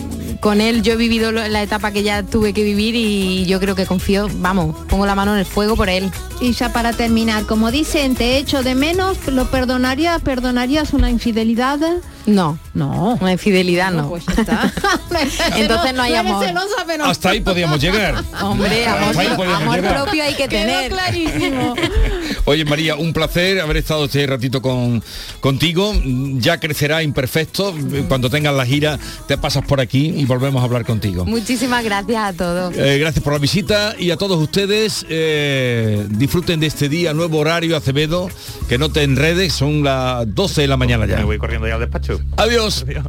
con 0.40 0.60
él, 0.60 0.82
yo 0.82 0.92
he 0.92 0.96
vivido 0.96 1.32
la 1.32 1.62
etapa 1.62 1.90
que 1.90 2.04
ya 2.04 2.22
tuve 2.22 2.52
que 2.52 2.62
vivir 2.62 2.94
y 2.94 3.44
yo 3.46 3.58
creo 3.58 3.74
que 3.74 3.86
confío, 3.86 4.28
vamos, 4.36 4.67
pongo 4.88 5.06
la 5.06 5.14
mano 5.14 5.32
en 5.34 5.40
el 5.40 5.46
fuego 5.46 5.76
por 5.76 5.88
él. 5.88 6.10
Y 6.40 6.52
ya 6.52 6.72
para 6.72 6.92
terminar, 6.92 7.44
como 7.46 7.70
dicen, 7.70 8.14
te 8.14 8.36
echo 8.38 8.62
de 8.62 8.74
menos, 8.74 9.16
¿lo 9.26 9.50
perdonarías? 9.50 10.20
¿Perdonarías 10.22 10.92
una 10.92 11.10
infidelidad? 11.10 11.78
No. 12.26 12.58
No. 12.74 13.18
Una 13.20 13.32
infidelidad 13.32 13.90
no. 13.90 14.08
pues 14.08 14.24
ya 14.26 14.34
está. 14.42 14.72
Entonces 15.56 15.94
no 15.94 16.02
hay 16.02 16.14
amor. 16.14 16.44
celosa, 16.44 16.84
pero- 16.86 17.04
Hasta 17.06 17.30
ahí 17.30 17.40
podíamos 17.40 17.80
llegar. 17.80 18.22
Hombre, 18.42 18.86
amor, 18.86 19.16
amor 19.54 19.76
llegar. 19.76 19.94
propio 20.02 20.22
hay 20.24 20.34
que 20.34 20.48
Quedó 20.48 20.60
tener. 20.66 20.92
clarísimo. 20.92 21.74
Oye 22.44 22.64
María, 22.64 22.96
un 22.96 23.12
placer 23.12 23.60
haber 23.60 23.78
estado 23.78 24.04
este 24.06 24.26
ratito 24.26 24.62
con, 24.62 25.02
contigo. 25.40 25.92
Ya 26.36 26.58
crecerá 26.58 27.02
imperfecto. 27.02 27.74
Cuando 28.08 28.30
tengas 28.30 28.54
la 28.54 28.66
gira, 28.66 28.98
te 29.26 29.38
pasas 29.38 29.64
por 29.64 29.80
aquí 29.80 30.12
y 30.16 30.24
volvemos 30.24 30.62
a 30.62 30.64
hablar 30.64 30.84
contigo. 30.84 31.24
Muchísimas 31.24 31.84
gracias 31.84 32.22
a 32.22 32.32
todos. 32.32 32.76
Eh, 32.76 32.98
gracias 32.98 33.22
por 33.22 33.32
la 33.32 33.38
visita 33.38 33.94
y 33.98 34.10
a 34.10 34.16
todos 34.16 34.40
ustedes 34.40 35.06
eh, 35.08 36.06
disfruten 36.10 36.60
de 36.60 36.66
este 36.66 36.88
día, 36.88 37.14
nuevo 37.14 37.38
horario 37.38 37.76
Acevedo, 37.76 38.28
que 38.68 38.78
no 38.78 38.90
te 38.90 39.02
enredes, 39.02 39.52
son 39.52 39.84
las 39.84 40.32
12 40.34 40.62
de 40.62 40.68
la 40.68 40.76
mañana 40.76 41.06
ya. 41.06 41.16
Me 41.18 41.24
voy 41.24 41.38
corriendo 41.38 41.66
ya 41.68 41.74
al 41.74 41.80
despacho. 41.80 42.20
Adiós. 42.36 42.84
Adiós. 42.86 43.04